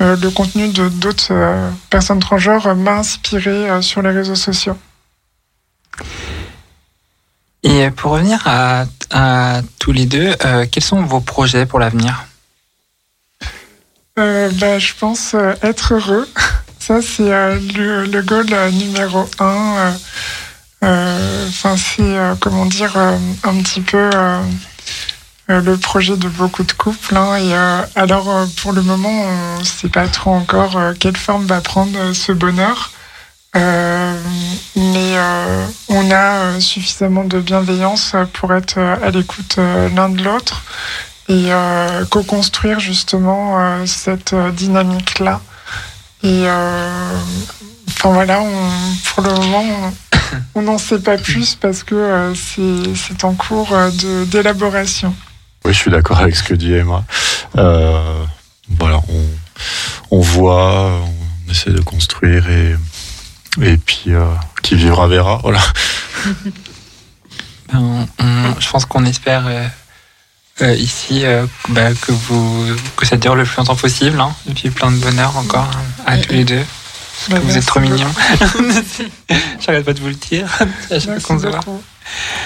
[0.00, 4.34] euh, le contenu de d'autres euh, personnes transgenres euh, m'a inspiré euh, sur les réseaux
[4.34, 4.76] sociaux.
[7.62, 8.84] Et pour revenir à,
[9.78, 12.26] tous les deux, euh, quels sont vos projets pour l'avenir?
[14.16, 16.28] Euh, bah, je pense euh, être heureux.
[16.78, 19.92] Ça, c'est euh, le, goal euh, numéro un.
[20.82, 24.10] Enfin, c'est, comment dire, un petit peu
[25.48, 27.16] le projet de beaucoup de couples.
[27.16, 27.36] hein.
[27.36, 27.54] et
[27.98, 32.32] alors, pour le moment, on ne sait pas trop encore quelle forme va prendre ce
[32.32, 32.92] bonheur.
[33.54, 35.14] Mais
[35.88, 40.62] on a suffisamment de bienveillance pour être à l'écoute l'un de l'autre
[41.28, 45.40] et euh, co-construire justement euh, cette euh, dynamique-là.
[46.22, 47.18] Et euh,
[47.88, 48.70] enfin voilà, on,
[49.14, 49.64] pour le moment,
[50.54, 55.14] on- n'en sait pas plus parce que euh, c'est en cours euh, de- d'élaboration.
[55.64, 57.04] Oui, je suis d'accord avec ce que dit Emma.
[57.56, 58.24] Euh,
[58.78, 59.24] voilà, on,
[60.10, 61.00] on voit,
[61.46, 62.76] on essaie de construire et,
[63.62, 64.24] et puis euh,
[64.62, 65.38] qui vivra verra.
[65.42, 65.60] Voilà.
[67.72, 69.44] Ben, on- on- je pense qu'on espère
[70.62, 72.66] euh, ici euh, bah, que, vous,
[72.96, 74.20] que ça dure le plus longtemps possible.
[74.20, 76.62] Hein, et puis plein de bonheur encore hein, à tous les deux.
[77.28, 78.12] Bah, vous êtes trop mignons.
[79.60, 80.46] J'arrête pas de vous le dire.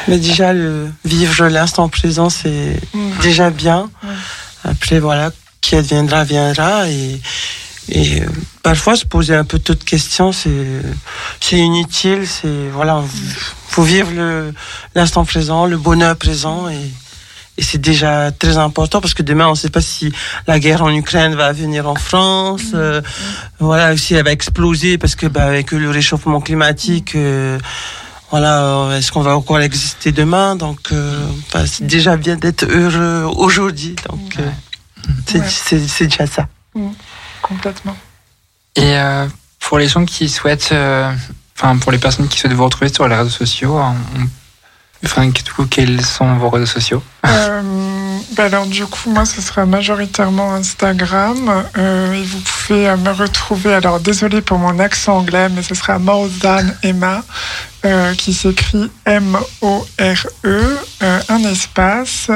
[0.07, 3.11] Mais déjà, le vivre l'instant présent, c'est Mm.
[3.23, 3.91] déjà bien.
[4.03, 4.15] Ouais.
[4.65, 5.31] Après, voilà,
[5.61, 6.89] qui adviendra, viendra.
[6.89, 7.21] Et,
[7.89, 8.27] et euh,
[8.63, 10.83] parfois, se poser un peu toutes questions, c'est
[11.41, 12.27] c'est inutile.
[12.29, 13.03] C'est voilà,
[13.69, 14.11] faut vivre
[14.95, 16.69] l'instant présent, le bonheur présent.
[16.69, 16.91] Et,
[17.59, 20.13] et c'est déjà très important parce que demain, on ne sait pas si
[20.47, 22.63] la guerre en Ukraine va venir en France.
[22.75, 23.03] euh,
[23.59, 27.15] voilà, si elle va exploser parce que bah, avec le réchauffement climatique.
[27.17, 27.59] euh,
[28.31, 30.55] voilà, euh, est-ce qu'on va encore exister demain?
[30.55, 33.97] Donc, euh, bah, c'est déjà bien d'être heureux aujourd'hui.
[34.09, 34.49] Donc, euh,
[35.27, 35.49] c'est Ouais.
[35.49, 36.47] c'est- c'est déjà ça.
[37.43, 37.97] Complètement.
[38.77, 39.27] Et euh,
[39.61, 41.11] pour les gens qui souhaitent, euh,
[41.57, 44.29] enfin pour les personnes qui souhaitent vous retrouver sur les réseaux sociaux, hein, on-
[45.05, 47.03] enfin du coup quels sont vos réseaux sociaux?
[47.27, 47.63] Euh,
[48.37, 51.65] bah alors du coup, moi, ce sera majoritairement Instagram.
[51.77, 55.75] Euh, et vous pouvez euh, me retrouver, alors désolé pour mon accent anglais, mais ce
[55.75, 57.23] sera More Than Emma,
[58.17, 62.31] qui s'écrit M-O-R-E, un espace,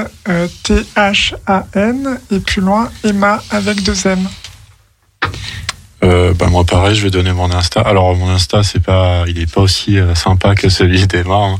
[0.62, 4.28] T-H-A-N, et plus loin, Emma avec deux M.
[6.04, 7.80] Euh, bah, moi pareil, je vais donner mon Insta.
[7.80, 11.34] Alors mon Insta, c'est pas, il est pas aussi euh, sympa que celui d'Emma.
[11.36, 11.56] hein.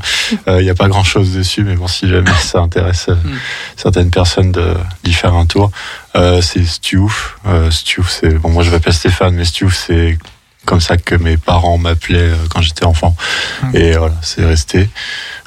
[0.49, 3.15] Euh, Il y a pas grand chose dessus, mais bon, si jamais ça intéresse euh,
[3.15, 3.37] Mm.
[3.77, 5.71] certaines personnes de d'y faire un tour,
[6.15, 7.37] euh, c'est Stiouf.
[7.47, 10.17] Euh, Stiouf, c'est bon, moi je m'appelle Stéphane, mais Stiouf, c'est
[10.65, 13.15] comme ça que mes parents m'appelaient quand j'étais enfant.
[13.63, 13.75] Mm.
[13.77, 14.89] Et voilà, c'est resté.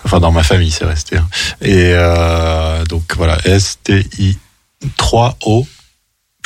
[0.04, 1.16] Enfin, dans ma famille, c'est resté.
[1.18, 1.26] hein.
[1.60, 4.38] Et euh, donc voilà, S T I
[4.96, 5.66] 3 O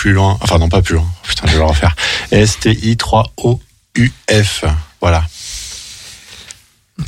[0.00, 1.94] plus loin, enfin non pas plus loin, putain je vais le refaire.
[2.30, 4.64] S-T-I-3-O-U-F.
[5.02, 5.24] Voilà.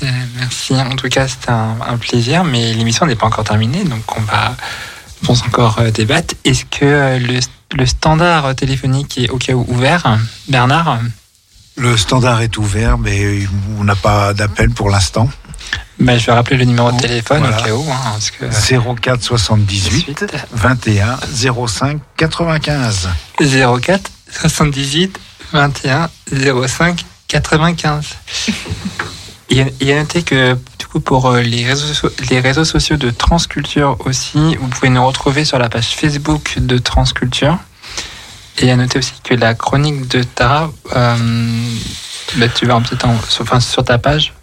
[0.03, 0.07] Euh,
[0.37, 0.75] Merci.
[0.75, 4.21] En tout cas, c'était un, un plaisir, mais l'émission n'est pas encore terminée, donc on
[4.21, 4.55] va,
[5.23, 6.35] je pense encore euh, débattre.
[6.45, 7.41] Est-ce que euh, le,
[7.75, 10.99] le standard téléphonique est au cas où ouvert, Bernard?
[11.77, 13.47] Le standard est ouvert, mais
[13.79, 15.31] on n'a pas d'appel pour l'instant.
[15.99, 17.61] Bah, Je vais rappeler le numéro de téléphone Voilà.
[17.61, 17.91] au cas où.
[17.91, 18.45] hein, parce que,
[19.01, 21.19] 04 78 21
[21.67, 23.09] 05 95.
[23.39, 25.19] 04 78
[25.53, 26.09] 21
[26.67, 28.07] 05 95.
[29.51, 33.11] Et et à noter que du coup pour euh, les réseaux, les réseaux sociaux de
[33.11, 37.59] Transculture aussi, vous pouvez nous retrouver sur la page Facebook de Transculture.
[38.59, 41.17] Et à noter aussi que la chronique de Tara, euh,
[42.37, 44.35] bah, tu vas un petit temps sur, enfin, sur ta page.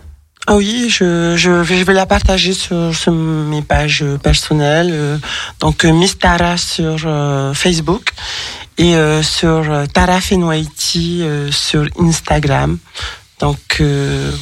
[0.49, 4.89] Oui, je, je, je vais la partager sur, sur mes pages personnelles.
[4.91, 5.17] euh,
[5.59, 8.13] donc, euh, Miss Tara sur euh, Facebook
[8.77, 9.63] et euh, sur
[9.93, 12.79] Tara Fenwaiti sur Instagram.
[13.39, 13.81] Donc,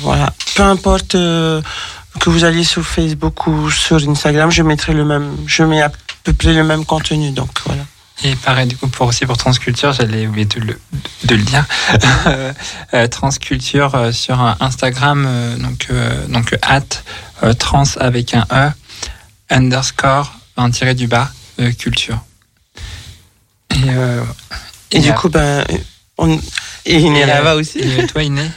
[0.01, 0.33] voilà.
[0.55, 5.63] Peu importe que vous alliez sur Facebook ou sur Instagram, je mettrai le même, je
[5.63, 5.91] mets à
[6.23, 7.31] peu près le même contenu.
[7.31, 7.83] Donc, voilà.
[8.23, 10.79] Et pareil, du coup, pour aussi pour Transculture, j'allais oublier de le,
[11.25, 11.65] de le dire.
[12.93, 16.81] Euh, Transculture euh, sur Instagram, euh, donc, euh, donc at
[17.43, 18.71] euh, trans avec un E,
[19.49, 21.29] underscore, un tiré du bas,
[21.59, 22.19] euh, culture.
[23.71, 24.23] Et, euh,
[24.91, 25.65] Et, du coup, ben,
[26.17, 26.39] on,
[26.85, 27.79] et Iné et, là-bas euh, aussi.
[27.79, 28.49] Et toi, Iné?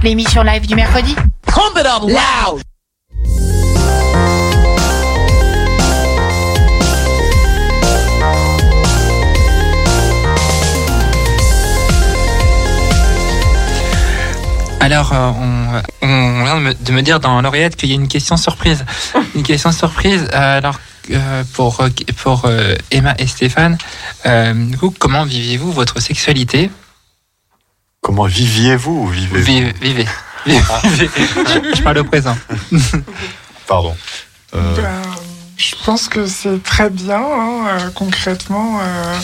[0.02, 1.14] L'émission live du mercredi.
[1.46, 2.62] Pump it up loud
[14.80, 15.30] Alors, euh,
[16.02, 18.36] on, on vient de me, de me dire dans l'oreillette qu'il y a une question
[18.36, 18.84] surprise.
[19.34, 20.28] Une question surprise.
[20.34, 20.78] euh, alors,
[21.10, 21.82] euh, pour,
[22.22, 23.78] pour euh, Emma et Stéphane,
[24.26, 26.70] euh, du coup, comment viviez-vous votre sexualité?
[28.14, 29.72] Comment viviez-vous ou vivez Vivez.
[29.80, 30.06] vivez.
[30.44, 30.60] Vivez.
[31.74, 32.36] Je parle au présent.
[33.66, 33.96] Pardon.
[34.54, 35.00] Euh, Ben,
[35.56, 38.80] je pense que c'est très bien, hein, euh, concrètement.
[38.82, 39.14] euh,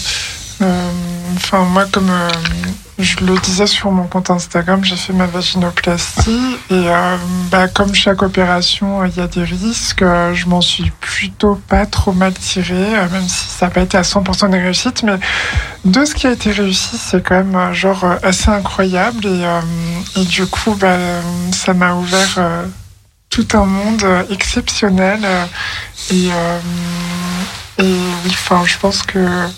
[0.63, 0.91] euh,
[1.37, 2.31] Enfin, moi, comme euh,
[2.99, 6.57] je le disais sur mon compte Instagram, j'ai fait ma vaginoplastie.
[6.71, 7.17] Et euh,
[7.51, 10.01] bah, comme chaque opération, euh, il y a des risques.
[10.01, 13.83] euh, je m'en suis plutôt pas trop mal tirée, euh, même si ça n'a pas
[13.83, 15.03] été à 100% des réussites.
[15.03, 15.13] Mais
[15.85, 19.25] de ce qui a été réussi, c'est quand même euh, genre euh, assez incroyable.
[19.27, 19.61] Et, euh,
[20.25, 21.23] du coup, bah, euh,
[21.53, 22.41] ça m'a ouvert
[23.31, 25.21] tout un monde exceptionnel.
[26.11, 26.59] et, euh,
[27.79, 27.85] et
[28.25, 29.49] oui, enfin, je pense que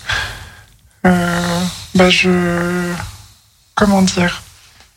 [1.03, 2.93] bah, je.
[3.75, 4.43] Comment dire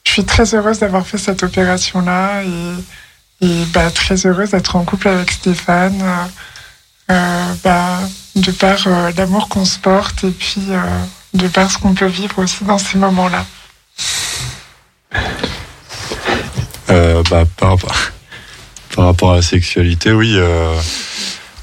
[0.07, 4.85] Je suis très heureuse d'avoir fait cette opération-là et, et bah, très heureuse d'être en
[4.85, 6.03] couple avec Stéphane.
[7.09, 8.01] bah,
[8.37, 10.81] de par euh, l'amour qu'on se porte et puis euh,
[11.35, 13.45] de par ce qu'on peut vivre aussi dans ces moments-là.
[16.91, 17.77] Euh, bah, par,
[18.95, 20.37] par rapport à la sexualité, oui.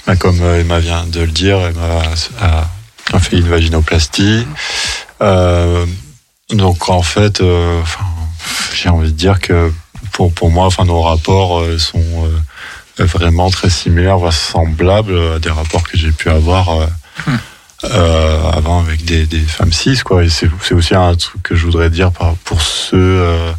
[0.07, 2.01] bah, comme Emma vient de le dire, Emma
[2.39, 2.69] a,
[3.13, 4.47] a fait une vaginoplastie.
[6.49, 7.41] Donc en fait,
[8.73, 9.71] j'ai envie de dire que
[10.11, 12.29] pour, pour moi, nos rapports sont
[12.99, 16.85] vraiment très similaires, voire semblables à des rapports que j'ai pu avoir euh,
[17.85, 19.99] euh, avant avec des, des femmes cis.
[20.03, 20.23] Quoi.
[20.23, 22.97] Et c'est aussi un truc que je voudrais dire pour ceux...
[22.97, 23.51] euh,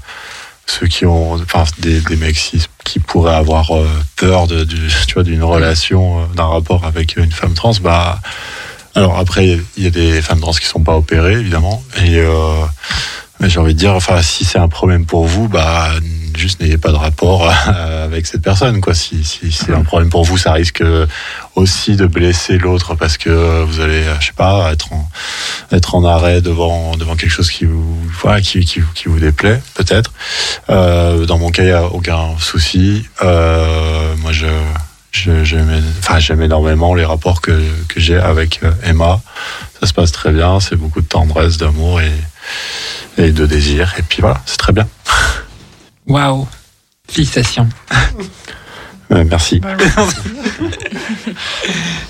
[0.64, 3.86] ceux qui ont, enfin, des, des mecs cis qui pourraient avoir euh,
[4.16, 8.20] peur de, du- tu vois, d'une relation, euh, d'un rapport avec une femme trans, bah,
[8.94, 12.64] alors après, il y a des femmes trans qui sont pas opérées, évidemment, et euh,
[13.40, 15.90] mais j'ai envie de dire, enfin, si c'est un problème pour vous, bah,
[16.36, 17.50] juste n'ayez pas de rapport
[18.04, 18.94] avec cette personne, quoi.
[18.94, 20.82] Si, c'est un problème pour vous, ça risque
[21.54, 25.08] aussi de blesser l'autre parce que vous allez, je sais pas, être en,
[25.72, 27.96] être en arrêt devant, devant quelque chose qui vous,
[28.42, 30.12] qui, qui, qui vous déplaît, peut-être.
[30.70, 33.06] Euh, dans mon cas, il n'y a aucun souci.
[33.22, 34.46] Euh, moi, je,
[35.12, 39.20] j'aime, enfin, énormément les rapports que, que j'ai avec euh, Emma.
[39.80, 40.60] Ça se passe très bien.
[40.60, 42.12] C'est beaucoup de tendresse, d'amour et,
[43.18, 43.94] et de désir.
[43.98, 44.88] Et puis voilà, c'est très bien.
[46.06, 46.46] Waouh
[47.08, 47.68] Félicitations.
[49.10, 49.60] Euh, merci.
[49.60, 49.76] Bah.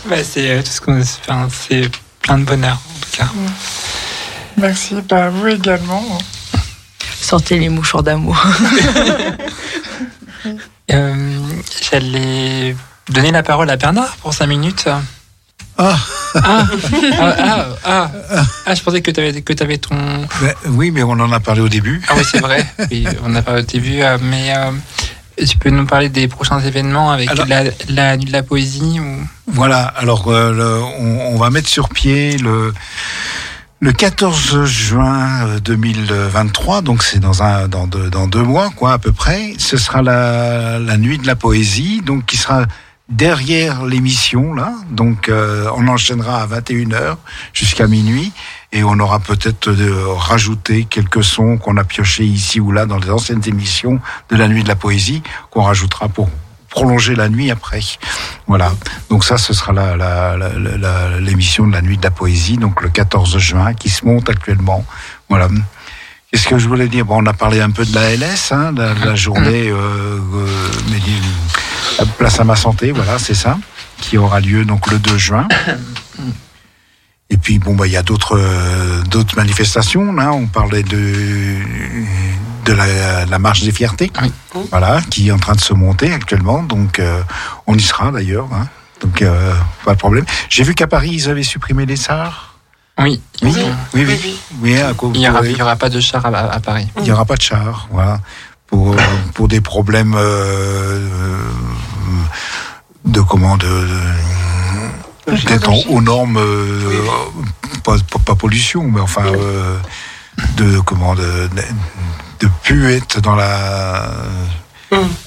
[0.09, 1.91] Bah, c'est euh, tout ce qu'on enfin, c'est
[2.21, 3.29] plein de bonheur en tout cas.
[4.57, 6.19] Merci, bah, vous également.
[7.21, 8.41] Sortez les mouchoirs d'amour.
[10.91, 11.39] Euh,
[11.91, 12.77] J'allais
[13.09, 14.89] donner la parole à Bernard pour 5 minutes.
[15.79, 15.97] Ah.
[16.35, 16.67] Ah,
[17.19, 18.43] ah, ah, ah.
[18.67, 19.95] Ah, je pensais que tu avais, que avais ton.
[20.41, 22.01] Ben, oui, mais on en a parlé au début.
[22.09, 22.67] Ah oui, c'est vrai.
[22.91, 24.71] Oui, on n'a pas au début, euh, mais euh,
[25.47, 29.01] tu peux nous parler des prochains événements avec Alors- la, la nuit de la poésie
[29.01, 29.27] ou...
[29.47, 32.73] Voilà, alors euh, le- on, on va mettre sur pied le,
[33.81, 38.93] le 14 juin euh, 2023, donc c'est dans, un, dans, deux, dans deux mois, quoi,
[38.95, 39.55] à peu près.
[39.59, 42.65] Ce sera la, la nuit de la poésie, donc qui sera
[43.13, 44.73] derrière l'émission, là.
[44.91, 47.17] Donc euh, on enchaînera à 21h
[47.53, 48.33] jusqu'à minuit.
[48.73, 52.97] Et on aura peut-être de rajouter quelques sons qu'on a piochés ici ou là dans
[52.97, 56.31] les anciennes émissions de la nuit de la poésie, qu'on rajoutera pour
[56.71, 57.83] prolonger la nuit après.
[58.47, 58.73] Voilà.
[59.11, 59.73] Donc ça, ce sera
[61.21, 64.87] l'émission de la nuit de la poésie, donc le 14 juin, qui se monte actuellement.
[65.29, 65.49] Voilà.
[66.31, 67.05] Qu'est-ce que je voulais dire?
[67.05, 70.69] Bon, on a parlé un peu de la LS, hein, la, journée euh, euh,
[72.19, 73.59] place à ma santé, voilà, c'est ça,
[74.01, 75.49] qui aura lieu donc le 2 juin.
[77.31, 80.13] Et puis bon, bah il y a d'autres euh, d'autres manifestations.
[80.13, 81.57] Là, on parlait de
[82.67, 84.11] de la, la marche des fiertés,
[84.71, 86.63] voilà, qui est en train de se monter actuellement.
[86.63, 87.23] Donc euh,
[87.67, 88.49] on y sera d'ailleurs.
[88.53, 88.69] Hein.
[89.01, 89.55] Donc euh,
[89.85, 90.27] pas de problème.
[90.51, 92.51] J'ai vu qu'à Paris ils avaient supprimé les SAR.
[92.99, 93.55] Oui, Oui,
[93.95, 94.39] oui, oui.
[94.61, 95.29] oui à cause- Il n'y
[95.63, 96.87] aura, pas de char à, à Paris.
[96.99, 98.21] il n'y aura pas de char, voilà,
[98.67, 98.95] pour,
[99.33, 101.01] pour des problèmes euh,
[103.05, 103.67] de comment de,
[105.27, 105.37] de-
[105.89, 107.03] aux normes, euh,
[107.85, 109.79] pas, pas, pas pollution, mais enfin euh,
[110.57, 111.63] de comment de, de,
[112.41, 114.11] de plus être dans la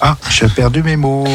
[0.02, 1.28] Ah, j'ai perdu mes mots.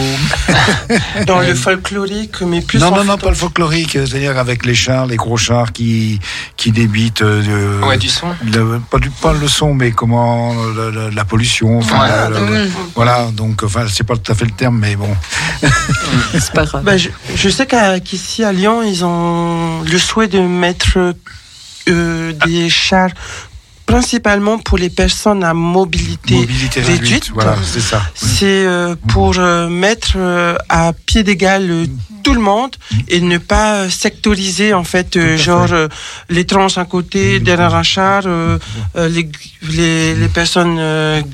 [1.26, 5.06] Dans le folklorique, mais plus non, non, non, pas le folklorique, c'est-à-dire avec les chars,
[5.06, 6.20] les gros chars qui,
[6.56, 7.22] qui débitent.
[7.22, 8.28] euh, Ouais, du son.
[8.44, 11.78] le- pas, du, pas le son, mais comment la, la- la pollution.
[11.78, 12.08] Enfin, Ouais.
[12.08, 15.14] la- la- la- voilà, donc, enfin, c'est pas tout à fait le terme, mais bon.
[16.32, 16.84] C'est pas grave.
[16.84, 21.14] Bah, je, je sais qu'à- qu'ici à Lyon, ils ont le souhait de mettre
[21.88, 23.10] euh, des chars
[23.90, 27.30] principalement pour les personnes à mobilité, Mobilité réduite, réduite.
[27.34, 28.00] voilà, c'est ça.
[28.14, 31.62] C'est euh, pour euh, mettre euh, à pied d'égal
[32.22, 32.76] tout le monde
[33.08, 35.88] et ne pas sectoriser en fait, genre fait.
[36.28, 38.22] les trans à côté, derrière un char,
[39.14, 39.28] les,
[39.76, 40.78] les, les personnes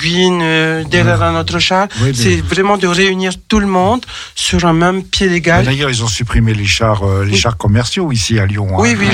[0.03, 0.45] guines
[0.89, 1.89] derrière un autre char.
[2.15, 4.03] C'est vraiment de réunir tout le monde
[4.37, 5.65] sur un même pied d'égal.
[5.65, 7.37] D'ailleurs, ils ont supprimé les chars, les Oui.
[7.37, 8.69] chars commerciaux ici à Lyon.
[8.70, 8.77] hein.
[8.78, 9.09] Oui, oui,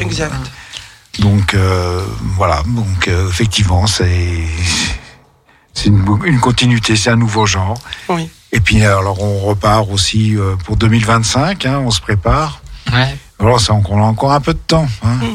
[0.00, 0.32] exact.
[1.18, 2.00] Donc euh,
[2.36, 4.38] voilà, donc euh, effectivement, c'est
[5.74, 7.78] c'est une, une continuité, c'est un nouveau genre.
[8.08, 8.28] Oui.
[8.52, 12.60] Et puis alors on repart aussi euh, pour 2025, hein, on se prépare.
[12.92, 13.16] Ouais.
[13.40, 14.88] Alors ça, on a encore un peu de temps.
[15.04, 15.14] Hein.
[15.16, 15.26] Mm.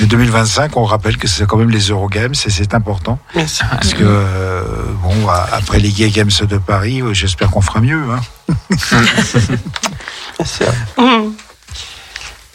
[0.00, 3.20] Mais 2025, on rappelle que c'est quand même les Eurogames, et c'est important.
[3.36, 3.62] Merci.
[3.70, 4.62] Parce que, euh,
[5.00, 8.02] bon, a- après les Gay Games de Paris, euh, j'espère qu'on fera mieux.
[8.10, 8.20] Hein.
[10.38, 10.64] Merci.
[10.98, 11.21] Mmh.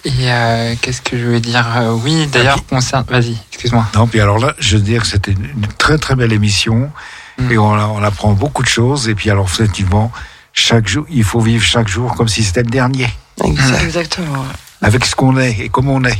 [0.07, 3.05] Et euh, qu'est-ce que je voulais dire Euh, Oui, d'ailleurs, concerne.
[3.09, 3.85] Vas-y, excuse-moi.
[3.93, 6.89] Non, puis alors là, je veux dire que c'était une très très belle émission
[7.37, 7.51] Mm.
[7.51, 9.07] et on, apprend beaucoup de choses.
[9.09, 10.11] Et puis alors effectivement,
[10.53, 13.09] chaque jour, il faut vivre chaque jour comme si c'était le dernier,
[13.43, 13.83] Exact.
[13.83, 14.45] Exactement.
[14.81, 16.17] avec ce qu'on est et comme on est.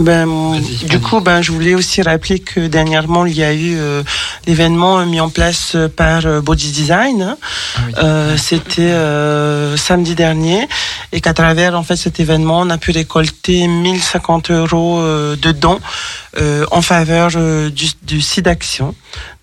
[0.00, 4.02] Ben, du coup, ben, je voulais aussi rappeler que dernièrement, il y a eu euh,
[4.46, 7.22] l'événement mis en place par euh, Body Design.
[7.22, 7.36] hein.
[7.40, 7.92] Ah oui.
[7.98, 10.68] Euh, C'était euh, samedi dernier
[11.12, 15.52] et qu'à travers en fait cet événement, on a pu récolter 1050 euros euh, de
[15.52, 15.80] dons
[16.40, 17.30] euh, en faveur
[17.70, 18.94] du, du site d'action.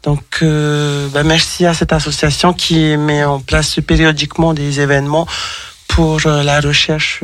[0.03, 5.27] Donc, euh, ben, merci à cette association qui met en place périodiquement des événements
[5.88, 7.22] pour la recherche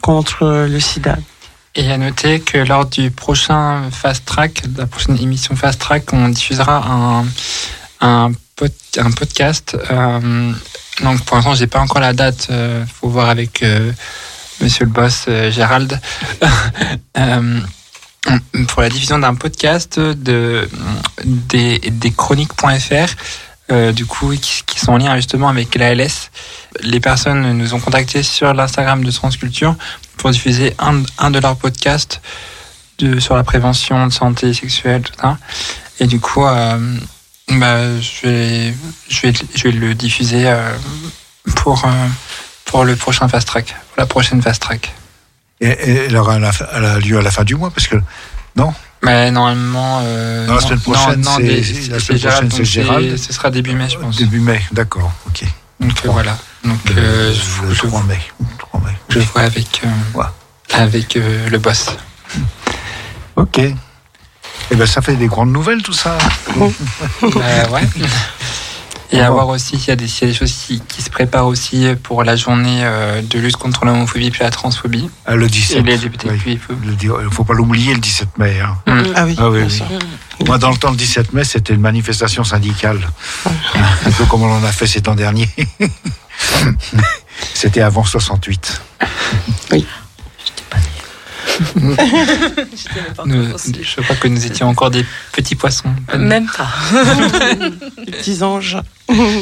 [0.00, 1.16] contre le sida.
[1.76, 6.28] Et à noter que lors du prochain Fast Track, la prochaine émission Fast Track, on
[6.28, 7.26] diffusera un,
[8.00, 9.76] un, pod- un podcast.
[9.90, 10.52] euh,
[11.02, 12.46] donc pour l'instant, j'ai pas encore la date.
[12.50, 13.90] euh, faut voir avec euh,
[14.60, 16.00] Monsieur le boss euh, Gérald.
[18.68, 20.66] Pour la diffusion d'un podcast de
[21.24, 21.80] des,
[22.16, 23.92] chroniques.fr.
[23.92, 26.30] du coup, qui, qui sont en lien justement avec l'ALS.
[26.80, 29.74] Les personnes nous ont contactés sur l'Instagram de Transculture
[30.16, 32.20] pour diffuser un, un de leurs podcasts
[32.98, 35.38] de, sur la prévention de santé sexuelle, tout ça.
[36.00, 36.96] Et du coup, euh,
[37.50, 38.74] bah, je, vais,
[39.08, 40.72] je, vais, je vais le diffuser euh,
[41.56, 41.90] pour, euh,
[42.64, 44.92] pour le prochain Fast Track, pour la prochaine Fast Track.
[45.60, 47.86] Et, et elle, aura la fin- elle a lieu à la fin du mois parce
[47.86, 47.96] que
[49.02, 50.00] Mais normalement.
[50.46, 51.62] Non, la semaine prochaine, non, c'est-
[52.64, 53.16] Gérald.
[53.18, 54.16] Ce sera début mai, je pense.
[54.16, 55.44] début mai, d'accord, ok.
[55.80, 56.36] Donc voilà.
[56.64, 58.18] Donc Le, euh, le je, je, 3 mai.
[58.58, 58.92] 3 mai.
[59.10, 60.24] je vois avec, euh, Ouais.
[60.72, 61.96] avec euh, le boss.
[63.36, 63.58] Ok.
[63.58, 66.16] Eh ben ça fait des grandes nouvelles tout ça.
[66.58, 67.82] Euh, ouais.
[69.12, 71.08] Et à voir aussi s'il y, a des- y a des choses qui, qui se
[71.10, 75.46] préparent aussi pour la journée euh, de lutte contre l'homophobie puis la transphobie Ah, le
[75.46, 75.84] et 17.
[75.84, 76.40] les LGBTQI.
[76.46, 76.58] oui.
[77.02, 78.58] Il ne faut pas l'oublier le 17 mai.
[78.60, 78.76] hein.
[79.14, 79.82] Ah oui, Ah oui, oui.
[80.46, 82.98] Moi, dans le temps, le 17 mai, c'était une manifestation syndicale.
[84.06, 85.50] Un peu comme on en a fait ces temps derniers.
[87.54, 88.80] C'était avant 68.
[91.76, 91.96] Nous-
[93.82, 95.94] je crois que nous étions encore des petits poissons.
[96.16, 96.68] Même pas.
[97.98, 98.78] Les petits anges.
[99.10, 99.40] Euh,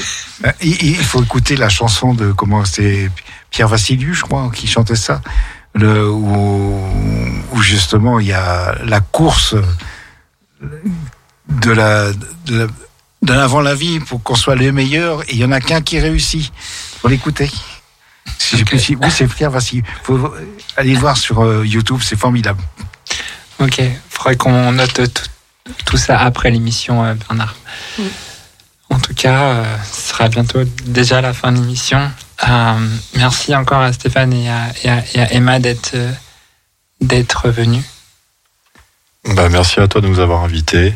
[0.61, 3.11] Il, il faut écouter la chanson de comment c'est
[3.51, 5.23] Pierre Vassiliou, je crois, qui chantait ça,
[5.75, 6.79] le, où,
[7.53, 9.55] où justement il y a la course
[11.49, 12.67] de la de, la-
[13.23, 15.23] de l'avant la vie pour qu'on soit les meilleurs.
[15.31, 16.53] Et il y en a qu'un qui réussit.
[17.03, 17.51] Faut l'écouter.
[18.39, 18.69] Si j'ai Ok.
[18.69, 19.85] plus si- oui, c'est Pierre Vassiliou.
[20.05, 20.33] Faut
[20.77, 22.63] aller voir sur euh, YouTube, c'est formidable.
[23.59, 27.55] Ok, faudrait qu'on note tout, tout ça après l'émission, euh, Bernard.
[28.91, 32.11] En tout cas, euh, ce sera bientôt déjà la fin de l'émission.
[32.49, 36.13] Euh, merci encore à Stéphane et à, et à- et à Emma d'être euh,
[37.01, 37.85] d'être venus.
[39.25, 40.95] Bah, merci à toi de nous avoir invités.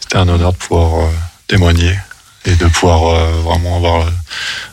[0.00, 1.10] C'était un honneur de pouvoir euh,
[1.48, 1.96] témoigner
[2.44, 4.10] et de pouvoir euh, vraiment avoir euh,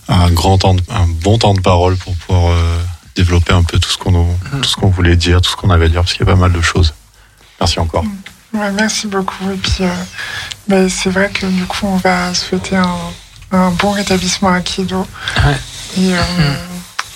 [0.08, 2.78] un grand temps, de- un bon temps de parole pour pouvoir euh,
[3.16, 4.62] développer un peu tout ce qu'on nous- Mhm.
[4.62, 6.34] tout ce qu'on voulait dire, tout ce qu'on avait à dire, parce qu'il y a
[6.34, 6.94] pas mal de choses.
[7.60, 8.04] Merci encore.
[8.54, 9.52] Ouais, merci beaucoup.
[9.52, 9.90] Et puis, euh,
[10.68, 12.98] ben, c'est vrai que du coup, on va souhaiter un,
[13.52, 15.06] un bon rétablissement à Kido.
[15.46, 15.58] Ouais.
[15.98, 16.56] Et euh,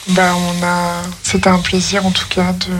[0.09, 2.73] ben, on a, c'était un plaisir en tout cas de,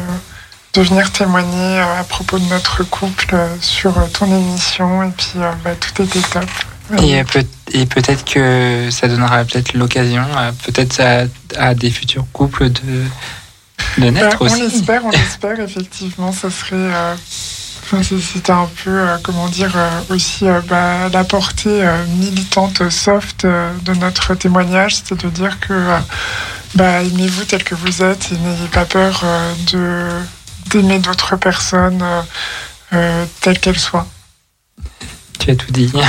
[0.81, 5.01] de venir témoigner à propos de notre couple sur ton émission.
[5.03, 6.45] Et puis, euh, ben, tout était top.
[7.01, 11.25] Et, euh, peut, et peut-être que ça donnera peut-être l'occasion, euh, peut-être à,
[11.57, 13.03] à, des futurs couples de,
[13.97, 14.55] de naître aussi.
[14.61, 16.31] On l'espère, on l'espère, effectivement.
[16.31, 16.75] Ça serait.
[16.75, 17.15] Euh,
[18.01, 19.75] c'était un peu, comment dire,
[20.09, 21.87] aussi bah, la portée
[22.17, 25.89] militante soft de notre témoignage, c'est de dire que
[26.73, 29.23] bah, aimez-vous tel que vous êtes et n'ayez pas peur
[30.71, 32.03] d'aimer d'autres personnes
[33.41, 34.07] telles qu'elles soient.
[35.39, 35.91] Tu as tout dit.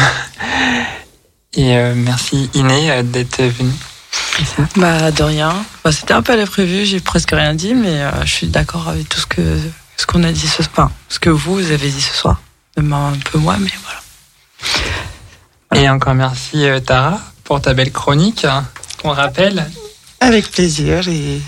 [1.57, 3.71] Et euh, merci Iné euh, d'être venue.
[4.77, 5.55] Bah de rien.
[5.85, 8.89] Bah, C'était un peu à l'imprévu, j'ai presque rien dit, mais euh, je suis d'accord
[8.89, 9.43] avec tout ce que
[9.97, 12.41] ce qu'on a dit ce soir, ce que vous, vous avez dit ce soir.
[12.77, 15.81] Même un peu moi, mais voilà.
[15.81, 18.67] Et encore merci Tara pour ta belle chronique hein,
[19.01, 19.71] qu'on rappelle.
[20.21, 21.41] Avec plaisir et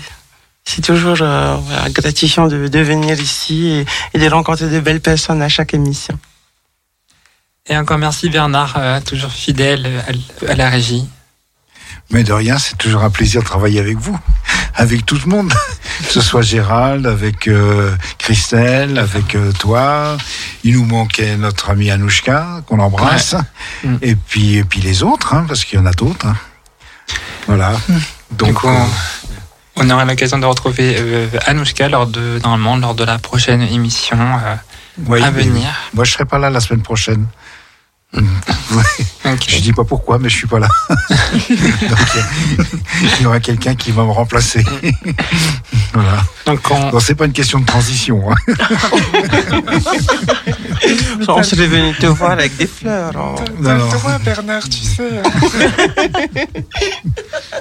[0.63, 1.17] c'est toujours
[1.89, 6.17] gratifiant de, de, venir ici et, et de rencontrer de belles personnes à chaque émission.
[7.69, 10.03] Et encore merci Bernard, euh, toujours fidèle
[10.47, 11.05] à, la régie.
[12.11, 14.17] Mais de rien, c'est toujours un plaisir de travailler avec vous,
[14.75, 15.51] avec tout le monde,
[16.07, 20.17] que ce soit Gérald, avec euh, Christelle, avec euh, toi.
[20.63, 23.35] Il nous manquait notre ami Anouchka, qu'on embrasse,
[23.83, 23.97] mm.
[24.01, 26.25] et puis et puis les autres, hein, parce qu'il y en a d'autres.
[26.25, 26.37] Hein.
[27.47, 27.73] Voilà.
[28.31, 28.63] Donc.
[28.63, 28.85] on,
[29.75, 35.29] on, aura l'occasion de retrouver Anouchka lors de normalement lors de la prochaine émission à
[35.31, 35.69] venir.
[35.93, 37.27] Moi, je serai pas là la semaine prochaine.
[38.13, 40.69] Je dis pas pourquoi, mais je suis pas là.
[41.49, 44.63] il y aura quelqu'un qui va me remplacer.
[45.93, 46.23] voilà.
[46.45, 46.61] Donc,
[47.01, 48.31] c'est pas une question de transition.
[48.31, 48.35] Hein.
[51.27, 53.15] on serait venu te voir avec des fleurs.
[53.15, 53.35] Hein.
[53.59, 53.89] Non,
[54.23, 55.21] Bernard, tu sais.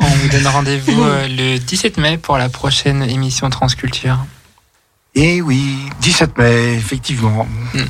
[0.00, 4.18] on vous donne rendez-vous euh, le 17 mai pour la prochaine émission Transculture.
[5.18, 7.48] Eh oui, 17 mai, effectivement.
[7.74, 7.80] Mm.